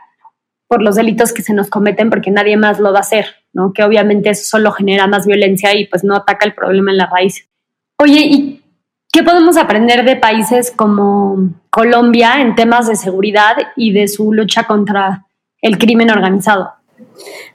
por 0.69 0.81
los 0.81 0.95
delitos 0.95 1.35
que 1.35 1.43
se 1.43 1.53
nos 1.53 1.69
cometen 1.69 2.09
porque 2.09 2.31
nadie 2.31 2.57
más 2.57 2.81
lo 2.81 2.93
va 2.93 2.99
a 2.99 3.03
hacer, 3.03 3.27
¿no? 3.53 3.75
Que 3.75 3.83
obviamente 3.83 4.31
eso 4.31 4.45
solo 4.45 4.73
genera 4.73 5.07
más 5.07 5.27
violencia 5.27 5.75
y 5.75 5.87
pues 5.87 6.05
no 6.05 6.17
ataca 6.17 6.47
el 6.47 6.55
problema 6.55 6.93
en 6.93 6.97
la 6.97 7.07
raíz. 7.07 7.47
Oye, 8.03 8.21
¿y 8.21 8.61
qué 9.13 9.23
podemos 9.23 9.57
aprender 9.57 10.05
de 10.05 10.17
países 10.17 10.73
como 10.75 11.51
Colombia 11.71 12.41
en 12.41 12.57
temas 12.57 12.89
de 12.89 12.97
seguridad 12.97 13.55
y 13.77 13.93
de 13.93 14.09
su 14.09 14.33
lucha 14.33 14.65
contra 14.65 15.27
el 15.61 15.79
crimen 15.79 16.11
organizado? 16.11 16.71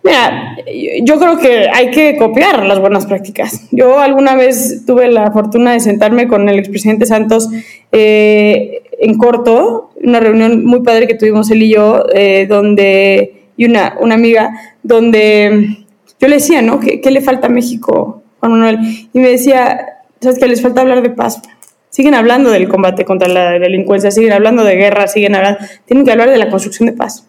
Mira, 0.04 0.56
yo 1.04 1.20
creo 1.20 1.38
que 1.38 1.68
hay 1.70 1.92
que 1.92 2.16
copiar 2.16 2.66
las 2.66 2.80
buenas 2.80 3.06
prácticas. 3.06 3.68
Yo 3.72 4.00
alguna 4.00 4.36
vez 4.36 4.86
tuve 4.86 5.10
la 5.10 5.32
fortuna 5.32 5.74
de 5.74 5.82
sentarme 5.82 6.30
con 6.30 6.48
el 6.48 6.60
expresidente 6.60 7.06
Santos 7.06 7.50
eh, 7.92 8.84
en 9.02 9.18
corto, 9.18 9.90
una 10.02 10.22
reunión 10.22 10.64
muy 10.64 10.82
padre 10.82 11.08
que 11.08 11.16
tuvimos 11.16 11.52
él 11.52 11.64
y 11.64 11.74
yo, 11.74 12.06
eh, 12.14 12.46
donde, 12.48 13.50
y 13.58 13.66
una, 13.66 13.98
una 14.00 14.16
amiga, 14.16 14.52
donde 14.82 15.86
yo 16.22 16.28
le 16.30 16.36
decía, 16.36 16.62
¿no? 16.62 16.80
¿Qué, 16.80 17.02
¿Qué, 17.02 17.12
le 17.12 17.20
falta 17.20 17.48
a 17.48 17.50
México, 17.50 18.24
Juan 18.40 18.54
Manuel? 18.54 18.80
Y 19.12 19.20
me 19.20 19.28
decía, 19.28 19.97
¿sabes 20.22 20.40
que 20.40 20.48
Les 20.48 20.62
falta 20.62 20.82
hablar 20.82 21.02
de 21.02 21.10
paz. 21.10 21.42
Siguen 21.90 22.14
hablando 22.14 22.52
del 22.52 22.68
combate 22.68 23.06
contra 23.06 23.28
la 23.28 23.52
delincuencia, 23.60 24.12
siguen 24.12 24.34
hablando 24.34 24.64
de 24.64 24.76
guerra, 24.76 25.08
siguen 25.08 25.36
hablando. 25.36 25.60
Tienen 25.86 26.06
que 26.06 26.12
hablar 26.12 26.30
de 26.30 26.38
la 26.38 26.50
construcción 26.50 26.88
de 26.88 26.94
paz. 26.94 27.28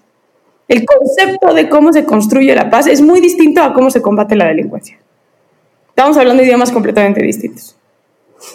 El 0.69 0.85
concepto 0.85 1.55
de 1.55 1.69
cómo 1.69 1.93
se 1.93 2.05
construye 2.05 2.55
la 2.55 2.69
paz 2.69 2.87
es 2.87 3.01
muy 3.01 3.21
distinto 3.21 3.63
a 3.63 3.73
cómo 3.73 3.91
se 3.91 4.03
combate 4.03 4.37
la 4.37 4.47
delincuencia. 4.47 4.99
Estamos 5.89 6.17
hablando 6.19 6.43
de 6.43 6.49
idiomas 6.49 6.71
completamente 6.71 7.23
distintos. 7.23 7.77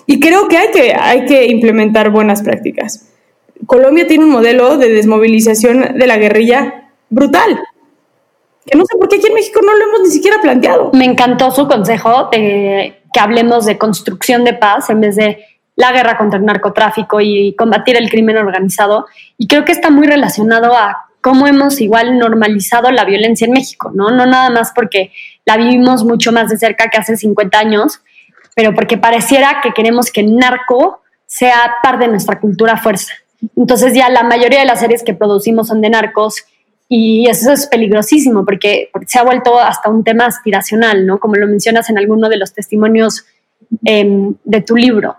Y 0.06 0.20
creo 0.20 0.48
que 0.48 0.58
hay 0.58 0.72
que, 0.72 0.94
hay 0.94 1.26
que 1.26 1.48
implementar 1.48 2.10
buenas 2.10 2.42
prácticas. 2.42 3.10
Colombia 3.66 4.08
tiene 4.08 4.26
un 4.26 4.32
modelo 4.32 4.78
de 4.78 4.90
desmovilización 4.90 5.98
de 5.98 6.08
la 6.08 6.18
guerrilla 6.18 6.92
brutal. 7.10 7.60
Que 8.66 8.78
no 8.78 8.86
sé 8.86 8.98
por 8.98 9.10
qué 9.10 9.18
aquí 9.18 9.28
en 9.28 9.34
México 9.34 9.60
no 9.64 9.74
lo 9.74 9.84
hemos 9.86 10.02
ni 10.02 10.12
siquiera 10.12 10.38
planteado. 10.42 10.92
Me 10.94 11.06
encantó 11.06 11.52
su 11.52 11.68
consejo 11.68 12.30
de 12.32 13.04
que 13.14 13.20
hablemos 13.20 13.66
de 13.66 13.78
construcción 13.78 14.44
de 14.44 14.54
paz 14.54 14.90
en 14.90 15.02
vez 15.02 15.16
de 15.16 15.46
la 15.76 15.92
guerra 15.92 16.18
contra 16.18 16.40
el 16.40 16.46
narcotráfico 16.46 17.20
y 17.22 17.56
combatir 17.56 17.98
el 17.98 18.10
crimen 18.10 18.38
organizado. 18.38 19.06
Y 19.38 19.48
creo 19.48 19.66
que 19.66 19.72
está 19.72 19.90
muy 19.90 20.08
relacionado 20.08 20.76
a 20.76 21.10
cómo 21.22 21.48
hemos 21.48 21.80
igual 21.80 22.20
normalizado 22.20 22.92
la 22.92 23.06
violencia 23.06 23.46
en 23.46 23.54
México, 23.54 23.92
¿no? 23.94 24.12
No 24.12 24.26
nada 24.26 24.50
más 24.50 24.72
porque 24.76 25.12
la 25.46 25.58
vivimos 25.58 26.04
mucho 26.04 26.32
más 26.32 26.50
de 26.50 26.58
cerca 26.58 26.90
que 26.90 26.98
hace 26.98 27.16
50 27.16 27.58
años, 27.58 28.02
pero 28.56 28.74
porque 28.76 28.98
pareciera 28.98 29.62
que 29.64 29.72
queremos 29.72 30.12
que 30.12 30.24
narco 30.24 31.02
sea 31.26 31.76
parte 31.82 32.06
de 32.06 32.12
nuestra 32.12 32.40
cultura 32.40 32.78
fuerza. 32.78 33.14
Entonces 33.56 33.94
ya 33.94 34.10
la 34.10 34.24
mayoría 34.24 34.60
de 34.60 34.66
las 34.66 34.80
series 34.80 35.04
que 35.04 35.14
producimos 35.14 35.68
son 35.68 35.82
de 35.82 35.90
narcos 35.90 36.46
y 36.96 37.28
eso 37.28 37.52
es 37.52 37.66
peligrosísimo 37.66 38.46
porque, 38.46 38.92
se 39.08 39.18
ha 39.18 39.24
vuelto 39.24 39.58
hasta 39.58 39.90
un 39.90 40.04
tema 40.04 40.28
aspiracional, 40.28 41.08
¿no? 41.08 41.18
Como 41.18 41.34
lo 41.34 41.48
mencionas 41.48 41.90
en 41.90 41.98
alguno 41.98 42.30
de 42.30 42.38
los 42.38 42.54
testimonios 42.54 43.26
em, 43.84 44.36
de 44.44 44.62
tu 44.62 44.76
libro. 44.76 45.16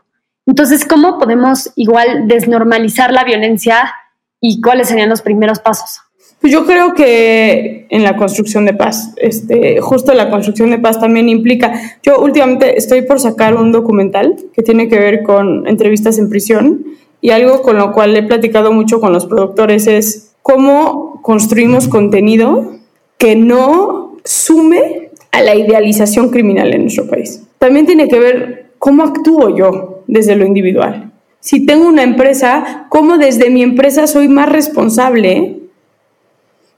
Entonces, 0.47 0.85
¿cómo 0.85 1.19
podemos 1.19 1.73
igual 1.75 2.29
desnormalizar 2.29 3.13
la 3.13 3.25
violencia 3.25 3.93
y 4.41 4.61
cuáles 4.61 4.87
serían 4.87 5.09
los 5.09 5.21
primeros 5.21 5.59
pasos? 5.59 5.99
Pues 6.41 6.53
yo 6.53 6.65
creo 6.65 6.95
que 6.95 7.89
en 7.91 8.05
la 8.05 8.17
construcción 8.17 8.65
de 8.67 8.75
paz, 8.75 9.13
este, 9.17 9.81
justo 9.81 10.15
la 10.15 10.31
construcción 10.31 10.71
de 10.71 10.79
paz 10.79 11.01
también 11.01 11.29
implica, 11.29 11.73
yo 12.05 12.21
últimamente 12.21 12.79
estoy 12.79 13.03
por 13.03 13.19
sacar 13.19 13.57
un 13.57 13.73
documental 13.73 14.37
que 14.55 14.63
tiene 14.63 14.89
que 14.89 15.01
ver 15.01 15.25
con 15.25 15.67
entrevistas 15.67 16.19
en 16.19 16.31
prisión 16.31 16.85
y 17.21 17.31
algo 17.31 17.63
con 17.63 17.79
lo 17.79 17.91
cual 17.91 18.17
he 18.17 18.23
platicado 18.23 18.71
mucho 18.71 19.01
con 19.01 19.13
los 19.13 19.27
productores 19.27 19.89
es 19.89 20.37
cómo 20.41 21.14
construimos 21.25 21.89
contenido 21.89 22.77
que 23.17 23.35
no 23.35 24.19
sume 24.25 25.09
a 25.33 25.41
la 25.41 25.55
idealización 25.55 26.29
criminal 26.29 26.75
en 26.75 26.83
nuestro 26.83 27.09
país. 27.09 27.43
También 27.59 27.87
tiene 27.87 28.09
que 28.09 28.19
ver 28.19 28.67
cómo 28.79 29.05
actúo 29.05 29.57
yo 29.57 30.03
desde 30.07 30.37
lo 30.37 30.45
individual. 30.45 31.13
Si 31.41 31.65
tengo 31.65 31.89
una 31.89 32.03
empresa, 32.03 32.89
cómo 32.91 33.17
desde 33.17 33.49
mi 33.49 33.63
empresa 33.63 34.07
soy 34.07 34.29
más 34.29 34.51
responsable 34.51 35.63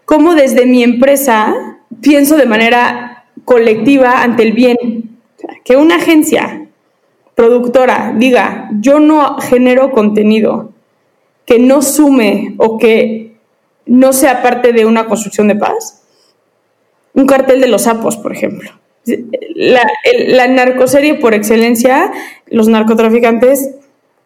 cómo 0.04 0.36
desde 0.36 0.64
mi 0.66 0.82
empresa 0.84 1.78
pienso 2.00 2.36
de 2.36 2.46
manera 2.46 3.24
colectiva 3.44 4.22
ante 4.22 4.44
el 4.44 4.52
bien. 4.52 5.18
Que 5.64 5.76
una 5.76 5.96
agencia 5.96 6.68
productora 7.34 8.14
diga, 8.16 8.70
yo 8.80 9.00
no 9.00 9.38
genero 9.38 9.90
contenido 9.90 10.70
que 11.44 11.58
no 11.58 11.82
sume 11.82 12.54
o 12.56 12.78
que 12.78 13.25
no 13.86 14.12
sea 14.12 14.42
parte 14.42 14.72
de 14.72 14.84
una 14.84 15.06
construcción 15.06 15.48
de 15.48 15.56
paz. 15.56 16.02
Un 17.14 17.26
cartel 17.26 17.60
de 17.60 17.68
los 17.68 17.82
sapos, 17.82 18.16
por 18.16 18.32
ejemplo. 18.32 18.70
La, 19.54 19.88
la 20.28 20.48
narcoserie 20.48 21.14
por 21.14 21.32
excelencia, 21.32 22.10
los 22.48 22.68
narcotraficantes 22.68 23.76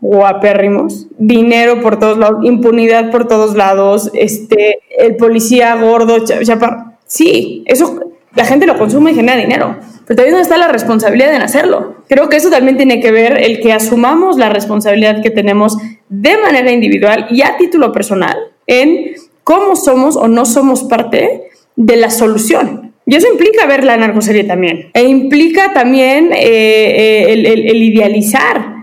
guapérrimos, 0.00 1.08
dinero 1.18 1.80
por 1.82 1.98
todos 1.98 2.18
lados, 2.18 2.38
impunidad 2.42 3.10
por 3.10 3.28
todos 3.28 3.54
lados, 3.54 4.10
este, 4.14 4.80
el 4.98 5.16
policía 5.16 5.74
gordo, 5.76 6.24
chapa. 6.24 6.98
Sí, 7.06 7.62
eso 7.66 8.00
la 8.34 8.44
gente 8.44 8.66
lo 8.66 8.78
consume 8.78 9.10
y 9.10 9.14
genera 9.14 9.38
dinero. 9.38 9.76
Pero 10.06 10.16
también 10.16 10.40
está 10.40 10.56
la 10.56 10.68
responsabilidad 10.68 11.34
en 11.34 11.42
hacerlo. 11.42 11.96
Creo 12.08 12.28
que 12.28 12.36
eso 12.36 12.50
también 12.50 12.76
tiene 12.76 13.00
que 13.00 13.12
ver 13.12 13.42
el 13.42 13.60
que 13.60 13.72
asumamos 13.72 14.38
la 14.38 14.48
responsabilidad 14.48 15.22
que 15.22 15.30
tenemos 15.30 15.76
de 16.08 16.36
manera 16.38 16.72
individual 16.72 17.26
y 17.30 17.42
a 17.42 17.56
título 17.56 17.92
personal 17.92 18.36
en 18.66 19.12
cómo 19.50 19.74
somos 19.74 20.14
o 20.14 20.28
no 20.28 20.44
somos 20.44 20.84
parte 20.84 21.50
de 21.74 21.96
la 21.96 22.10
solución. 22.10 22.94
Y 23.04 23.16
eso 23.16 23.26
implica 23.26 23.66
ver 23.66 23.82
la 23.82 23.96
narcoserie 23.96 24.44
también. 24.44 24.90
E 24.94 25.02
implica 25.02 25.72
también 25.72 26.32
eh, 26.32 27.32
eh, 27.32 27.32
el 27.32 27.82
idealizar 27.82 28.76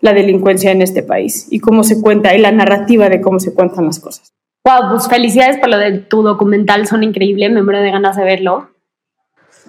la 0.00 0.14
delincuencia 0.14 0.70
en 0.70 0.80
este 0.80 1.02
país 1.02 1.48
y 1.50 1.58
cómo 1.58 1.84
se 1.84 2.00
cuenta 2.00 2.34
y 2.34 2.38
la 2.38 2.50
narrativa 2.50 3.10
de 3.10 3.20
cómo 3.20 3.40
se 3.40 3.52
cuentan 3.52 3.84
las 3.84 4.00
cosas. 4.00 4.32
Wow, 4.64 4.92
pues 4.92 5.06
felicidades 5.06 5.58
por 5.58 5.68
lo 5.68 5.76
de 5.76 5.98
tu 5.98 6.22
documental, 6.22 6.86
son 6.86 7.02
increíbles, 7.02 7.50
me 7.50 7.62
muero 7.62 7.82
de 7.82 7.90
ganas 7.90 8.16
de 8.16 8.24
verlo. 8.24 8.70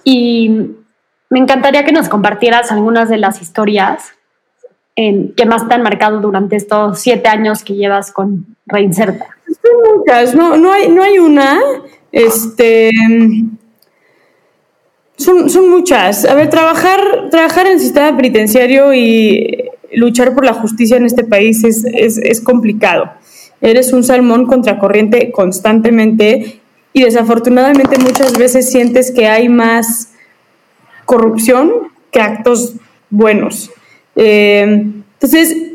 Y 0.02 0.48
me 1.28 1.40
encantaría 1.40 1.84
que 1.84 1.92
nos 1.92 2.08
compartieras 2.08 2.72
algunas 2.72 3.10
de 3.10 3.18
las 3.18 3.42
historias 3.42 4.14
que 4.96 5.46
más 5.46 5.68
te 5.68 5.74
han 5.74 5.82
marcado 5.82 6.20
durante 6.20 6.56
estos 6.56 6.98
siete 6.98 7.28
años 7.28 7.62
que 7.62 7.74
llevas 7.74 8.12
con 8.12 8.56
Reinserta. 8.66 9.37
Muchas, 9.96 10.34
no, 10.34 10.56
no, 10.56 10.72
hay, 10.72 10.88
no 10.88 11.02
hay 11.02 11.18
una. 11.18 11.60
Este, 12.12 12.90
son, 15.16 15.50
son 15.50 15.68
muchas. 15.68 16.24
A 16.24 16.34
ver, 16.34 16.48
trabajar, 16.50 17.28
trabajar 17.30 17.66
en 17.66 17.72
el 17.74 17.80
sistema 17.80 18.16
penitenciario 18.16 18.94
y 18.94 19.68
luchar 19.92 20.34
por 20.34 20.44
la 20.44 20.54
justicia 20.54 20.96
en 20.96 21.06
este 21.06 21.24
país 21.24 21.64
es, 21.64 21.84
es, 21.84 22.40
complicado. 22.40 23.10
Eres 23.60 23.92
un 23.92 24.04
salmón 24.04 24.46
contracorriente 24.46 25.32
constantemente 25.32 26.60
y 26.92 27.02
desafortunadamente 27.02 27.98
muchas 27.98 28.36
veces 28.38 28.70
sientes 28.70 29.10
que 29.10 29.26
hay 29.26 29.48
más 29.48 30.10
corrupción 31.04 31.72
que 32.10 32.20
actos 32.20 32.74
buenos. 33.10 33.70
Eh, 34.14 34.62
entonces, 35.20 35.67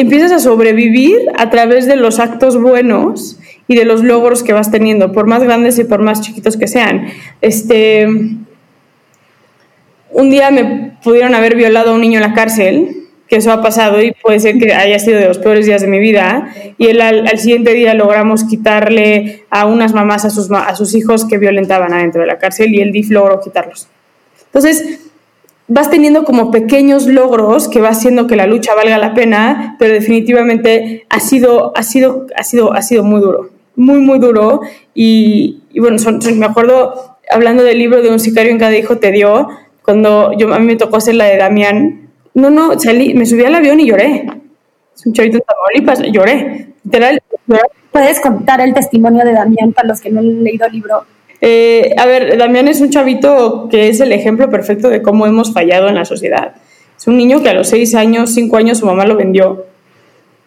empiezas 0.00 0.32
a 0.32 0.38
sobrevivir 0.38 1.18
a 1.36 1.50
través 1.50 1.86
de 1.86 1.96
los 1.96 2.20
actos 2.20 2.60
buenos 2.60 3.38
y 3.66 3.76
de 3.76 3.84
los 3.84 4.02
logros 4.02 4.42
que 4.42 4.52
vas 4.52 4.70
teniendo, 4.70 5.12
por 5.12 5.26
más 5.26 5.42
grandes 5.42 5.78
y 5.78 5.84
por 5.84 6.00
más 6.00 6.20
chiquitos 6.20 6.56
que 6.56 6.68
sean. 6.68 7.08
Este, 7.40 8.06
un 10.10 10.30
día 10.30 10.50
me 10.50 10.96
pudieron 11.02 11.34
haber 11.34 11.56
violado 11.56 11.90
a 11.90 11.94
un 11.94 12.00
niño 12.00 12.18
en 12.20 12.28
la 12.28 12.34
cárcel 12.34 12.94
que 13.28 13.36
eso 13.36 13.52
ha 13.52 13.60
pasado 13.62 14.00
y 14.00 14.12
puede 14.12 14.40
ser 14.40 14.58
que 14.58 14.72
haya 14.72 14.98
sido 14.98 15.18
de 15.18 15.28
los 15.28 15.38
peores 15.38 15.66
días 15.66 15.82
de 15.82 15.88
mi 15.88 15.98
vida. 15.98 16.48
Y 16.78 16.86
él, 16.86 17.00
al, 17.00 17.38
siguiente 17.38 17.74
día 17.74 17.92
logramos 17.92 18.44
quitarle 18.44 19.44
a 19.50 19.66
unas 19.66 19.92
mamás 19.92 20.24
a 20.24 20.30
sus, 20.30 20.50
a 20.50 20.74
sus 20.74 20.94
hijos 20.94 21.26
que 21.26 21.36
violentaban 21.36 21.92
adentro 21.92 22.22
de 22.22 22.26
la 22.26 22.38
cárcel 22.38 22.74
y 22.74 22.80
el 22.80 22.90
DIF 22.90 23.10
logró 23.10 23.40
quitarlos. 23.40 23.88
Entonces, 24.46 25.07
vas 25.68 25.90
teniendo 25.90 26.24
como 26.24 26.50
pequeños 26.50 27.06
logros 27.06 27.68
que 27.68 27.80
va 27.80 27.90
haciendo 27.90 28.26
que 28.26 28.36
la 28.36 28.46
lucha 28.46 28.74
valga 28.74 28.98
la 28.98 29.14
pena, 29.14 29.76
pero 29.78 29.92
definitivamente 29.92 31.06
ha 31.10 31.20
sido, 31.20 31.72
ha 31.76 31.82
sido, 31.82 32.26
ha 32.36 32.42
sido, 32.42 32.72
ha 32.72 32.82
sido 32.82 33.04
muy 33.04 33.20
duro, 33.20 33.50
muy, 33.76 34.00
muy 34.00 34.18
duro. 34.18 34.62
Y, 34.94 35.62
bueno, 35.78 35.98
me 36.34 36.46
acuerdo 36.46 37.16
hablando 37.30 37.62
del 37.62 37.78
libro 37.78 38.02
de 38.02 38.10
un 38.10 38.18
sicario 38.18 38.50
en 38.50 38.58
cada 38.58 38.76
hijo 38.76 38.98
te 38.98 39.12
dio, 39.12 39.48
cuando 39.82 40.32
yo, 40.36 40.52
a 40.52 40.58
mí 40.58 40.66
me 40.66 40.76
tocó 40.76 40.96
hacer 40.96 41.14
la 41.14 41.26
de 41.26 41.36
Damián, 41.36 42.08
no, 42.34 42.50
no, 42.50 42.78
salí, 42.78 43.14
me 43.14 43.26
subí 43.26 43.44
al 43.44 43.54
avión 43.54 43.80
y 43.80 43.86
lloré. 43.86 44.26
Es 44.94 45.06
un 45.06 45.12
chavito 45.12 45.38
de 45.38 45.44
Tamaulipas, 45.44 46.02
lloré. 46.12 46.74
Literal, 46.84 47.22
¿Puedes 47.92 48.20
contar 48.20 48.60
el 48.60 48.74
testimonio 48.74 49.24
de 49.24 49.32
Damián 49.32 49.72
para 49.72 49.88
los 49.88 50.00
que 50.00 50.10
no 50.10 50.20
han 50.20 50.44
leído 50.44 50.66
el 50.66 50.72
libro? 50.72 51.04
Eh, 51.40 51.94
a 51.96 52.06
ver, 52.06 52.36
Damián 52.36 52.68
es 52.68 52.80
un 52.80 52.90
chavito 52.90 53.68
que 53.70 53.88
es 53.88 54.00
el 54.00 54.12
ejemplo 54.12 54.50
perfecto 54.50 54.88
de 54.88 55.02
cómo 55.02 55.26
hemos 55.26 55.52
fallado 55.52 55.88
en 55.88 55.94
la 55.94 56.04
sociedad. 56.04 56.54
Es 56.96 57.06
un 57.06 57.16
niño 57.16 57.42
que 57.42 57.50
a 57.50 57.54
los 57.54 57.68
seis 57.68 57.94
años, 57.94 58.34
cinco 58.34 58.56
años, 58.56 58.78
su 58.78 58.86
mamá 58.86 59.04
lo 59.04 59.16
vendió. 59.16 59.66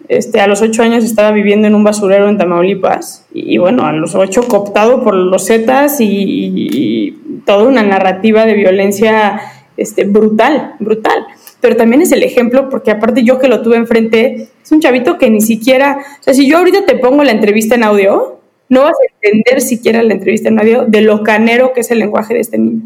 Este, 0.09 0.41
a 0.41 0.47
los 0.47 0.61
ocho 0.61 0.83
años 0.83 1.05
estaba 1.05 1.31
viviendo 1.31 1.67
en 1.67 1.75
un 1.75 1.83
basurero 1.83 2.27
en 2.27 2.37
Tamaulipas. 2.37 3.25
Y, 3.33 3.57
bueno, 3.57 3.85
a 3.85 3.93
los 3.93 4.15
ocho 4.15 4.47
cooptado 4.47 5.03
por 5.03 5.15
los 5.15 5.47
Zetas 5.47 6.01
y, 6.01 6.07
y, 6.09 7.41
toda 7.45 7.63
una 7.63 7.83
narrativa 7.83 8.45
de 8.45 8.53
violencia 8.53 9.41
este, 9.77 10.03
brutal, 10.03 10.75
brutal 10.79 11.25
pero 11.61 11.77
también 11.77 12.01
es 12.01 12.11
el 12.11 12.23
ejemplo, 12.23 12.69
porque 12.69 12.91
aparte 12.91 13.23
yo 13.23 13.39
que 13.39 13.47
lo 13.47 13.61
tuve 13.61 13.77
enfrente, 13.77 14.49
es 14.61 14.71
un 14.71 14.81
chavito 14.81 15.17
que 15.17 15.29
ni 15.29 15.41
siquiera, 15.41 15.99
o 16.19 16.23
sea, 16.23 16.33
si 16.33 16.47
yo 16.47 16.57
ahorita 16.57 16.85
te 16.85 16.95
pongo 16.95 17.23
la 17.23 17.31
entrevista 17.31 17.75
en 17.75 17.83
audio, 17.83 18.39
no 18.71 18.83
vas 18.83 18.93
a 18.93 19.27
entender 19.27 19.59
siquiera 19.59 20.01
la 20.01 20.13
entrevista 20.13 20.47
en 20.47 20.57
audio 20.57 20.85
de 20.85 21.01
lo 21.01 21.23
canero 21.23 21.73
que 21.73 21.81
es 21.81 21.91
el 21.91 21.99
lenguaje 21.99 22.33
de 22.33 22.39
este 22.39 22.57
niño. 22.57 22.83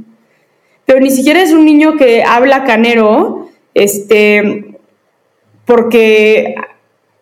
Pero 0.84 1.00
ni 1.00 1.12
siquiera 1.12 1.44
es 1.44 1.54
un 1.54 1.64
niño 1.64 1.96
que 1.96 2.24
habla 2.24 2.64
canero, 2.64 3.50
este, 3.76 4.78
porque 5.64 6.56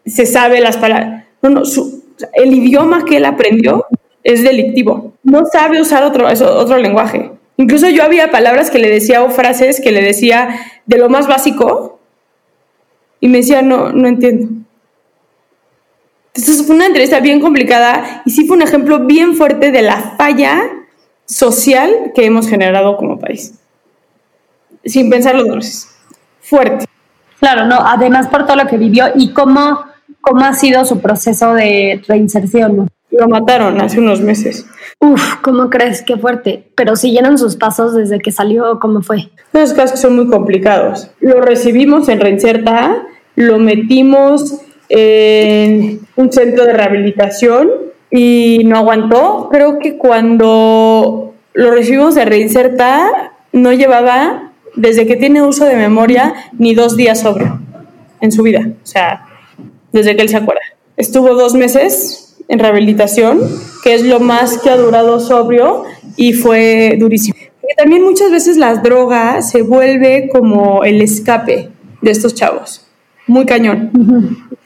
se 0.06 0.26
sabe 0.26 0.62
las 0.62 0.78
palabras. 0.78 1.26
No, 1.42 1.50
no, 1.50 1.64
el 2.36 2.54
idioma 2.54 3.04
que 3.04 3.18
él 3.18 3.26
aprendió 3.26 3.86
es 4.24 4.44
delictivo. 4.44 5.12
No 5.24 5.44
sabe 5.46 5.82
usar 5.82 6.04
otro, 6.04 6.26
otro 6.26 6.78
lenguaje. 6.78 7.32
Incluso 7.58 7.90
yo 7.90 8.02
había 8.04 8.32
palabras 8.32 8.72
que 8.72 8.80
le 8.80 8.90
decía 8.90 9.24
o 9.24 9.30
frases 9.30 9.82
que 9.82 9.92
le 9.92 10.02
decía 10.02 10.58
de 10.86 10.98
lo 10.98 11.10
más 11.10 11.28
básico 11.28 12.00
y 13.20 13.28
me 13.28 13.40
decía, 13.40 13.62
no, 13.62 13.92
no 13.92 14.08
entiendo. 14.08 14.63
Entonces 16.36 16.66
fue 16.66 16.76
una 16.76 16.88
entrevista 16.88 17.20
bien 17.20 17.40
complicada 17.40 18.24
y 18.26 18.32
sí 18.32 18.48
fue 18.48 18.58
un 18.58 18.64
ejemplo 18.64 19.06
bien 19.06 19.36
fuerte 19.36 19.72
de 19.72 19.84
la 19.84 20.16
falla 20.18 20.64
social 21.26 22.12
que 22.16 22.26
hemos 22.26 22.48
generado 22.50 22.98
como 22.98 23.20
país. 23.20 23.54
Sin 24.84 25.12
pensarlo 25.12 25.46
dos 25.46 25.56
veces. 25.58 25.90
Fuerte. 26.42 26.86
Claro, 27.40 27.66
no, 27.66 27.78
además 27.80 28.28
por 28.30 28.48
todo 28.48 28.56
lo 28.56 28.68
que 28.68 28.78
vivió 28.78 29.06
y 29.16 29.32
cómo, 29.32 29.86
cómo 30.22 30.42
ha 30.44 30.54
sido 30.54 30.86
su 30.86 31.02
proceso 31.02 31.54
de 31.54 32.02
reinserción. 32.08 32.90
Lo 33.12 33.28
mataron 33.28 33.80
hace 33.80 34.00
unos 34.00 34.20
meses. 34.22 34.66
Uf, 35.00 35.36
¿cómo 35.44 35.70
crees? 35.70 36.02
Qué 36.02 36.18
fuerte. 36.18 36.68
Pero 36.74 36.96
siguieron 36.96 37.38
sus 37.38 37.58
pasos 37.58 37.94
desde 37.94 38.20
que 38.20 38.32
salió, 38.32 38.80
¿cómo 38.80 39.04
fue? 39.04 39.30
Los 39.52 39.74
casos 39.74 40.00
son 40.00 40.16
muy 40.16 40.28
complicados. 40.28 41.12
Lo 41.20 41.42
recibimos 41.42 42.10
en 42.10 42.20
Reinserta, 42.20 43.04
lo 43.36 43.60
metimos 43.60 44.62
en 44.96 46.02
un 46.16 46.32
centro 46.32 46.66
de 46.66 46.74
rehabilitación 46.74 47.72
y 48.12 48.62
no 48.66 48.78
aguantó. 48.78 49.50
Creo 49.52 49.80
que 49.80 49.98
cuando 49.98 51.34
lo 51.54 51.72
recibimos 51.72 52.14
de 52.14 52.26
Reinserta, 52.26 53.34
no 53.52 53.74
llevaba, 53.74 54.52
desde 54.76 55.08
que 55.08 55.16
tiene 55.16 55.42
uso 55.42 55.66
de 55.66 55.76
memoria, 55.76 56.36
ni 56.60 56.76
dos 56.76 56.96
días 56.96 57.22
sobrio 57.22 57.60
en 58.22 58.32
su 58.32 58.44
vida. 58.44 58.70
O 58.84 58.86
sea, 58.86 59.26
desde 59.92 60.16
que 60.16 60.22
él 60.22 60.30
se 60.30 60.38
acuerda. 60.38 60.62
Estuvo 60.96 61.34
dos 61.34 61.56
meses 61.56 62.38
en 62.48 62.60
rehabilitación, 62.60 63.40
que 63.84 63.96
es 63.96 64.06
lo 64.06 64.20
más 64.20 64.60
que 64.60 64.70
ha 64.70 64.78
durado 64.78 65.20
sobrio, 65.20 65.86
y 66.18 66.34
fue 66.34 66.98
durísimo. 67.00 67.36
Porque 67.62 67.74
también 67.76 68.04
muchas 68.04 68.30
veces 68.30 68.58
la 68.58 68.76
droga 68.76 69.42
se 69.42 69.64
vuelve 69.64 70.30
como 70.32 70.84
el 70.84 71.02
escape 71.02 71.70
de 72.02 72.12
estos 72.12 72.36
chavos. 72.36 72.86
Muy 73.28 73.46
cañón. 73.46 73.92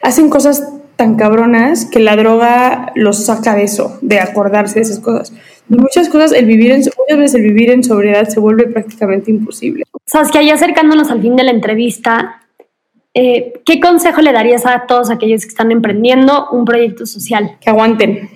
Hacen 0.02 0.30
cosas 0.30 0.64
tan 0.96 1.16
cabronas 1.16 1.86
que 1.86 2.00
la 2.00 2.16
droga 2.16 2.92
los 2.96 3.26
saca 3.26 3.56
de 3.56 3.64
eso, 3.64 3.98
de 4.02 4.20
acordarse 4.20 4.76
de 4.76 4.82
esas 4.82 5.00
cosas. 5.00 5.32
Y 5.70 5.76
muchas 5.76 6.10
cosas, 6.10 6.32
el 6.32 6.46
vivir 6.46 6.72
en, 6.72 6.80
muchas 6.80 7.18
veces 7.18 7.36
el 7.36 7.44
vivir 7.44 7.70
en 7.70 7.84
sobriedad 7.84 8.28
se 8.28 8.40
vuelve 8.40 8.66
prácticamente 8.68 9.30
imposible. 9.30 9.84
Sabes 10.06 10.32
que 10.32 10.40
ahí 10.40 10.50
acercándonos 10.50 11.12
al 11.12 11.22
fin 11.22 11.36
de 11.36 11.44
la 11.44 11.52
entrevista, 11.52 12.42
eh, 13.14 13.54
¿qué 13.64 13.80
consejo 13.80 14.22
le 14.22 14.34
darías 14.34 14.66
a 14.66 14.86
todos 14.88 15.12
aquellos 15.12 15.44
que 15.44 15.50
están 15.50 15.72
emprendiendo 15.72 16.50
un 16.52 16.66
proyecto 16.66 17.06
social? 17.06 17.58
Que 17.62 17.70
aguanten. 17.70 18.30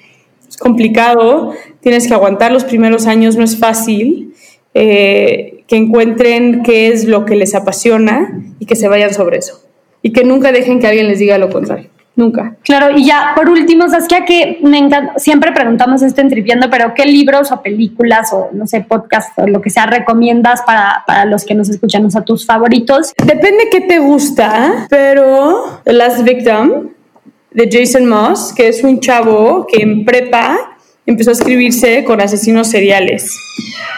Es 0.48 0.58
complicado, 0.58 1.54
tienes 1.80 2.08
que 2.08 2.14
aguantar 2.14 2.52
los 2.52 2.64
primeros 2.64 3.08
años, 3.08 3.38
no 3.38 3.44
es 3.44 3.58
fácil. 3.58 4.34
Eh, 4.74 5.64
que 5.68 5.76
encuentren 5.76 6.64
qué 6.64 6.88
es 6.90 7.06
lo 7.06 7.26
que 7.26 7.36
les 7.36 7.56
apasiona 7.56 8.42
y 8.60 8.66
que 8.66 8.76
se 8.76 8.88
vayan 8.88 9.14
sobre 9.14 9.38
eso. 9.38 9.62
Y 10.02 10.12
que 10.12 10.24
nunca 10.24 10.52
dejen 10.52 10.80
que 10.80 10.88
alguien 10.88 11.08
les 11.08 11.20
diga 11.20 11.38
lo 11.38 11.50
contrario. 11.50 11.90
Nunca. 12.16 12.58
Claro, 12.64 12.98
y 12.98 13.06
ya 13.06 13.32
por 13.36 13.50
último, 13.50 13.88
Saskia, 13.88 14.26
que 14.26 14.60
me 14.64 14.78
encanta, 14.78 15.14
siempre 15.18 15.54
preguntamos 15.54 16.02
esto 16.02 16.20
en 16.20 16.30
Tripiendo, 16.30 16.70
pero 16.70 16.94
¿qué 16.94 17.06
libros 17.06 17.52
o 17.54 17.62
películas 17.62 18.34
o 18.34 18.50
no 18.52 18.68
sé, 18.68 18.82
podcast 18.82 19.38
o 19.40 19.48
lo 19.48 19.62
que 19.62 19.70
sea 19.70 19.86
recomiendas 19.86 20.62
para, 20.64 21.04
para 21.08 21.24
los 21.24 21.46
que 21.46 21.56
nos 21.56 21.70
escuchan, 21.70 22.06
o 22.06 22.12
sea, 22.12 22.22
tus 22.22 22.46
favoritos? 22.46 23.14
Depende 23.26 23.70
qué 23.72 23.82
te 23.82 24.00
gusta, 24.00 24.88
pero 24.90 25.80
The 25.86 25.94
Last 25.94 26.24
Victim 26.24 26.90
de 27.52 27.70
Jason 27.72 28.08
Moss, 28.08 28.54
que 28.54 28.68
es 28.68 28.84
un 28.84 29.00
chavo 29.00 29.66
que 29.66 29.82
en 29.82 30.04
prepa 30.04 30.58
empezó 31.06 31.30
a 31.30 31.34
escribirse 31.34 32.04
con 32.04 32.22
asesinos 32.22 32.68
seriales 32.68 33.36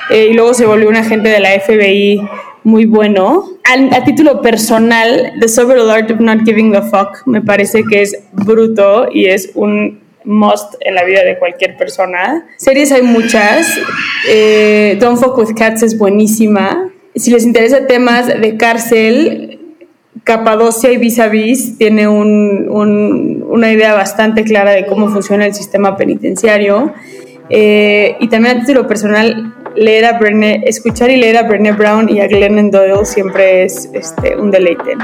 eh, 0.09 0.29
y 0.31 0.33
luego 0.33 0.53
se 0.53 0.65
volvió 0.65 0.89
un 0.89 0.95
agente 0.95 1.29
de 1.29 1.39
la 1.39 1.49
FBI 1.59 2.21
muy 2.63 2.85
bueno. 2.85 3.52
A, 3.65 4.03
título 4.03 4.41
personal, 4.41 5.33
The 5.39 5.47
Sober 5.47 5.79
Art 5.79 6.11
of 6.11 6.19
Not 6.19 6.43
Giving 6.45 6.75
a 6.75 6.81
Fuck 6.81 7.25
me 7.25 7.41
parece 7.41 7.83
que 7.89 8.01
es 8.01 8.17
bruto 8.33 9.07
y 9.11 9.25
es 9.25 9.51
un 9.55 10.01
must 10.25 10.75
en 10.81 10.95
la 10.95 11.03
vida 11.03 11.23
de 11.23 11.37
cualquier 11.39 11.77
persona. 11.77 12.45
Series 12.57 12.91
hay 12.91 13.01
muchas. 13.01 13.67
Eh, 14.29 14.97
Don't 14.99 15.17
Fuck 15.17 15.37
with 15.37 15.55
Cats 15.55 15.83
es 15.83 15.97
buenísima. 15.97 16.89
Si 17.15 17.31
les 17.31 17.45
interesa 17.45 17.87
temas 17.87 18.27
de 18.27 18.57
cárcel, 18.57 19.59
Capadocia 20.23 20.91
y 20.91 20.97
Vis 20.97 21.19
a 21.19 21.27
Vis 21.27 21.77
tiene 21.77 22.07
una 22.07 23.71
idea 23.71 23.93
bastante 23.93 24.43
clara 24.43 24.71
de 24.71 24.85
cómo 24.85 25.09
funciona 25.09 25.45
el 25.45 25.53
sistema 25.53 25.97
penitenciario. 25.97 26.93
Eh, 27.49 28.15
y 28.19 28.29
también 28.29 28.57
a 28.57 28.59
título 28.61 28.87
personal, 28.87 29.53
leer 29.75 30.05
a 30.05 30.17
Brené, 30.17 30.63
escuchar 30.65 31.09
y 31.09 31.17
leer 31.17 31.37
a 31.37 31.43
Brené 31.43 31.71
Brown 31.71 32.09
y 32.09 32.19
a 32.19 32.27
Glennon 32.27 32.71
Doyle 32.71 33.05
siempre 33.05 33.63
es 33.63 33.89
este, 33.93 34.35
un 34.35 34.51
deleite. 34.51 34.95